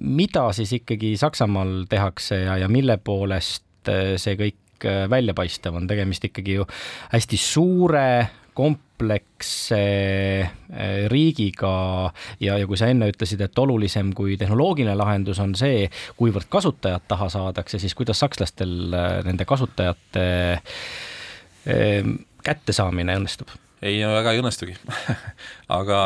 mida 0.00 0.50
siis 0.56 0.74
ikkagi 0.80 1.16
Saksamaal 1.20 1.84
tehakse 1.90 2.44
ja, 2.44 2.58
ja 2.60 2.68
mille 2.68 2.98
poolest 3.02 3.66
see 4.20 4.36
kõik 4.36 4.56
väljapaistev 5.10 5.76
on, 5.76 5.86
tegemist 5.88 6.24
ikkagi 6.24 6.58
ju 6.58 6.64
hästi 7.12 7.38
suure 7.40 8.04
kompleksse 8.54 9.80
riigiga 11.12 11.72
ja, 12.40 12.58
ja 12.58 12.66
kui 12.68 12.78
sa 12.80 12.90
enne 12.92 13.10
ütlesid, 13.12 13.40
et 13.44 13.62
olulisem 13.62 14.12
kui 14.16 14.36
tehnoloogiline 14.40 14.96
lahendus 14.98 15.40
on 15.42 15.54
see, 15.58 15.86
kuivõrd 16.18 16.50
kasutajad 16.52 17.08
taha 17.08 17.30
saadakse, 17.32 17.80
siis 17.82 17.96
kuidas 17.98 18.20
sakslastel 18.22 18.76
nende 19.26 19.48
kasutajate 19.48 20.28
kättesaamine 22.44 23.18
õnnestub? 23.20 23.52
ei 23.80 24.00
no 24.04 24.12
väga 24.12 24.34
ei 24.34 24.40
õnnestugi 24.42 24.74
aga 25.80 26.00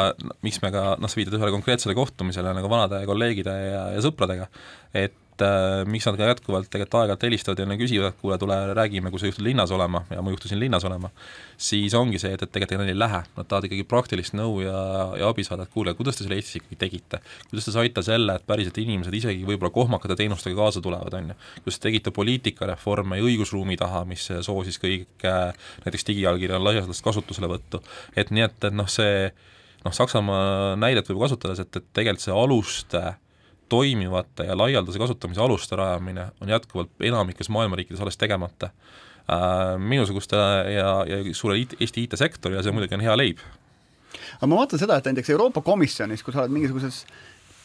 miks 0.46 0.60
me 0.62 0.70
ka, 0.74 0.94
noh, 1.00 1.10
sa 1.10 1.18
viitad 1.18 1.34
ühele 1.38 1.50
konkreetsele 1.54 1.96
kohtumisele 1.98 2.54
nagu 2.54 2.70
vanade 2.70 3.02
kolleegide 3.08 3.54
ja, 3.66 3.82
ja 3.96 4.04
sõpradega, 4.04 4.46
et 4.94 5.16
et 5.34 5.42
äh, 5.42 5.82
miks 5.90 6.06
nad 6.06 6.16
ka 6.18 6.28
jätkuvalt 6.28 6.68
tegelikult 6.70 7.00
aeg-ajalt 7.00 7.24
helistavad 7.26 7.58
ja 7.58 7.76
küsivad, 7.78 8.12
et 8.12 8.18
kuule, 8.20 8.36
tule 8.38 8.58
räägime, 8.76 9.10
kui 9.10 9.18
sa 9.18 9.26
juhtud 9.26 9.44
linnas 9.46 9.72
olema 9.74 10.04
ja 10.10 10.22
ma 10.22 10.30
juhtusin 10.30 10.60
linnas 10.60 10.84
olema, 10.86 11.10
siis 11.58 11.94
ongi 11.98 12.20
see, 12.22 12.30
et, 12.36 12.44
et 12.46 12.52
tegelikult 12.54 12.84
neil 12.84 12.94
ei 12.94 12.98
lähe, 12.98 13.22
nad 13.34 13.48
tahavad 13.48 13.66
ikkagi 13.66 13.86
praktilist 13.90 14.36
nõu 14.38 14.60
ja, 14.62 14.76
ja 15.18 15.30
abi 15.30 15.44
saada, 15.46 15.66
et 15.66 15.72
kuule, 15.74 15.94
kuidas 15.98 16.18
te 16.18 16.26
selle 16.26 16.38
Eestis 16.38 16.60
ikkagi 16.60 16.78
tegite. 16.78 17.20
kuidas 17.50 17.66
te 17.66 17.74
saite 17.74 18.04
selle, 18.06 18.38
et 18.38 18.46
päriselt 18.46 18.78
inimesed 18.78 19.18
isegi 19.18 19.42
võib-olla 19.48 19.72
kohmakate 19.74 20.18
teenustega 20.22 20.58
kaasa 20.60 20.82
tulevad, 20.84 21.18
on 21.18 21.34
ju. 21.34 21.38
kuidas 21.64 21.80
te 21.80 21.88
tegite 21.88 22.14
poliitikareforme 22.14 23.18
ja 23.18 23.26
õigusruumi 23.26 23.78
taha, 23.80 24.04
mis 24.06 24.28
soosis 24.46 24.78
kõik 24.82 25.26
näiteks 25.26 26.08
digiallkirja 26.12 26.62
laialdast 26.62 27.02
kasutuselevõttu, 27.04 27.82
et 28.16 28.30
nii 28.30 28.46
et, 28.46 28.70
et 28.70 28.78
noh, 28.78 28.86
see 28.90 29.28
noh, 29.84 29.92
Saksamaa 29.92 30.74
näidet 30.80 31.10
võib 31.10 31.26
kasutades, 31.26 31.60
et, 31.66 31.82
et 31.82 31.92
tegelikult 31.96 32.24
see 32.24 32.38
aluste 32.38 33.04
toimivate 33.68 34.46
ja 34.48 34.56
laialdase 34.58 34.98
kasutamise 34.98 35.40
aluste 35.40 35.76
rajamine 35.76 36.28
on 36.40 36.48
jätkuvalt 36.48 36.90
enamikes 37.00 37.48
maailma 37.48 37.76
riikides 37.76 38.00
alles 38.00 38.16
tegemata. 38.16 38.70
Äh, 39.24 39.78
minusugustele 39.78 40.72
ja, 40.72 40.88
ja 41.08 41.34
suure 41.34 41.58
IT, 41.58 41.76
Eesti 41.80 42.02
IT-sektorile 42.04 42.62
see 42.62 42.74
muidugi 42.76 42.98
on 42.98 43.04
hea 43.04 43.16
leib. 43.16 43.38
aga 44.36 44.48
ma 44.50 44.58
vaatan 44.60 44.78
seda, 44.78 44.98
et 44.98 45.06
näiteks 45.08 45.30
Euroopa 45.32 45.62
Komisjonis, 45.64 46.22
kui 46.22 46.34
sa 46.34 46.42
oled 46.42 46.52
mingisuguses 46.52 47.06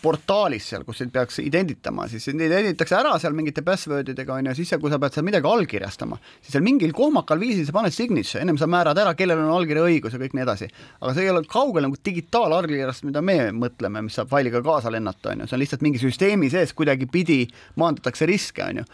portaalis 0.01 0.69
seal, 0.71 0.85
kus 0.88 1.01
sind 1.01 1.12
peaks 1.15 1.41
idenditama, 1.43 2.07
siis 2.12 2.23
sind 2.29 2.41
identitakse 2.43 2.95
ära 2.95 3.17
seal 3.19 3.35
mingite 3.35 3.63
password 3.65 4.13
idega, 4.13 4.38
on 4.38 4.49
ju, 4.49 4.55
siis 4.59 4.71
kui 4.79 4.91
sa 4.91 4.99
pead 5.01 5.15
seal 5.15 5.27
midagi 5.27 5.49
allkirjastama, 5.49 6.19
siis 6.39 6.55
seal 6.55 6.63
mingil 6.65 6.93
kohmakal 6.95 7.41
viisil 7.41 7.67
sa 7.67 7.75
paned 7.75 7.95
signature, 7.95 8.41
ennem 8.43 8.59
sa 8.59 8.69
määrad 8.71 8.99
ära, 9.01 9.13
kellel 9.19 9.43
on 9.43 9.51
allkirja 9.57 9.83
õigus 9.89 10.15
ja 10.15 10.21
kõik 10.21 10.38
nii 10.38 10.45
edasi. 10.45 10.69
aga 11.01 11.13
see 11.15 11.27
ei 11.27 11.33
ole 11.33 11.43
kaugel 11.49 11.88
nagu 11.88 11.99
digitaalallkirjast, 12.05 13.07
mida 13.09 13.23
me 13.25 13.38
mõtleme, 13.55 14.05
mis 14.07 14.19
saab 14.19 14.31
failiga 14.31 14.63
kaasa 14.63 14.93
lennata, 14.93 15.33
on 15.33 15.43
ju, 15.43 15.49
see 15.49 15.59
on 15.59 15.63
lihtsalt 15.65 15.85
mingi 15.85 16.01
süsteemi 16.01 16.51
sees 16.53 16.75
kuidagipidi 16.77 17.41
maandatakse 17.79 18.29
riske, 18.29 18.63
on 18.63 18.83
ju 18.83 18.89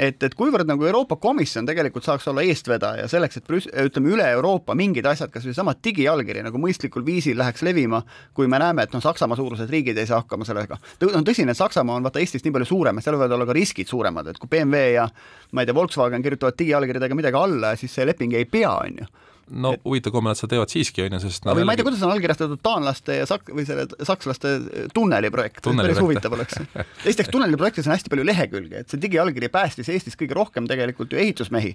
et, 0.00 0.22
et 0.24 0.34
kuivõrd 0.36 0.68
nagu 0.68 0.86
Euroopa 0.86 1.18
Komisjon 1.20 1.68
tegelikult 1.68 2.06
saaks 2.06 2.28
olla 2.30 2.44
eestvedaja 2.46 3.08
selleks, 3.10 3.40
et 3.40 3.46
Brüss-, 3.48 3.68
ütleme 3.84 4.14
üle 4.14 4.26
Euroopa 4.36 4.74
mingid 4.78 5.06
asjad, 5.10 5.32
kas 5.32 5.44
või 5.46 5.56
sama 5.56 5.74
digiallkiri 5.76 6.44
nagu 6.46 6.60
mõistlikul 6.62 7.04
viisil 7.06 7.38
läheks 7.40 7.64
levima, 7.66 8.02
kui 8.36 8.48
me 8.50 8.60
näeme, 8.62 8.86
et 8.86 8.96
noh, 8.96 9.04
Saksamaa 9.04 9.38
suurused 9.38 9.70
riigid 9.70 9.98
ei 10.00 10.08
saa 10.08 10.22
hakkama 10.22 10.48
sellega. 10.48 10.80
on 11.12 11.26
tõsine, 11.26 11.54
Saksamaa 11.56 12.00
on 12.00 12.06
vaata 12.06 12.22
Eestist 12.22 12.46
nii 12.46 12.56
palju 12.56 12.70
suurem, 12.72 12.98
et 12.98 13.06
seal 13.06 13.18
võivad 13.18 13.36
olla 13.36 13.48
ka 13.48 13.56
riskid 13.56 13.90
suuremad, 13.90 14.32
et 14.32 14.40
kui 14.40 14.48
BMW 14.50 14.94
ja 14.96 15.08
ma 15.52 15.62
ei 15.62 15.68
tea, 15.68 15.76
Volkswagen 15.76 16.24
kirjutavad 16.24 16.56
digiallkirjadega 16.58 17.18
midagi 17.18 17.40
alla 17.40 17.74
siis 17.76 17.94
see 17.94 18.08
leping 18.08 18.34
ei 18.38 18.48
pea, 18.48 18.72
on 18.72 19.02
ju 19.04 19.10
no 19.50 19.72
huvitav, 19.84 20.14
kui 20.14 20.22
nad 20.24 20.38
seda 20.38 20.54
teevad 20.54 20.72
siiski, 20.72 21.02
on 21.04 21.16
ju, 21.16 21.20
sest 21.24 21.46
või 21.48 21.64
ma 21.66 21.74
ei 21.74 21.80
tea, 21.80 21.86
kuidas 21.86 22.02
on 22.06 22.12
allkirjastatud 22.14 22.62
taanlaste 22.64 23.16
ja 23.18 23.26
sak- 23.28 23.50
või 23.54 23.64
selle 23.68 23.86
sakslaste 24.06 24.52
tunneliprojekt, 24.94 25.66
päris 25.66 26.00
huvitav 26.00 26.36
oleks. 26.36 26.60
esiteks 27.10 27.32
tunneliprojektis 27.34 27.88
on 27.88 27.94
hästi 27.94 28.12
palju 28.12 28.26
lehekülgi, 28.28 28.82
et 28.82 28.92
see 28.92 29.02
digiallkiri 29.02 29.50
päästis 29.52 29.90
Eestis 29.92 30.18
kõige 30.20 30.36
rohkem 30.38 30.68
tegelikult 30.70 31.12
ju 31.14 31.20
ehitusmehi, 31.22 31.74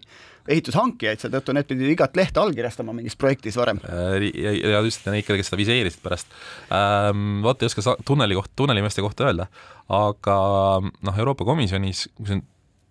ehitushankijaid, 0.56 1.24
seetõttu 1.24 1.56
need 1.58 1.70
pidid 1.70 1.94
igat 1.96 2.18
lehte 2.20 2.42
allkirjastama 2.44 2.96
mingis 2.96 3.18
projektis 3.20 3.60
varem. 3.60 3.82
Äh, 3.90 4.30
ja, 4.32 4.56
ja 4.76 4.84
just 4.86 5.06
neid, 5.10 5.28
kes 5.28 5.52
seda 5.52 5.62
viseerisid 5.62 6.04
pärast 6.06 6.32
ähm,. 6.74 7.42
vaata, 7.46 7.66
ei 7.66 7.72
oska 7.74 7.98
tunneli 8.06 8.38
kohta, 8.38 8.54
tunnelimeeste 8.64 9.04
kohta 9.06 9.30
öelda, 9.30 9.50
aga 9.92 10.38
noh, 10.86 11.18
Euroopa 11.18 11.48
Komisjonis, 11.48 12.08
kui 12.16 12.30
sa 12.30 12.40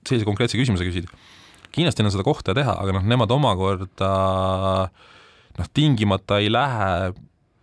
sellise 0.04 0.28
konkreetse 0.28 0.60
küsimuse 0.60 0.86
küsid, 0.86 1.08
kindlasti 1.74 2.04
on 2.04 2.14
seda 2.14 2.26
kohta 2.26 2.54
teha, 2.56 2.76
aga 2.80 2.96
noh, 2.98 3.06
nemad 3.14 3.34
omakorda 3.34 4.10
noh, 5.58 5.70
tingimata 5.74 6.40
ei 6.42 6.50
lähe 6.52 7.12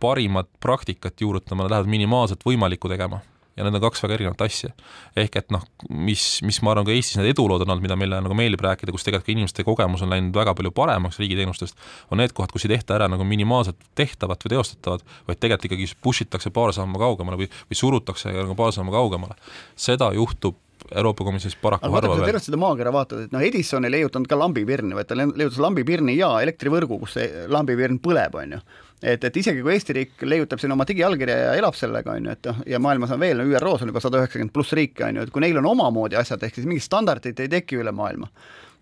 parimat 0.01 0.49
praktikat 0.59 1.21
juurutama, 1.21 1.65
nad 1.65 1.75
lähevad 1.75 1.91
minimaalselt 1.91 2.45
võimalikku 2.47 2.89
tegema 2.89 3.21
ja 3.57 3.65
need 3.65 3.75
on 3.75 3.83
kaks 3.83 4.01
väga 4.05 4.15
erinevat 4.15 4.41
asja. 4.45 4.71
ehk 5.19 5.35
et 5.41 5.51
noh, 5.53 5.63
mis, 6.07 6.23
mis 6.47 6.61
ma 6.63 6.71
arvan, 6.73 6.87
ka 6.87 6.93
Eestis 6.95 7.19
need 7.19 7.31
edulood 7.33 7.65
on 7.65 7.73
olnud, 7.73 7.83
mida 7.83 7.97
meile 7.99 8.21
nagu 8.23 8.37
meeldib 8.37 8.63
rääkida, 8.63 8.93
kus 8.95 9.05
tegelikult 9.05 9.27
ka 9.27 9.35
inimeste 9.35 9.65
kogemus 9.67 10.05
on 10.05 10.13
läinud 10.13 10.35
väga 10.35 10.55
palju 10.57 10.71
paremaks 10.75 11.19
riigiteenustest, 11.21 11.77
on 12.09 12.21
need 12.23 12.33
kohad, 12.37 12.53
kus 12.53 12.65
ei 12.65 12.73
tehta 12.73 12.95
ära 12.97 13.09
nagu 13.11 13.27
minimaalselt 13.27 13.79
tehtavat 13.99 14.47
või 14.47 14.55
teostatavat, 14.55 15.05
vaid 15.27 15.43
tegelikult 15.43 15.69
ikkagi 15.69 15.89
push 16.01 16.25
itakse 16.25 16.53
paar 16.55 16.73
sammu 16.75 17.01
kaugemale 17.01 17.43
või, 17.43 17.51
või 17.69 17.81
surutakse 17.83 18.33
nagu 18.33 18.57
paar 18.57 18.73
sammu 18.75 18.95
kaugemale. 18.95 19.37
seda 19.75 20.13
juhtub 20.15 20.57
Euroopa 20.91 21.23
Komisjonis 21.23 21.55
paraku 21.61 21.87
aga 21.87 21.95
harva 21.95 22.15
veel. 22.17 22.29
tervet 22.31 22.45
seda 22.45 22.59
maakera 22.59 22.91
vaatad, 22.93 23.25
et 23.25 23.33
noh, 23.35 23.43
Edison 23.45 23.87
ei 23.87 23.93
leiutanud 23.93 24.27
ka 24.29 24.37
lambipirni, 24.39 24.95
vaid 24.97 25.09
ta 25.09 25.17
leiutas 25.17 25.59
lambipirni 25.63 26.17
ja 26.17 26.31
elektrivõrgu, 26.43 26.99
kus 27.03 27.17
see 27.17 27.45
lambipirn 27.51 27.99
põleb, 28.03 28.35
on 28.41 28.57
ju. 28.57 28.61
et, 29.01 29.23
et 29.29 29.37
isegi 29.43 29.63
kui 29.63 29.75
Eesti 29.75 29.95
riik 29.97 30.25
leiutab 30.27 30.59
siin 30.61 30.75
oma 30.75 30.87
digiallkirja 30.87 31.37
ja 31.45 31.53
elab 31.59 31.77
sellega, 31.79 32.17
on 32.17 32.27
ju, 32.27 32.37
et 32.37 32.49
noh, 32.51 32.63
ja 32.73 32.81
maailmas 32.83 33.13
on 33.15 33.21
veel, 33.23 33.39
no 33.39 33.47
ÜRO-s 33.47 33.85
on 33.85 33.93
juba 33.93 34.03
sada 34.03 34.19
üheksakümmend 34.19 34.55
pluss 34.55 34.75
riiki, 34.77 35.05
on 35.07 35.21
ju, 35.21 35.27
et 35.27 35.35
kui 35.35 35.43
neil 35.45 35.61
on 35.61 35.69
omamoodi 35.71 36.19
asjad, 36.19 36.43
ehk 36.43 36.59
siis 36.59 36.67
mingit 36.67 36.87
standardit 36.87 37.39
ei 37.39 37.51
teki 37.51 37.79
üle 37.83 37.95
maailma 37.95 38.27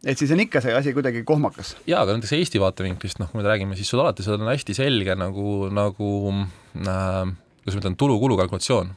et 0.07 0.17
siis 0.17 0.31
on 0.31 0.39
ikka 0.39 0.61
see 0.63 0.73
asi 0.75 0.93
kuidagi 0.95 1.25
kohmakas. 1.27 1.75
jaa, 1.89 2.01
aga 2.05 2.15
näiteks 2.15 2.33
Eesti 2.37 2.61
vaatevinklist, 2.63 3.19
noh, 3.19 3.29
kui 3.31 3.41
me 3.41 3.45
räägime, 3.47 3.75
siis 3.77 3.89
sul 3.91 4.01
alati 4.01 4.23
seal 4.25 4.39
on 4.39 4.49
hästi 4.49 4.75
selge 4.77 5.15
nagu, 5.19 5.67
nagu 5.75 6.09
äh, 6.31 7.33
kuidas 7.59 7.75
ma 7.75 7.83
ütlen, 7.83 7.99
tulu-kulu 7.99 8.39
kalkulatsioon 8.39 8.93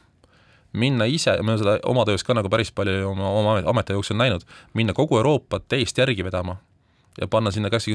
minna 0.73 1.05
ise, 1.05 1.37
me 1.41 1.53
oleme 1.53 1.61
seda 1.61 1.77
oma 1.89 2.05
töös 2.09 2.25
ka 2.25 2.35
nagu 2.37 2.49
päris 2.49 2.71
palju 2.75 3.09
oma, 3.11 3.29
oma 3.39 3.57
ametiaja 3.61 3.99
jooksul 3.99 4.17
näinud, 4.19 4.45
minna 4.73 4.93
kogu 4.97 5.17
Euroopat 5.21 5.67
teist 5.69 5.97
järgi 5.97 6.25
vedama 6.25 6.57
ja 7.21 7.27
panna 7.27 7.51
sinna 7.51 7.69
kas 7.69 7.85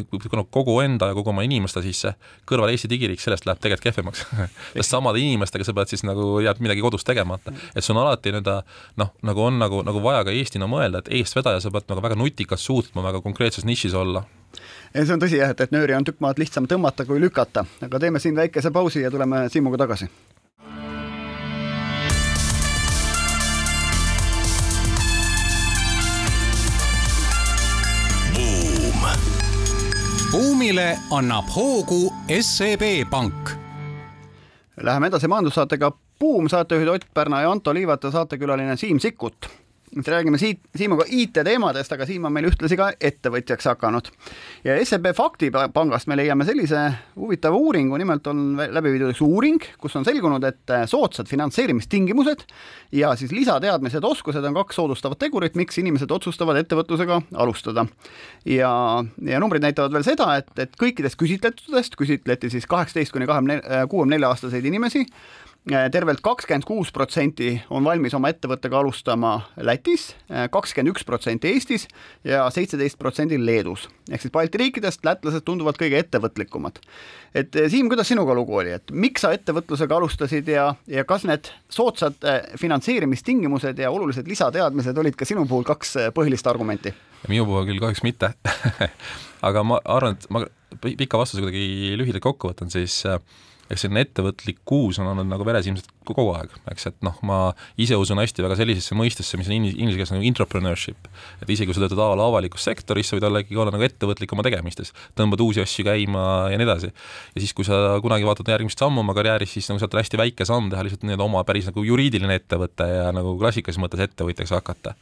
kogu 0.51 0.81
enda 0.81 1.09
ja 1.11 1.15
kogu 1.15 1.33
oma 1.33 1.43
inimeste 1.43 1.83
sisse, 1.83 2.15
kõrval 2.49 2.71
Eesti 2.73 2.91
digiriik, 2.91 3.21
sellest 3.23 3.47
läheb 3.49 3.61
tegelikult 3.63 3.89
kehvemaks 3.89 4.25
sest 4.77 4.95
samade 4.95 5.23
inimestega 5.23 5.67
sa 5.67 5.75
pead 5.75 5.93
siis 5.93 6.05
nagu, 6.07 6.39
jääb 6.45 6.63
midagi 6.63 6.85
kodus 6.85 7.07
tegemata. 7.07 7.53
et 7.75 7.85
see 7.85 7.95
on 7.95 8.03
alati 8.05 8.33
nii-öelda 8.33 8.61
noh, 9.03 9.13
nagu 9.27 9.45
on 9.45 9.59
nagu, 9.59 9.83
nagu 9.87 10.03
vaja 10.05 10.25
ka 10.29 10.35
Eestina 10.35 10.71
mõelda, 10.71 11.03
et 11.03 11.13
eestvedaja, 11.21 11.61
sa 11.65 11.75
pead 11.75 11.91
nagu 11.91 12.05
väga 12.05 12.19
nutikalt 12.19 12.63
suutma 12.63 13.03
väga 13.03 13.23
konkreetses 13.25 13.67
nišis 13.67 13.99
olla 13.99 14.25
ja 14.95 15.05
see 15.05 15.15
on 15.17 15.23
tõsi 15.23 15.43
jah, 15.43 15.51
et, 15.55 15.67
et 15.67 15.75
nööri 15.75 15.99
on 15.99 16.07
tükk 16.07 16.23
maad 16.25 16.39
lihtsam 16.39 16.71
tõmmata 16.71 17.07
kui 17.09 17.21
lükata, 17.21 17.67
aga 17.85 18.03
teeme 18.03 18.23
siin 18.23 18.39
väikese 18.39 18.71
pausi 18.75 19.03
ja 19.03 19.11
tuleme 19.11 19.49
Siimuga 19.53 19.83
tagasi 19.83 20.09
buumile 30.59 30.99
annab 31.11 31.45
hoogu 31.55 32.15
SEB 32.41 32.83
Pank. 33.11 33.51
Läheme 34.83 35.07
edasi 35.07 35.29
majandussaatega 35.29 35.93
Buum, 36.21 36.49
saatejuhid 36.49 36.89
Ott 36.89 37.05
Pärna 37.15 37.41
ja 37.41 37.51
Anto 37.51 37.75
Liivat 37.75 38.05
ja 38.05 38.11
saatekülaline 38.11 38.77
Siim 38.77 38.99
Sikkut 38.99 39.49
nüüd 39.97 40.09
räägime 40.09 40.39
siit 40.41 40.61
Siimuga 40.77 41.05
IT-teemadest, 41.09 41.93
aga 41.95 42.07
Siim 42.09 42.27
on 42.29 42.35
meil 42.35 42.49
ühtlasi 42.49 42.77
ka 42.79 42.91
ettevõtjaks 43.01 43.69
hakanud. 43.71 44.11
ja 44.65 44.77
SEB 44.85 45.11
Faktipangast 45.17 46.09
me 46.11 46.17
leiame 46.19 46.47
sellise 46.49 46.83
huvitava 47.17 47.57
uuringu, 47.57 47.97
nimelt 48.01 48.27
on 48.31 48.59
läbi 48.59 48.93
viidud 48.95 49.15
üks 49.15 49.23
uuring, 49.25 49.63
kus 49.81 49.97
on 49.97 50.07
selgunud, 50.09 50.45
et 50.45 50.75
soodsad 50.91 51.31
finantseerimistingimused 51.31 52.45
ja 52.93 53.15
siis 53.17 53.33
lisateadmised, 53.33 54.05
oskused 54.05 54.45
on 54.45 54.61
kaks 54.61 54.79
soodustavat 54.81 55.21
tegurit, 55.25 55.59
miks 55.59 55.79
inimesed 55.79 56.11
otsustavad 56.11 56.61
ettevõtlusega 56.63 57.23
alustada. 57.35 57.87
ja, 58.45 58.71
ja 59.25 59.41
numbrid 59.41 59.65
näitavad 59.65 59.93
veel 59.93 60.07
seda, 60.07 60.35
et, 60.39 60.53
et 60.59 60.79
kõikidest 60.81 61.19
küsitletudest 61.19 61.99
küsitleti 61.99 62.51
siis 62.51 62.67
kaheksateist 62.67 63.13
kuni 63.13 63.27
kahekümne, 63.27 63.61
kuuekümne 63.89 64.17
nelja 64.17 64.33
aastaseid 64.33 64.65
inimesi 64.65 65.07
Äh, 65.58 65.58
tervelt 65.93 66.21
kakskümmend 66.25 66.65
kuus 66.67 66.91
protsenti 66.95 67.51
on 67.71 67.85
valmis 67.85 68.15
oma 68.17 68.31
ettevõttega 68.33 68.79
alustama 68.81 69.33
Lätis, 69.57 70.11
äh, 70.31 70.47
kakskümmend 70.53 70.95
üks 70.95 71.07
protsenti 71.07 71.53
Eestis 71.53 71.87
ja 72.25 72.47
seitseteist 72.51 72.99
protsenti 72.99 73.39
Leedus. 73.39 73.89
ehk 74.11 74.23
siis 74.23 74.33
Balti 74.33 74.59
riikidest 74.59 75.05
lätlased 75.05 75.45
tunduvad 75.45 75.79
kõige 75.81 76.01
ettevõtlikumad. 76.01 76.81
et 77.35 77.57
äh, 77.57 77.71
Siim, 77.71 77.89
kuidas 77.89 78.09
sinuga 78.09 78.35
lugu 78.35 78.57
oli, 78.57 78.73
et 78.73 78.91
miks 78.91 79.23
sa 79.23 79.33
ettevõtlusega 79.33 79.97
alustasid 79.97 80.49
ja, 80.49 80.75
ja 80.87 81.05
kas 81.05 81.25
need 81.25 81.51
soodsad 81.69 82.15
finantseerimistingimused 82.57 83.79
ja 83.79 83.91
olulised 83.91 84.29
lisateadmised 84.29 84.99
olid 84.99 85.17
ka 85.17 85.25
sinu 85.25 85.47
puhul 85.47 85.65
kaks 85.65 85.97
põhilist 86.15 86.47
argumenti? 86.47 86.95
minu 87.29 87.47
puhul 87.47 87.67
küll 87.67 87.81
kahjuks 87.83 88.03
mitte 88.07 88.33
aga 89.49 89.63
ma 89.67 89.81
arvan, 89.85 90.17
et 90.17 90.31
ma 90.31 90.45
pika 90.81 91.19
vastuse 91.21 91.43
kuidagi 91.43 91.97
lühidalt 91.99 92.25
kokku 92.25 92.51
võtan, 92.53 92.71
siis 92.73 93.01
äh, 93.09 93.19
eks 93.69 93.85
selline 93.85 94.03
ettevõtlikkus 94.07 94.99
on 95.03 95.11
olnud 95.13 95.29
nagu 95.29 95.45
veres 95.47 95.67
ilmselt 95.69 95.91
kogu 96.09 96.31
aeg, 96.33 96.53
eks, 96.73 96.89
et 96.89 96.97
noh, 97.05 97.17
ma 97.27 97.39
ise 97.81 97.97
usun 98.01 98.21
hästi 98.21 98.45
väga 98.45 98.57
sellisesse 98.59 98.97
mõistesse, 98.97 99.37
mis 99.41 99.51
on 99.51 99.59
inglise 99.59 99.99
keeles 99.99 100.13
nagu 100.15 100.25
entrepreneurship. 100.25 101.09
et 101.43 101.51
isegi 101.53 101.69
kui 101.69 101.77
sa 101.77 101.83
töötad 101.85 102.01
a 102.01 102.09
la 102.17 102.29
avalikus 102.31 102.65
sektoris, 102.65 103.11
sa 103.11 103.19
võid 103.19 103.27
olla 103.29 103.43
ikkagi 103.45 103.61
olla 103.61 103.75
nagu 103.75 103.85
ettevõtlik 103.85 104.33
oma 104.33 104.45
tegemistes, 104.47 104.95
tõmbad 105.19 105.43
uusi 105.45 105.61
asju 105.65 105.85
käima 105.85 106.25
ja 106.53 106.61
nii 106.61 106.69
edasi. 106.69 106.93
ja 107.35 107.43
siis, 107.43 107.53
kui 107.57 107.67
sa 107.69 107.99
kunagi 108.05 108.29
vaatad 108.29 108.49
järgmist 108.49 108.81
sammu 108.81 109.03
oma 109.05 109.17
karjääris, 109.17 109.53
siis 109.53 109.69
nagu 109.69 109.83
sealt 109.83 109.97
on 109.97 110.03
hästi 110.03 110.21
väike 110.21 110.49
samm 110.49 110.71
teha 110.73 110.87
lihtsalt 110.87 111.05
nii-öelda 111.05 111.27
oma 111.27 111.45
päris 111.49 111.69
nagu 111.69 111.85
juriidiline 111.85 112.39
ettevõte 112.41 112.89
ja 112.89 113.11
nagu 113.13 113.37
klassikalises 113.41 113.83
mõttes 113.83 114.05
ettevõtjaks 114.09 114.55
hakata. 114.57 114.95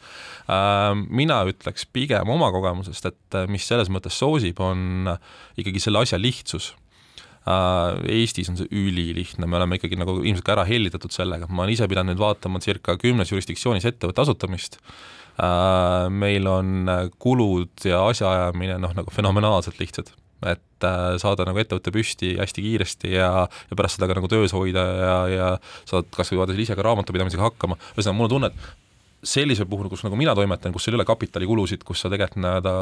Ähm, 0.50 1.06
mina 1.10 1.42
ütleks 1.46 1.86
pigem 1.92 2.34
oma 2.34 2.50
kogemusest, 2.54 3.12
et 3.12 3.38
mis 3.50 3.66
selles 3.66 3.92
mõttes 3.92 4.18
soosib, 4.18 4.58
on 4.58 5.14
ikkagi 5.56 5.82
selle 5.82 6.02
asja 6.02 6.18
lihtsus 6.18 6.74
Äh, 6.74 6.85
Eestis 7.46 8.48
on 8.50 8.58
see 8.58 8.66
ülilihtne, 8.74 9.46
me 9.46 9.60
oleme 9.60 9.78
ikkagi 9.78 9.98
nagu 9.98 10.16
ilmselt 10.18 10.46
ka 10.46 10.56
ära 10.56 10.64
hellitatud 10.66 11.14
sellega, 11.14 11.46
ma 11.46 11.62
olen 11.62 11.76
ise 11.76 11.86
pidanud 11.86 12.14
nüüd 12.14 12.22
vaatama 12.22 12.58
circa 12.64 12.96
kümnes 12.98 13.30
jurisdiktsioonis 13.30 13.86
ettevõtte 13.86 14.24
asutamist, 14.24 14.80
äh, 15.38 16.08
meil 16.10 16.48
on 16.50 16.90
kulud 17.22 17.86
ja 17.86 18.02
asjaajamine 18.10 18.80
noh, 18.82 18.96
nagu 18.98 19.14
fenomenaalselt 19.14 19.78
lihtsad. 19.78 20.10
Et 20.46 20.84
äh, 20.84 21.14
saada 21.22 21.46
nagu 21.46 21.62
ettevõte 21.62 21.94
püsti 21.94 22.34
hästi 22.40 22.66
kiiresti 22.66 23.14
ja, 23.14 23.30
ja 23.46 23.78
pärast 23.78 23.96
seda 23.96 24.10
ka 24.10 24.18
nagu 24.18 24.28
töös 24.28 24.52
hoida 24.52 24.82
ja, 24.98 25.14
ja 25.30 25.46
saad 25.88 26.10
kas 26.18 26.34
või 26.34 26.42
vaadata 26.42 26.66
ise 26.66 26.76
ka 26.76 26.84
raamatupidamisega 26.84 27.46
hakkama, 27.46 27.78
ühesõnaga 27.94 28.18
mul 28.18 28.28
on 28.28 28.34
tunne, 28.34 28.52
et 28.52 29.26
sellisel 29.26 29.70
puhul, 29.70 29.88
kus 29.90 30.02
nagu 30.06 30.18
mina 30.18 30.34
toimetan, 30.36 30.74
kus 30.74 30.86
sul 30.86 30.94
ei 30.94 31.00
ole 31.00 31.06
kapitalikulusid, 31.08 31.86
kus 31.86 32.02
sa 32.02 32.10
tegelikult 32.12 32.42
nii-öelda 32.42 32.76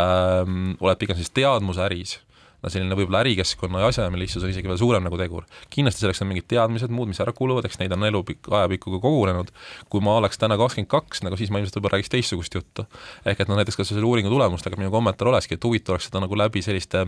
ähm, 0.00 0.60
oled 0.80 1.00
pigem 1.00 1.20
siis 1.20 1.30
teadmusäris 1.36 2.18
no 2.62 2.70
selline 2.70 2.96
võib-olla 2.98 3.22
ärikeskkonna 3.24 3.82
ja 3.82 3.90
asjaajamislihtsus 3.90 4.44
on 4.46 4.52
isegi 4.52 4.70
veel 4.70 4.78
suurem 4.80 5.04
nagu 5.06 5.18
tegur. 5.18 5.46
kindlasti 5.72 6.04
selleks 6.04 6.22
on 6.22 6.30
mingid 6.30 6.46
teadmised, 6.50 6.92
muud, 6.94 7.10
mis 7.10 7.20
ära 7.22 7.34
kuluvad, 7.36 7.66
eks 7.66 7.80
neid 7.80 7.92
on 7.96 8.06
elu 8.06 8.22
pikk, 8.28 8.50
ajapikku 8.52 8.94
ka 8.96 9.02
kogunenud, 9.02 9.50
kui 9.92 10.04
ma 10.04 10.16
oleks 10.20 10.38
täna 10.38 10.58
kakskümmend 10.60 10.90
kaks, 10.92 11.24
nagu 11.26 11.38
siis 11.40 11.50
ma 11.50 11.60
ilmselt 11.60 11.78
võib-olla 11.78 11.98
räägiks 11.98 12.12
teistsugust 12.14 12.54
juttu. 12.58 12.86
ehk 13.26 13.42
et 13.42 13.50
noh, 13.50 13.58
näiteks 13.58 13.80
kas 13.80 13.92
selle 13.92 14.06
uuringu 14.06 14.30
tulemustega 14.30 14.78
minu 14.78 14.90
kommentaar 14.94 15.32
olekski, 15.32 15.58
et 15.58 15.64
huvitav 15.64 15.96
oleks 15.96 16.08
seda 16.10 16.22
nagu 16.22 16.38
läbi 16.38 16.62
selliste 16.62 17.06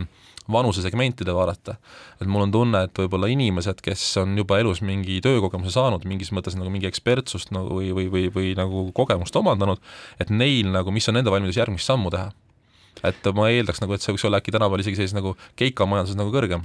vanusesegmentide 0.51 1.35
vaadata. 1.35 1.77
et 2.21 2.27
mul 2.27 2.47
on 2.49 2.53
tunne, 2.53 2.85
et 2.85 3.03
võib-olla 3.05 3.31
inimesed, 3.31 3.81
kes 3.85 4.05
on 4.23 4.37
juba 4.39 4.59
elus 4.59 4.83
mingi 4.83 5.21
töökogemuse 5.25 5.75
saanud, 5.79 6.05
mingis 6.05 6.33
mõttes 6.33 6.59
nagu 6.59 6.71
mingi 6.71 6.91
ekspertsust 6.91 7.55
nagu 7.55 7.81
või, 7.81 7.93
või, 7.95 8.11
või, 8.11 8.29
või 8.35 8.55
nagu 8.59 8.91
kogemust 8.93 9.37
omandanud, 9.37 9.79
et 10.21 10.31
neil 10.31 10.73
nagu, 10.75 10.91
mis 10.91 11.09
on 11.09 11.21
nende 11.21 11.33
valmidus 11.33 11.63
järgmist 11.63 11.87
sammu 11.87 12.11
teha 12.11 12.33
et 13.09 13.31
ma 13.37 13.49
eeldaks 13.53 13.83
nagu, 13.83 13.95
et 13.95 14.05
see 14.05 14.15
võiks 14.15 14.27
olla 14.29 14.41
äkki 14.41 14.55
tänapäeval 14.55 14.83
isegi 14.85 14.99
sellises 14.99 15.17
nagu 15.17 15.35
keikamajanduses 15.61 16.19
nagu 16.19 16.33
kõrgem. 16.35 16.65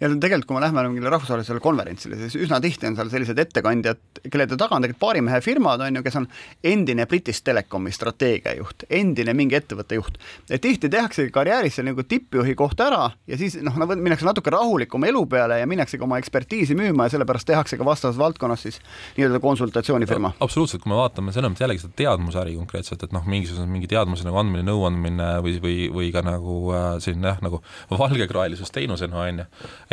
ja 0.00 0.08
tegelikult, 0.08 0.46
kui 0.48 0.56
me 0.56 0.62
lähme 0.64 0.84
mingile 0.88 1.10
rahvusvahelisele 1.12 1.60
konverentsile, 1.60 2.16
siis 2.22 2.36
üsna 2.46 2.60
tihti 2.62 2.88
on 2.88 2.96
seal 2.96 3.10
sellised 3.12 3.38
ettekandjad, 3.42 4.00
kelle 4.30 4.46
taga 4.48 4.78
on 4.78 4.86
tegelikult 4.86 5.02
paari 5.02 5.24
mehe 5.24 5.40
firmad, 5.44 5.82
on 5.84 5.98
ju, 5.98 6.02
kes 6.06 6.16
on 6.22 6.28
endine 6.64 7.04
British 7.10 7.44
Telecomi 7.44 7.92
strateegiajuht, 7.92 8.86
endine 9.00 9.34
mingi 9.36 9.58
ettevõtte 9.58 9.98
juht. 9.98 10.16
et 10.48 10.62
tihti 10.64 10.88
tehaksegi 10.88 11.32
karjääris 11.34 11.76
seal 11.76 11.90
nagu 11.90 12.02
tippjuhi 12.02 12.54
koht 12.58 12.80
ära 12.80 13.10
ja 13.28 13.40
siis 13.40 13.58
noh, 13.60 13.76
minnakse 13.90 14.24
natuke 14.28 14.50
rahulikuma 14.54 15.10
elu 15.10 15.24
peale 15.26 15.60
ja 15.60 15.68
minnaksegi 15.68 16.04
oma 16.04 16.18
ekspertiisi 16.22 16.76
müüma 16.78 17.08
ja 17.08 17.16
sellepärast 17.16 17.48
tehakse 17.50 17.76
ka 17.76 17.84
vastavas 17.84 18.18
valdkonnas 18.18 18.64
siis 18.66 18.80
nii-öelda 19.18 19.40
konsultatsioonifirma. 19.44 20.32
absoluutselt, 20.40 20.82
kui 20.82 20.92
me 20.92 21.00
vaatame 21.00 21.34
selles 21.36 21.52
mõttes 21.52 21.66
jällegi 21.66 21.84
seda 21.84 21.96
teadmusäri 22.00 22.56
konkreetselt, 22.56 23.04
et 23.04 23.12
noh, 23.16 23.26
mingisuguse 23.28 23.68
mingi 23.68 23.90
teadmuse 23.90 24.26
nagu 24.26 24.40
andmine, 24.40 24.64
nõuandmine 24.66 25.30
või, 25.44 25.56
või 25.62 25.79
või, 25.88 25.90
või 25.96 26.14
ka 26.14 26.22
nagu 26.26 26.62
äh, 26.74 26.88
selline 27.02 27.32
jah, 27.32 27.42
nagu 27.44 27.60
valgekraelisus 27.90 28.72
teenusena, 28.74 29.24
on 29.24 29.42
ju, 29.42 29.46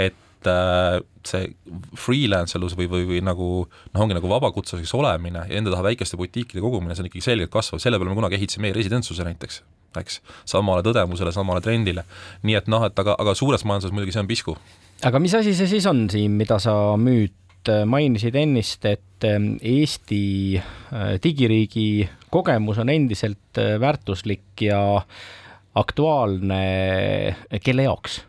et 0.04 0.50
äh, 0.50 1.00
see 1.28 1.48
freelance 1.98 2.58
elus 2.58 2.76
või, 2.78 2.90
või, 2.92 3.08
või 3.10 3.24
nagu 3.26 3.50
noh, 3.68 4.04
ongi 4.04 4.18
nagu 4.18 4.32
vabakutseliseks 4.32 4.96
olemine 4.98 5.46
ja 5.48 5.62
enda 5.62 5.74
taha 5.74 5.88
väikeste 5.90 6.20
butiikide 6.20 6.64
kogumine, 6.64 6.96
see 6.96 7.06
on 7.06 7.12
ikkagi 7.12 7.26
selgelt 7.26 7.54
kasvav, 7.54 7.82
selle 7.84 8.00
peale 8.00 8.14
me 8.14 8.20
kunagi 8.20 8.40
ehitasime 8.40 8.72
e-residentsuse 8.72 9.26
näiteks, 9.28 9.62
eks, 10.02 10.22
samale 10.50 10.86
tõdemusele, 10.86 11.34
samale 11.36 11.64
trendile. 11.66 12.06
nii 12.44 12.60
et 12.60 12.70
noh, 12.72 12.86
et 12.88 13.04
aga, 13.06 13.18
aga 13.20 13.36
suures 13.38 13.66
majanduses 13.68 13.96
muidugi 13.96 14.16
see 14.16 14.24
on 14.24 14.32
pisku. 14.32 14.58
aga 15.08 15.22
mis 15.24 15.36
asi 15.38 15.56
see 15.58 15.70
siis 15.78 15.90
on, 15.90 16.08
Siim, 16.12 16.40
mida 16.40 16.60
sa 16.64 16.74
müüd, 17.02 17.36
mainisid 17.68 18.36
ennist, 18.40 18.86
et 18.88 19.26
ähm, 19.28 19.58
Eesti 19.60 20.56
äh, 20.56 21.18
digiriigi 21.24 22.08
kogemus 22.32 22.78
on 22.80 22.90
endiselt 22.90 23.60
äh, 23.60 23.76
väärtuslik 23.82 24.62
ja 24.62 25.02
aktuaalne, 25.78 26.64
kelle 27.64 27.88
jaoks? 27.88 28.24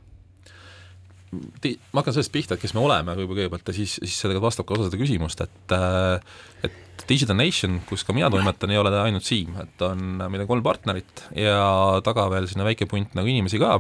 ma 1.29 2.01
hakkan 2.01 2.15
sellest 2.17 2.33
pihta, 2.33 2.57
et 2.57 2.63
kes 2.63 2.73
me 2.73 2.81
oleme 2.81 3.13
võib-olla 3.13 3.43
kõigepealt 3.43 3.69
ja 3.69 3.77
siis, 3.77 3.99
siis 4.01 4.15
sellega 4.23 4.41
vastab 4.41 4.65
ka 4.65 4.77
osa 4.77 4.87
seda 4.87 5.01
küsimust, 5.01 5.43
et 5.45 5.75
äh, 5.77 6.39
et 6.65 6.85
Digital 7.09 7.37
Nation, 7.39 7.79
kus 7.89 8.03
ka 8.05 8.15
mina 8.17 8.31
toimetan, 8.33 8.73
ei 8.73 8.79
ole 8.81 8.91
ainult 9.01 9.27
Siim, 9.27 9.55
et 9.63 9.85
on, 9.87 10.01
meil 10.19 10.43
on 10.43 10.49
kolm 10.51 10.65
partnerit 10.65 11.23
ja 11.37 12.01
taga 12.05 12.27
veel 12.33 12.49
sinna 12.51 12.67
väike 12.67 12.89
punt 12.91 13.15
nagu 13.17 13.29
inimesi 13.31 13.61
ka 13.61 13.77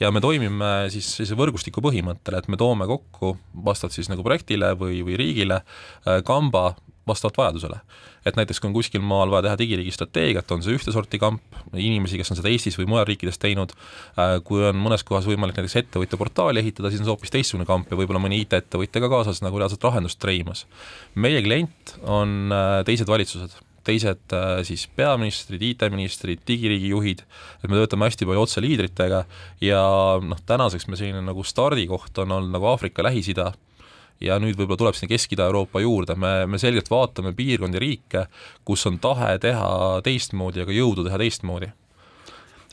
ja 0.00 0.10
me 0.12 0.22
toimime 0.24 0.72
siis 0.92 1.08
sellise 1.18 1.38
võrgustiku 1.38 1.84
põhimõttel, 1.84 2.38
et 2.38 2.50
me 2.52 2.58
toome 2.60 2.88
kokku 2.90 3.36
vastavalt 3.66 3.96
siis 3.96 4.10
nagu 4.12 4.24
projektile 4.26 4.74
või, 4.80 5.00
või 5.06 5.20
riigile 5.20 5.60
äh, 5.62 6.20
kamba 6.26 6.72
vastavalt 7.06 7.38
vajadusele. 7.38 7.80
et 8.26 8.36
näiteks 8.36 8.58
kui 8.60 8.68
on 8.68 8.74
kuskil 8.74 9.02
maal 9.06 9.30
vaja 9.30 9.44
teha 9.46 9.58
digiriigi 9.60 9.92
strateegiat, 9.94 10.50
on 10.50 10.62
see 10.64 10.74
ühte 10.74 10.90
sorti 10.90 11.20
kamp, 11.22 11.42
inimesi, 11.74 12.18
kes 12.18 12.32
on 12.32 12.40
seda 12.40 12.50
Eestis 12.50 12.74
või 12.80 12.88
mujal 12.90 13.06
riikides 13.06 13.38
teinud, 13.38 13.74
äh, 14.18 14.38
kui 14.44 14.64
on 14.66 14.80
mõnes 14.82 15.06
kohas 15.06 15.28
võimalik 15.30 15.58
näiteks 15.60 15.78
ettevõtja 15.82 16.18
portaali 16.18 16.62
ehitada, 16.64 16.90
siis 16.90 17.04
on 17.04 17.06
see 17.06 17.14
hoopis 17.14 17.34
teistsugune 17.34 17.68
kamp 17.68 17.92
ja 17.92 18.00
võib-olla 18.00 18.22
mõni 18.22 18.40
IT-ettevõtja 18.42 19.04
ka 19.04 19.12
kaasas 19.12 19.42
nagu 19.46 19.62
reaalselt 19.62 19.86
lahendust 19.86 20.18
treimas. 20.18 20.66
meie 21.14 21.42
klient 21.42 21.96
on 22.02 22.50
äh, 22.50 22.82
teised 22.88 23.06
valitsused 23.06 23.54
teised 23.86 24.34
äh, 24.34 24.60
siis 24.66 24.86
peaministrid, 24.98 25.62
IT-ministrid, 25.62 26.42
digiriigi 26.48 26.90
juhid, 26.90 27.22
et 27.62 27.70
me 27.70 27.78
töötame 27.78 28.08
hästi 28.08 28.26
palju 28.28 28.42
otseliidritega 28.46 29.22
ja 29.62 29.82
noh, 30.22 30.40
tänaseks 30.48 30.88
me 30.90 30.98
selline 30.98 31.22
nagu 31.26 31.44
stardikoht 31.46 32.18
on 32.24 32.34
olnud 32.38 32.54
nagu 32.56 32.70
Aafrika, 32.72 33.04
Lähis-Ida, 33.06 33.52
ja 34.20 34.38
nüüd 34.42 34.56
võib-olla 34.58 34.80
tuleb 34.80 34.96
sinna 34.96 35.12
Kesk-Ida-Euroopa 35.12 35.82
juurde, 35.84 36.16
me, 36.18 36.46
me 36.50 36.60
selgelt 36.60 36.90
vaatame 36.90 37.34
piirkondi, 37.36 37.80
riike, 37.82 38.26
kus 38.64 38.86
on 38.88 39.00
tahe 39.02 39.36
teha 39.42 40.00
teistmoodi, 40.06 40.64
aga 40.64 40.76
jõudu 40.76 41.06
teha 41.06 41.20
teistmoodi 41.20 41.72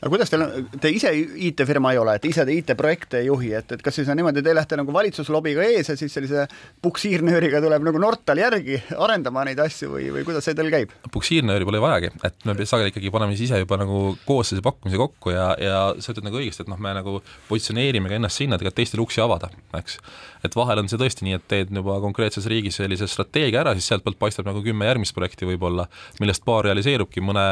aga 0.04 0.12
kuidas 0.12 0.28
teil 0.28 0.42
on, 0.44 0.66
te 0.80 0.90
ise 0.92 1.10
IT-firma 1.48 1.94
ei 1.94 1.98
ole, 2.00 2.18
et 2.18 2.26
ise 2.28 2.44
te 2.44 2.52
IT-projekte 2.52 3.22
ei 3.22 3.28
juhi, 3.30 3.54
et, 3.56 3.70
et 3.72 3.82
kas 3.84 3.96
siis 3.96 4.08
on 4.12 4.18
niimoodi, 4.20 4.42
te 4.44 4.52
lähete 4.52 4.76
nagu 4.76 4.92
valitsuslobiga 4.92 5.64
ees 5.64 5.88
ja 5.88 5.96
siis 5.96 6.12
sellise 6.12 6.44
puksiirnööriga 6.84 7.62
tuleb 7.64 7.86
nagu 7.86 8.02
Nortal 8.02 8.42
järgi 8.42 8.76
arendama 9.00 9.46
neid 9.48 9.62
asju 9.64 9.94
või, 9.94 10.10
või 10.12 10.26
kuidas 10.28 10.44
see 10.44 10.56
teil 10.58 10.68
käib? 10.74 10.92
puksiirnööri 11.14 11.64
pole 11.68 11.80
vajagi, 11.80 12.12
et 12.28 12.44
me 12.44 12.56
sageli 12.68 12.92
ikkagi 12.92 13.12
paneme 13.14 13.32
siis 13.32 13.48
ise 13.48 13.62
juba 13.62 13.78
nagu 13.80 14.02
koos 14.28 14.52
selle 14.52 14.64
pakkumise 14.66 15.00
kokku 15.00 15.32
ja, 15.32 15.48
ja 15.60 15.80
sa 15.96 16.12
ütled 16.12 16.28
nagu 16.28 16.40
õigesti, 16.42 16.66
et 16.66 16.72
noh, 16.72 16.80
me 16.84 16.92
nagu 16.98 17.16
positsioneerime 17.48 18.12
ka 18.12 18.18
ennast 18.18 18.42
sinna, 18.42 18.58
et 18.58 18.64
tegelikult 18.64 18.80
teistele 18.82 19.04
uksi 19.06 19.24
avada, 19.24 19.48
eks. 19.80 19.98
et 20.44 20.58
vahel 20.58 20.84
on 20.84 20.92
see 20.92 21.00
tõesti 21.00 21.24
nii, 21.24 21.38
et 21.40 21.48
teed 21.48 21.72
juba 21.72 21.96
konkreetses 22.04 22.44
riigis 22.50 22.76
sellise 22.82 23.08
strateegia 23.08 23.62
ära, 23.64 23.72
siis 23.78 23.88
sealtpoolt 23.88 24.20
paistab 24.20 24.48
nagu 24.50 24.60
kümme 24.64 24.88
järgmist 24.90 25.16
projekti 25.16 25.48
võib-olla, 25.48 25.88
millest 26.20 26.44
paar 26.44 26.68
realiseerubki 26.68 27.24
mõne 27.24 27.44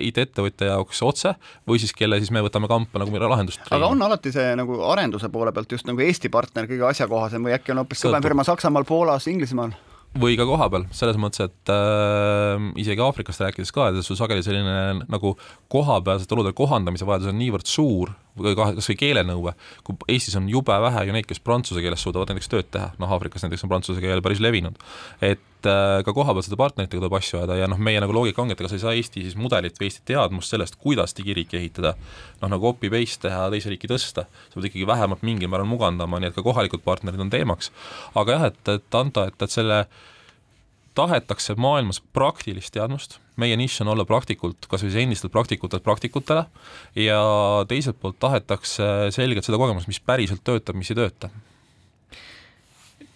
IT-ettevõtja 0.00 0.72
jaoks 0.72 1.04
otse 1.04 1.34
või 1.68 1.82
siis 1.82 1.89
siis 1.90 1.98
kelle 1.98 2.20
siis 2.22 2.32
me 2.34 2.42
võtame 2.44 2.70
kampa 2.70 3.02
nagu 3.02 3.22
lahendust. 3.26 3.62
aga 3.70 3.90
on 3.90 4.02
alati 4.06 4.32
see 4.32 4.54
nagu 4.58 4.80
arenduse 4.92 5.30
poole 5.32 5.52
pealt 5.52 5.72
just 5.72 5.88
nagu 5.90 6.00
Eesti 6.00 6.30
partner 6.32 6.68
kõige 6.70 6.88
asjakohasem 6.90 7.46
või 7.46 7.56
äkki 7.58 7.74
on 7.74 7.82
hoopis 7.82 8.04
kõvem 8.06 8.24
firma 8.24 8.46
Saksamaal, 8.46 8.86
Poolas, 8.88 9.26
Inglismaal? 9.30 9.74
või 10.20 10.34
ka 10.34 10.42
koha 10.42 10.66
peal, 10.72 10.84
selles 10.90 11.18
mõttes, 11.22 11.44
et 11.46 11.70
äh, 11.70 12.64
isegi 12.82 13.02
Aafrikast 13.04 13.44
rääkides 13.44 13.70
ka, 13.74 13.90
et 13.90 14.02
sul 14.02 14.18
sageli 14.18 14.42
selline 14.42 15.06
nagu 15.06 15.36
kohapealsete 15.70 16.34
olude 16.34 16.52
kohandamise 16.56 17.06
vajadus 17.06 17.30
on 17.30 17.38
niivõrd 17.38 17.70
suur 17.70 18.10
või 18.38 18.54
kas 18.58 18.88
või 18.90 18.96
keelenõue, 19.00 19.54
kui 19.84 19.96
Eestis 20.14 20.36
on 20.38 20.48
jube 20.50 20.74
vähe 20.84 21.04
ju 21.06 21.14
neid, 21.14 21.26
kes 21.28 21.42
prantsuse 21.44 21.82
keeles 21.82 22.02
suudavad 22.02 22.30
näiteks 22.30 22.50
tööd 22.50 22.68
teha, 22.72 22.90
noh 23.00 23.14
Aafrikas 23.14 23.44
näiteks 23.44 23.64
on 23.66 23.72
prantsuse 23.72 24.02
keel 24.02 24.22
päris 24.24 24.42
levinud, 24.42 24.78
et 25.24 25.68
äh, 25.68 26.00
ka 26.06 26.14
kohapealsete 26.16 26.58
partneritega 26.60 27.00
tuleb 27.00 27.16
asju 27.18 27.40
ajada 27.40 27.58
ja 27.60 27.70
noh, 27.70 27.80
meie 27.80 28.02
nagu 28.02 28.14
loogika 28.14 28.42
ongi, 28.42 28.54
et 28.56 28.62
ega 28.62 28.70
sa 28.70 28.78
ei 28.78 28.84
saa 28.84 28.94
Eesti 28.98 29.24
siis 29.26 29.38
mudelit 29.40 29.80
või 29.80 29.90
Eesti 29.90 30.06
teadmust 30.12 30.54
sellest, 30.54 30.78
kuidas 30.80 31.16
digiriiki 31.18 31.58
ehitada, 31.60 31.96
noh 32.42 32.54
nagu 32.54 32.70
copy-paste 32.70 33.26
teha, 33.28 33.48
teise 33.54 33.72
riiki 33.72 33.90
tõsta, 33.90 34.26
sa 34.26 34.56
pead 34.56 34.70
ikkagi 34.70 34.86
vähemalt 34.88 35.26
mingil 35.26 35.50
määral 35.50 35.68
mugandama, 35.70 36.22
nii 36.22 36.30
et 36.30 36.38
ka 36.38 36.46
kohalikud 36.46 36.84
partnerid 36.86 37.20
on 37.20 37.32
teemaks. 37.32 37.72
aga 38.14 38.38
jah, 38.38 38.48
et, 38.52 38.62
et 38.78 39.00
anda, 39.00 39.28
et, 39.30 39.42
et 39.42 39.58
selle 39.58 39.84
tahetakse 40.94 41.54
maailmas 41.60 42.00
praktilist 42.12 42.74
teadmust, 42.74 43.18
meie 43.40 43.56
nišš 43.60 43.82
on 43.84 43.92
olla 43.94 44.06
praktikult, 44.08 44.68
kas 44.70 44.84
või 44.84 45.04
endistelt 45.04 45.32
praktikutelt 45.34 45.84
praktikutele, 45.86 46.46
ja 46.98 47.20
teiselt 47.70 48.00
poolt 48.00 48.20
tahetakse 48.22 49.10
selgelt 49.14 49.46
seda 49.46 49.60
kogemust, 49.60 49.90
mis 49.90 50.00
päriselt 50.00 50.44
töötab, 50.46 50.78
mis 50.78 50.92
ei 50.92 51.00
tööta. 51.00 51.32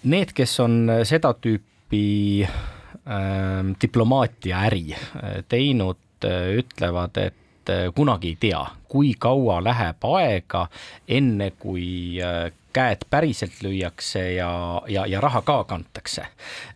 Need, 0.05 0.35
kes 0.37 0.59
on 0.61 0.83
seda 1.09 1.33
tüüpi 1.41 2.05
äh, 2.45 3.62
diplomaatiaäri 3.81 4.85
äh, 4.93 5.39
teinud, 5.49 6.03
äh, 6.29 6.51
ütlevad, 6.61 7.16
et 7.22 7.72
äh, 7.72 7.87
kunagi 7.97 8.35
ei 8.35 8.41
tea, 8.41 8.61
kui 8.89 9.14
kaua 9.18 9.62
läheb 9.64 10.05
aega, 10.11 10.66
enne 11.09 11.55
kui 11.57 12.12
käed 12.75 13.07
päriselt 13.11 13.62
lüüakse 13.62 14.22
ja, 14.35 14.51
ja, 14.91 15.07
ja 15.07 15.20
raha 15.22 15.43
ka 15.47 15.62
kantakse. 15.70 16.27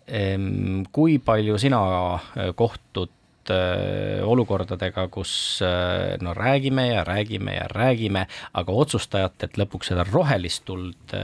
Ehm, 0.07 0.85
kui 0.93 1.19
palju 1.19 1.59
sina 1.59 1.81
äh, 2.15 2.53
kohtud 2.57 3.13
äh, 3.55 4.25
olukordadega, 4.27 5.09
kus 5.13 5.33
äh, 5.65 6.17
no 6.25 6.35
räägime 6.37 6.89
ja 6.89 7.05
räägime 7.09 7.57
ja 7.57 7.67
räägime, 7.73 8.27
aga 8.53 8.79
otsustajatelt 8.85 9.59
lõpuks 9.61 9.93
seda 9.93 10.07
rohelist 10.09 10.65
tuld 10.69 11.17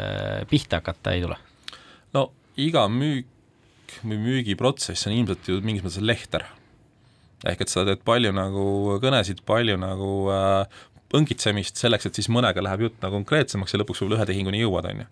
pihta 0.50 0.82
hakata 0.82 1.14
ei 1.14 1.24
tule? 1.26 1.38
no 2.14 2.28
iga 2.56 2.88
müük 2.88 3.30
või 4.02 4.18
müügiprotsess 4.20 5.08
on 5.08 5.14
ilmselt 5.16 5.48
ju 5.48 5.60
mingis 5.64 5.84
mõttes 5.84 6.02
lehter. 6.02 6.46
ehk 7.44 7.60
et 7.60 7.68
sa 7.68 7.84
teed 7.84 8.00
palju 8.04 8.32
nagu 8.32 8.64
kõnesid, 9.02 9.42
palju 9.46 9.76
nagu 9.80 10.10
äh, 10.32 10.82
õngitsemist 11.14 11.78
selleks, 11.78 12.08
et 12.08 12.18
siis 12.18 12.30
mõnega 12.32 12.62
läheb 12.64 12.88
jutt 12.88 13.02
nagu 13.04 13.20
konkreetsemaks 13.20 13.74
ja 13.74 13.80
lõpuks 13.82 14.00
võib-olla 14.02 14.22
ühe 14.22 14.28
tehinguni 14.30 14.62
jõuad, 14.64 14.88
on 14.90 15.04
ju. 15.04 15.10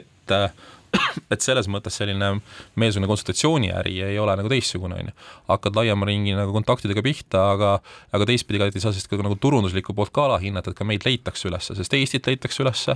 et 0.00 0.34
äh, 0.34 0.50
et 1.32 1.44
selles 1.44 1.68
mõttes 1.70 1.96
selline 2.00 2.30
meelsugune 2.78 3.08
konsultatsiooniäri 3.10 3.94
ei 4.06 4.18
ole 4.20 4.34
nagu 4.38 4.50
teistsugune, 4.52 5.00
on 5.00 5.10
ju. 5.10 5.16
hakkad 5.50 5.78
laiema 5.78 6.08
ringi 6.08 6.34
nagu 6.36 6.54
kontaktidega 6.54 7.04
pihta, 7.04 7.44
aga 7.54 7.72
aga 8.16 8.28
teistpidi 8.28 8.60
ka 8.60 8.70
ei 8.70 8.82
saa 8.82 8.92
sellist 8.92 9.10
ka 9.10 9.20
nagu 9.20 9.38
turunduslikku 9.40 9.94
poolt 9.96 10.12
ka 10.14 10.26
alahinnata, 10.28 10.72
et 10.72 10.78
ka 10.78 10.86
meid 10.88 11.06
leitakse 11.06 11.48
üles, 11.50 11.70
sest 11.78 11.98
Eestit 11.98 12.28
leitakse 12.30 12.62
üles 12.64 12.86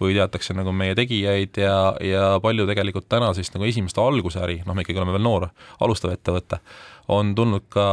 või 0.00 0.16
teatakse 0.16 0.56
nagu 0.56 0.74
meie 0.76 0.96
tegijaid 0.98 1.60
ja, 1.60 1.78
ja 2.02 2.26
palju 2.42 2.66
tegelikult 2.68 3.08
täna 3.12 3.32
siis 3.36 3.52
nagu 3.54 3.68
esimeste 3.68 4.02
algusäri, 4.02 4.60
noh, 4.66 4.76
me 4.76 4.86
ikkagi 4.86 5.02
oleme 5.02 5.16
veel 5.16 5.26
noor, 5.26 5.50
alustav 5.84 6.14
ettevõte 6.16 6.60
on 7.12 7.34
tulnud 7.38 7.66
ka 7.70 7.86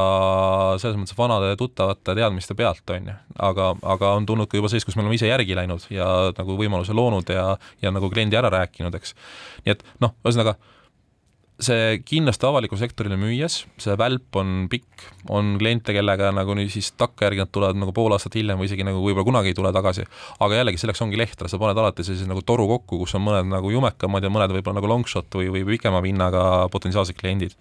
selles 0.81 0.97
mõttes 0.97 1.17
vanade 1.17 1.53
tuttavate 1.59 2.15
teadmiste 2.17 2.55
pealt, 2.57 2.83
on 2.89 3.11
ju, 3.11 3.15
aga, 3.49 3.71
aga 3.95 4.13
on 4.17 4.25
tulnud 4.29 4.49
ka 4.49 4.57
juba 4.57 4.71
sellist, 4.71 4.87
kus 4.89 4.97
me 4.97 5.05
oleme 5.05 5.17
ise 5.19 5.29
järgi 5.29 5.57
läinud 5.57 5.85
ja 5.93 6.07
nagu 6.37 6.57
võimaluse 6.59 6.95
loonud 6.97 7.29
ja, 7.29 7.53
ja 7.83 7.93
nagu 7.93 8.09
kliendi 8.13 8.39
ära 8.39 8.51
rääkinud, 8.53 8.95
eks. 8.97 9.13
nii 9.65 9.75
et 9.75 9.85
noh, 10.03 10.15
ühesõnaga 10.25 10.57
see 11.61 11.99
kindlasti 12.01 12.47
avalikule 12.47 12.79
sektorile 12.81 13.17
müües, 13.19 13.59
see 13.81 13.93
välp 13.99 14.35
on 14.39 14.65
pikk, 14.71 15.03
on 15.33 15.53
kliente, 15.59 15.93
kellega 15.95 16.31
nagu 16.33 16.55
nüüd 16.57 16.71
siis 16.73 16.89
takkajärgi 16.97 17.43
nad 17.43 17.51
tulevad 17.53 17.77
nagu 17.79 17.93
pool 17.95 18.15
aastat 18.15 18.35
hiljem 18.39 18.57
või 18.59 18.67
isegi 18.67 18.85
nagu 18.87 19.03
võib-olla 19.03 19.27
kunagi 19.27 19.51
ei 19.53 19.57
tule 19.57 19.71
tagasi, 19.75 20.05
aga 20.43 20.57
jällegi 20.57 20.81
selleks 20.81 21.03
ongi 21.05 21.19
lehter, 21.19 21.49
sa 21.51 21.59
paned 21.61 21.77
alati 21.77 22.05
sellise 22.05 22.25
nagu 22.29 22.41
toru 22.45 22.65
kokku, 22.71 22.99
kus 23.03 23.13
on 23.19 23.25
mõned 23.27 23.51
nagu 23.51 23.69
jumekamad 23.71 24.25
ja 24.25 24.31
mõned 24.33 24.55
võib-olla 24.57 24.79
nagu 24.79 24.89
long 24.89 25.09
shot 25.09 25.37
või, 25.37 25.51
või 25.53 25.63
pikema 25.75 26.01
vinnaga 26.03 26.43
potentsiaalsed 26.73 27.17
kliendid. 27.19 27.53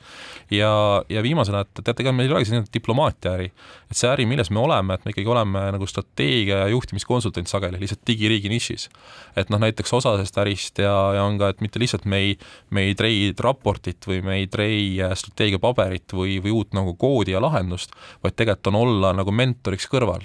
ja, 0.51 0.72
ja 1.12 1.22
viimasena, 1.22 1.62
et 1.66 1.84
teate, 1.84 2.03
ega 2.03 2.16
meil 2.16 2.30
ei 2.30 2.36
olegi 2.36 2.51
selline 2.51 2.72
diplomaatiaäri, 2.72 3.51
et 3.93 3.99
see 3.99 4.11
äri, 4.11 4.26
milles 4.30 4.51
me 4.51 4.62
oleme, 4.64 4.97
et 4.97 5.05
me 5.05 5.14
ikkagi 5.14 5.28
oleme 5.28 5.66
nagu 5.76 5.86
strateegia 5.90 6.64
ja 6.64 6.72
juhtimiskonsultant 6.72 7.51
sageli 7.51 7.80
lihtsalt 7.82 8.03
digiriigi 8.09 8.51
nišis. 8.53 8.88
et 9.36 9.53
noh, 9.53 9.61
näiteks 9.61 9.93
osa 9.93 10.16
sellest 10.16 10.38
ärist 10.43 10.80
ja, 10.82 10.93
ja 11.16 11.24
on 11.28 11.38
ka, 11.40 11.53
et 11.53 11.61
mitte 11.64 11.80
lihtsalt 11.80 12.05
me 12.09 12.18
ei, 12.24 12.34
me 12.70 12.88
ei 12.88 12.97
trade 12.99 13.43
raportit, 13.43 13.82
raportit 13.83 14.07
või 14.07 14.22
me 14.22 14.37
ei 14.39 14.47
trei 14.47 15.01
äh, 15.01 15.14
strateegiapaberit 15.14 16.12
või, 16.12 16.41
või 16.41 16.53
uut 16.53 16.72
nagu 16.74 16.95
koodi 16.97 17.33
ja 17.33 17.41
lahendust, 17.41 17.93
vaid 18.22 18.35
tegelikult 18.37 18.66
on 18.72 18.80
olla 18.83 19.12
nagu 19.12 19.33
mentoriks 19.33 19.89
kõrval 19.89 20.22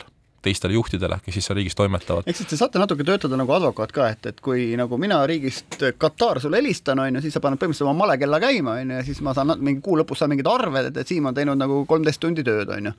teistele 0.47 0.77
juhtidele, 0.77 1.19
kes 1.23 1.37
siis 1.37 1.49
seal 1.49 1.59
riigis 1.59 1.75
toimetavad. 1.77 2.27
ehk 2.27 2.39
siis 2.39 2.49
te 2.49 2.59
saate 2.59 2.81
natuke 2.81 3.05
töötada 3.07 3.39
nagu 3.39 3.53
advokaat 3.53 3.93
ka, 3.95 4.09
et, 4.15 4.25
et 4.31 4.41
kui 4.43 4.69
nagu 4.79 4.99
mina 5.01 5.19
riigist 5.29 5.79
Katar 5.97 6.41
sulle 6.43 6.61
helistan, 6.61 6.99
on 7.03 7.19
ju, 7.19 7.23
siis 7.25 7.35
sa 7.37 7.43
paned 7.43 7.59
põhimõtteliselt 7.61 7.87
oma 7.87 8.05
malekella 8.05 8.39
käima, 8.43 8.77
on 8.81 8.93
ju, 8.93 8.99
ja 8.99 9.07
siis 9.07 9.21
ma 9.25 9.33
saan 9.37 9.55
mingi 9.57 9.83
kuu 9.85 9.97
lõpus 9.99 10.21
saan 10.21 10.33
mingid 10.33 10.49
arved, 10.49 10.91
et, 10.91 11.01
et 11.01 11.07
Siim 11.07 11.27
on 11.29 11.35
teinud 11.35 11.59
nagu 11.59 11.83
kolmteist 11.89 12.21
tundi 12.23 12.45
tööd, 12.47 12.71
on 12.73 12.89
ju. 12.89 12.93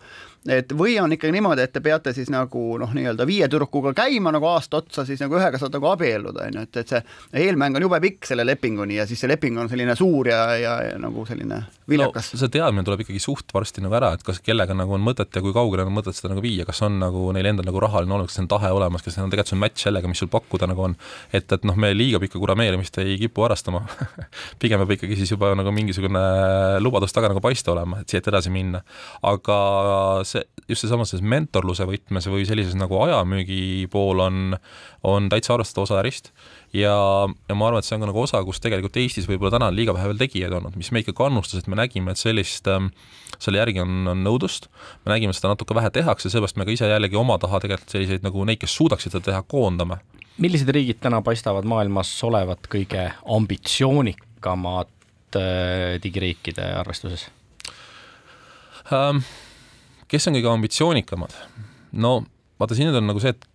et 0.55 0.73
või 0.77 0.97
on 1.03 1.13
ikkagi 1.15 1.35
niimoodi, 1.35 1.65
et 1.65 1.75
te 1.75 1.83
peate 1.85 2.15
siis 2.17 2.31
nagu 2.33 2.65
noh, 2.81 2.93
nii-öelda 2.95 3.27
viie 3.29 3.49
tüdrukuga 3.51 3.95
käima 3.97 4.33
nagu 4.35 4.51
aasta 4.53 4.83
otsa, 4.83 5.07
siis 5.09 5.23
nagu 5.25 5.39
ühega 5.39 5.61
saad 5.61 5.75
nagu 5.75 5.91
abielluda, 5.93 6.49
on 6.49 6.61
ju, 6.61 6.67
et, 6.69 6.83
et 6.83 6.95
see 6.95 7.47
eelmäng 7.47 7.79
on 7.79 7.89
jube 7.89 8.01
pikk 8.05 8.29
selle 8.31 8.47
lepinguni 8.47 9.01
ja 9.01 9.07
siis 9.09 9.21
see 9.25 9.31
leping 9.31 9.59
on 9.59 9.71
selline 9.71 9.97
suur 9.99 10.31
ja, 10.31 10.43
ja, 10.59 10.77
ja 10.91 11.01
nagu 11.03 11.27
selline 11.29 11.63
viljakas 11.89 12.33
no,. 12.33 12.41
see 12.43 12.53
teadmine 12.59 12.85
tuleb 12.87 13.05
ikkagi 13.05 13.21
suht 13.23 13.53
varsti 13.55 13.83
nagu 13.85 13.97
ära, 13.99 14.13
et 14.17 14.25
kas 14.27 14.41
kellega 14.45 14.77
nagu 14.77 14.95
on 14.97 15.05
mõtet 15.05 15.35
ja 15.35 15.43
kui 15.45 15.55
kaugele 15.57 15.87
on 15.87 15.95
mõtet 15.97 16.17
seda 16.17 16.33
nagu 16.33 16.45
viia, 16.45 16.67
kas 16.69 16.83
on 16.87 16.99
nagu 17.03 17.29
neil 17.39 17.51
endal 17.53 17.67
nagu 17.69 17.81
rahaline 17.83 18.15
olemas, 18.17 18.33
kas 18.33 18.43
on 18.43 18.51
tahe 18.51 18.71
olemas, 18.75 19.05
kas 19.05 19.19
on 19.23 19.31
tegelikult 19.33 19.53
see 19.55 19.61
match 19.63 19.87
sellega, 19.87 20.11
mis 20.11 20.21
sul 20.23 20.31
pakkuda 20.33 20.69
nagu 20.71 20.85
on. 20.89 20.97
et, 21.33 21.47
et 21.55 21.67
noh, 21.69 21.79
me 21.79 21.93
liiga 21.95 22.21
pikka 22.23 22.41
kurameerimist 22.43 22.99
ei 23.03 23.17
kipu 23.23 23.47
harrastama 23.47 23.85
pigem 24.63 24.83
peab 24.83 24.95
ikkagi 24.99 25.19
siis 25.21 25.33
juba 25.35 25.55
nagu 25.59 25.73
mingisugune 25.75 26.23
lubadus 26.83 27.15
taga 27.15 27.33
nagu 27.33 27.43
paista 27.45 27.73
olema, 27.75 28.03
et 28.03 28.13
siit 28.13 28.29
edasi 28.31 28.53
minna. 28.55 28.83
aga 29.23 29.59
see, 30.29 30.45
just 30.69 30.85
seesamas 30.85 31.15
selles 31.15 31.25
mentorluse 31.25 31.87
võtmes 31.89 32.29
või 32.31 32.47
sellises 32.49 32.77
nagu 32.79 33.01
ajamüügi 33.07 33.89
pool 33.93 34.25
on, 34.25 34.57
on 35.07 35.31
täitsa 35.33 35.55
arvestatav 35.57 35.89
osa 35.89 36.03
ärist 36.03 36.33
ja, 36.77 36.95
ja 37.49 37.57
ma 37.57 37.69
arvan, 37.69 37.81
et 37.81 37.89
see 37.89 37.97
on 37.97 38.05
ka 38.05 38.11
nagu 38.11 38.21
osa, 38.23 38.41
kus 38.47 38.61
tegelikult 38.63 38.97
Eestis 39.01 39.29
võib-olla 39.29 39.55
täna 39.57 39.71
on 39.71 39.77
liiga 39.77 39.95
vähe 39.97 40.11
veel 40.11 40.21
tegijaid 40.21 40.55
olnud, 40.59 40.77
mis 40.81 40.91
meid 40.95 41.09
ka 41.09 41.15
kannustas, 41.17 41.63
et 41.63 41.71
me 41.71 41.79
nägime, 41.79 42.13
et 42.13 42.21
sellist 42.21 42.69
ähm, 42.71 42.91
selle 43.41 43.61
järgi 43.61 43.83
on, 43.85 44.11
on 44.13 44.23
nõudlust, 44.27 44.69
me 45.07 45.15
nägime, 45.15 45.35
seda 45.37 45.53
natuke 45.55 45.77
vähe 45.79 45.91
tehakse, 45.95 46.31
seepärast 46.33 46.61
me 46.61 46.69
ka 46.69 46.75
ise 46.75 46.91
jällegi 46.91 47.19
oma 47.19 47.39
taha 47.41 47.63
tegelikult 47.65 47.97
selliseid 47.97 48.27
nagu 48.27 48.45
neid, 48.49 48.61
kes 48.63 48.77
suudaksid 48.81 49.15
seda 49.15 49.31
teha, 49.31 49.43
koondame. 49.49 50.01
millised 50.39 50.71
riigid 50.75 51.01
täna 51.03 51.23
paistavad 51.25 51.67
maailmas 51.69 52.13
olevat 52.29 52.69
kõige 52.71 53.09
ambitsioonikamad 53.39 54.93
äh, 55.41 55.99
digiriikide 56.05 56.73
arvestuses 56.79 57.29
ähm,? 58.93 59.25
kes 60.09 60.29
on 60.29 60.37
kõige 60.37 60.53
ambitsioonikamad? 60.53 61.37
no 61.93 62.19
vaata, 62.61 62.77
siin 62.77 62.93
on 62.93 63.07
nagu 63.09 63.23
see, 63.23 63.33
et 63.37 63.49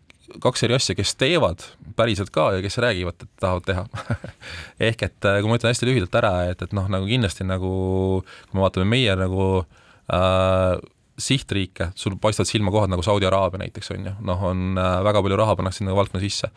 kaks 0.44 0.64
eri 0.66 0.78
asja, 0.78 0.96
kes 0.96 1.16
teevad 1.20 1.66
päriselt 1.98 2.32
ka 2.34 2.52
ja 2.56 2.64
kes 2.64 2.78
räägivad, 2.82 3.20
et 3.22 3.32
tahavad 3.44 3.68
teha 3.68 3.86
ehk 4.90 5.06
et 5.10 5.30
äh, 5.30 5.40
kui 5.42 5.52
ma 5.52 5.60
ütlen 5.60 5.74
hästi 5.74 5.90
lühidalt 5.90 6.18
ära, 6.20 6.34
et, 6.52 6.64
et 6.64 6.76
noh, 6.76 6.88
nagu 6.92 7.08
kindlasti 7.10 7.48
nagu 7.48 7.74
kui 8.24 8.58
me 8.58 8.66
vaatame 8.66 8.88
meie 8.90 9.16
nagu 9.20 9.48
äh, 9.62 10.80
sihtriike, 11.18 11.91
sul 11.95 12.16
paistavad 12.22 12.49
silma 12.49 12.72
kohad 12.74 12.89
nagu 12.89 13.03
Saudi 13.05 13.28
Araabia 13.30 13.61
näiteks 13.61 13.91
on 13.93 14.07
ju, 14.07 14.14
noh, 14.26 14.45
on 14.49 14.80
äh, 14.82 14.95
väga 15.05 15.22
palju 15.22 15.38
raha 15.38 15.55
pannakse 15.59 15.82
sinna 15.82 15.95
valdkonna 15.95 16.22
sisse. 16.24 16.49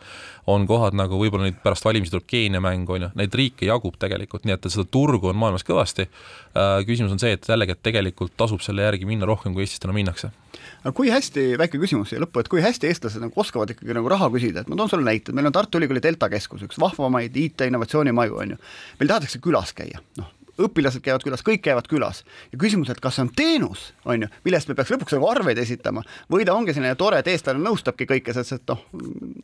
on 0.47 0.65
kohad 0.67 0.97
nagu 0.97 1.19
võib-olla 1.19 1.45
nüüd 1.45 1.59
pärast 1.63 1.85
valimisi 1.85 2.13
tuleb 2.13 2.25
Keenia 2.27 2.61
mäng 2.63 2.89
on 2.89 3.05
ju, 3.05 3.09
neid 3.19 3.37
riike 3.37 3.67
jagub 3.69 3.99
tegelikult, 4.01 4.47
nii 4.47 4.55
et 4.55 4.69
seda 4.71 4.87
turgu 4.91 5.29
on 5.29 5.37
maailmas 5.37 5.65
kõvasti 5.67 6.07
äh,. 6.07 6.81
küsimus 6.87 7.13
on 7.13 7.21
see, 7.21 7.35
et 7.37 7.49
jällegi, 7.49 7.77
et 7.77 7.83
tegelikult 7.85 8.33
tasub 8.37 8.63
selle 8.65 8.87
järgi 8.87 9.05
minna 9.05 9.29
rohkem, 9.29 9.53
kui 9.53 9.65
Eestis 9.65 9.83
täna 9.83 9.93
minnakse 9.93 10.31
aga 10.81 10.93
kui 10.95 11.11
hästi, 11.11 11.43
väike 11.59 11.79
küsimus 11.81 12.11
siia 12.11 12.21
lõppu, 12.23 12.41
et 12.41 12.49
kui 12.51 12.63
hästi 12.63 12.89
eestlased 12.89 13.21
nagu 13.21 13.41
oskavad 13.43 13.73
ikkagi 13.73 13.95
nagu 13.97 14.09
raha 14.11 14.29
küsida, 14.33 14.63
et 14.63 14.71
ma 14.71 14.77
toon 14.79 14.89
sulle 14.91 15.05
näite, 15.05 15.31
et 15.31 15.37
meil 15.37 15.49
on 15.49 15.55
Tartu 15.55 15.81
Ülikooli 15.81 16.01
Delta 16.03 16.29
keskus, 16.31 16.63
üks 16.65 16.79
vahvamaid 16.81 17.35
IT-innovatsioonimaju, 17.43 18.41
on 18.41 18.55
ju. 18.55 18.59
meil 18.99 19.11
tahetakse 19.11 19.41
külas 19.43 19.73
käia, 19.77 20.01
noh, 20.17 20.31
õpilased 20.61 21.03
käivad 21.05 21.25
külas, 21.25 21.43
kõik 21.45 21.61
käivad 21.65 21.87
külas. 21.89 22.23
ja 22.51 22.59
küsimus, 22.59 22.89
et 22.89 22.99
kas 23.03 23.17
see 23.17 23.25
on 23.25 23.31
teenus, 23.35 23.91
on 24.05 24.25
ju, 24.25 24.29
millest 24.45 24.69
me 24.69 24.75
peaks 24.77 24.91
lõpuks 24.93 25.15
nagu 25.17 25.29
arveid 25.29 25.59
esitama 25.61 26.03
või 26.31 26.45
ta 26.47 26.55
ongi 26.57 26.73
selline 26.75 26.95
tore, 26.99 27.19
et 27.21 27.29
eestlane 27.31 27.61
nõustabki 27.63 28.07
kõike, 28.09 28.33
sest 28.35 28.57
et 28.57 28.73
noh, 28.73 28.81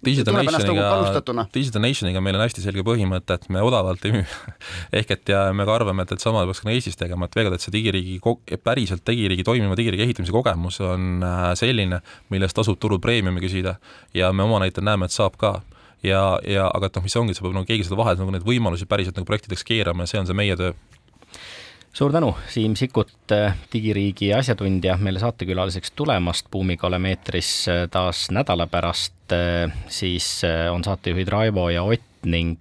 Digital 0.06 0.40
Nationiga, 0.40 1.48
Digital 1.54 1.84
Nationiga 1.84 2.24
meil 2.24 2.38
on 2.38 2.46
hästi 2.46 2.64
selge 2.66 2.86
põhimõte, 2.86 3.38
et 3.38 3.50
me 3.54 3.62
odavalt 3.64 4.06
ei 4.08 4.16
müü. 4.18 4.26
Ehk 5.00 5.14
et 5.16 5.34
ja 5.34 5.46
me 5.56 5.68
ka 5.68 5.78
arvame, 5.78 6.06
et, 6.06 6.16
et 6.16 6.24
sama 6.24 6.46
peaks 6.48 6.64
ka 6.64 6.72
Eestis 6.74 7.00
tegema, 7.00 7.30
et 7.30 7.38
veel 7.38 7.50
kord, 7.50 7.60
et 7.60 7.66
see 7.66 7.74
digiriigi, 7.76 8.20
päriselt 8.64 9.06
digiriigi 9.08 9.46
toimiva 9.48 9.78
digiriigi 9.80 10.08
ehitamise 10.08 10.34
kogemus 10.36 10.80
on 10.84 11.24
äh, 11.24 11.52
selline, 11.60 12.02
millest 12.34 12.58
tasub 12.58 12.80
turul 12.82 13.02
preemiumi 13.04 13.44
küsida. 13.44 13.78
Ja 14.18 14.34
me 14.34 14.48
oma 14.48 14.64
näitel 14.64 14.86
näeme, 14.86 15.10
et 15.10 15.16
saab 15.16 15.38
ka. 15.42 15.60
Ja, 16.04 16.38
ja 16.44 16.66
aga 16.68 16.90
et 16.90 16.98
noh, 16.98 17.06
mis 17.06 17.16
ongi, 17.16 17.32
et 17.32 17.40
sa 17.40 17.46
pead 17.46 17.54
nagu 17.56 17.68
keegi 17.68 17.86
seda 17.88 17.96
vahel 17.96 18.18
nagu 18.20 18.34
neid 18.34 18.44
võimalusi 18.44 18.84
päriselt 18.92 19.16
nagu 19.16 19.28
projektideks 19.30 19.64
keerama 19.64 20.04
ja 20.04 20.12
see 20.12 20.20
on 20.20 20.28
see 20.28 20.36
meie 20.36 20.58
töö 20.60 20.74
suur 21.94 22.12
tänu, 22.12 22.36
Siim 22.48 22.76
Sikkut, 22.76 23.32
äh, 23.32 23.56
digiriigi 23.74 24.34
asjatundja, 24.34 24.98
meile 24.98 25.20
saatekülaliseks 25.20 25.92
tulemast. 25.92 26.48
Buumiga 26.52 26.88
oleme 26.88 27.14
eetris 27.14 27.68
äh, 27.70 27.86
taas 27.92 28.32
nädala 28.32 28.68
pärast. 28.68 29.14
Äh, 29.32 29.72
siis 29.88 30.42
on 30.72 30.84
saatejuhid 30.84 31.28
Raivo 31.28 31.70
ja 31.70 31.84
Ott 31.84 32.02
ning 32.26 32.58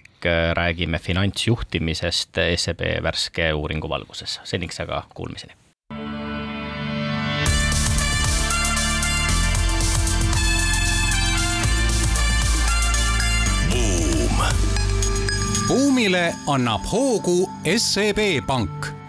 räägime 0.53 0.99
finantsjuhtimisest 0.99 2.39
SEB 2.57 2.80
värske 3.03 3.53
uuringu 3.55 3.89
valguses. 3.89 4.41
seniks 4.45 4.80
aga 4.80 5.03
kuulmiseni. 5.14 5.53
buumile 15.68 16.35
annab 16.47 16.83
hoogu 16.93 17.51
SEB 17.76 18.47
Pank 18.47 19.01